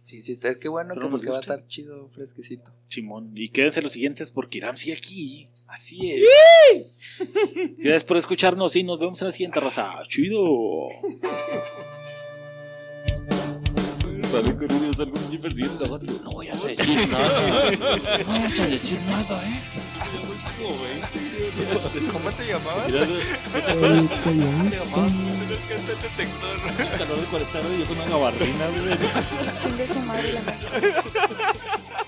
Sí, 0.06 0.22
sí, 0.22 0.40
es 0.42 0.58
que 0.58 0.70
bueno 0.70 0.94
Pero 0.94 1.08
que 1.08 1.12
porque 1.12 1.30
va 1.30 1.36
a 1.36 1.42
estar 1.42 1.68
chido, 1.68 2.08
fresquecito. 2.08 2.72
Simón. 2.88 3.34
Y 3.36 3.50
quédense 3.50 3.82
los 3.82 3.92
siguientes 3.92 4.32
porque 4.32 4.60
Irán 4.60 4.78
sigue 4.78 4.94
aquí. 4.94 5.50
Así 5.68 6.14
es. 6.72 7.02
Gracias 7.78 8.06
por 8.06 8.16
escucharnos 8.16 8.74
y 8.78 8.84
nos 8.84 9.00
vemos 9.00 9.22
en 9.22 9.26
la 9.28 9.32
siguiente 9.34 9.60
raza. 9.60 10.00
Chido. 10.08 10.88
Sale 14.32 14.56
con 14.56 14.72
un 14.72 14.96
sale 14.96 15.12
un 15.12 15.30
chip 15.30 15.42
persiguiendo 15.42 15.86
a 15.86 15.92
otro. 15.92 16.14
No 16.24 16.32
voy 16.32 16.48
a 16.48 16.56
decir 16.56 17.10
nada. 17.10 17.72
No 17.72 18.26
vayas 18.28 18.60
a 18.62 18.68
decir 18.68 19.00
nada, 19.10 19.44
eh. 19.44 20.37
¿Cómo 22.14 22.30
te 22.32 22.46
llamabas? 22.48 22.88
Mira, 22.88 23.06
¿Te 23.06 24.76
llamabas? 24.76 25.12
calor 26.98 27.20
de 27.20 27.26
40 27.28 27.60
grados 27.60 27.76
y 27.76 27.80
yo 27.80 27.86
con 27.86 27.98
una 27.98 28.10
gabardina, 28.10 28.66
güey. 28.68 28.98
Chingue 29.62 29.88
su 29.88 30.00
madre 30.02 30.34
la 30.34 30.42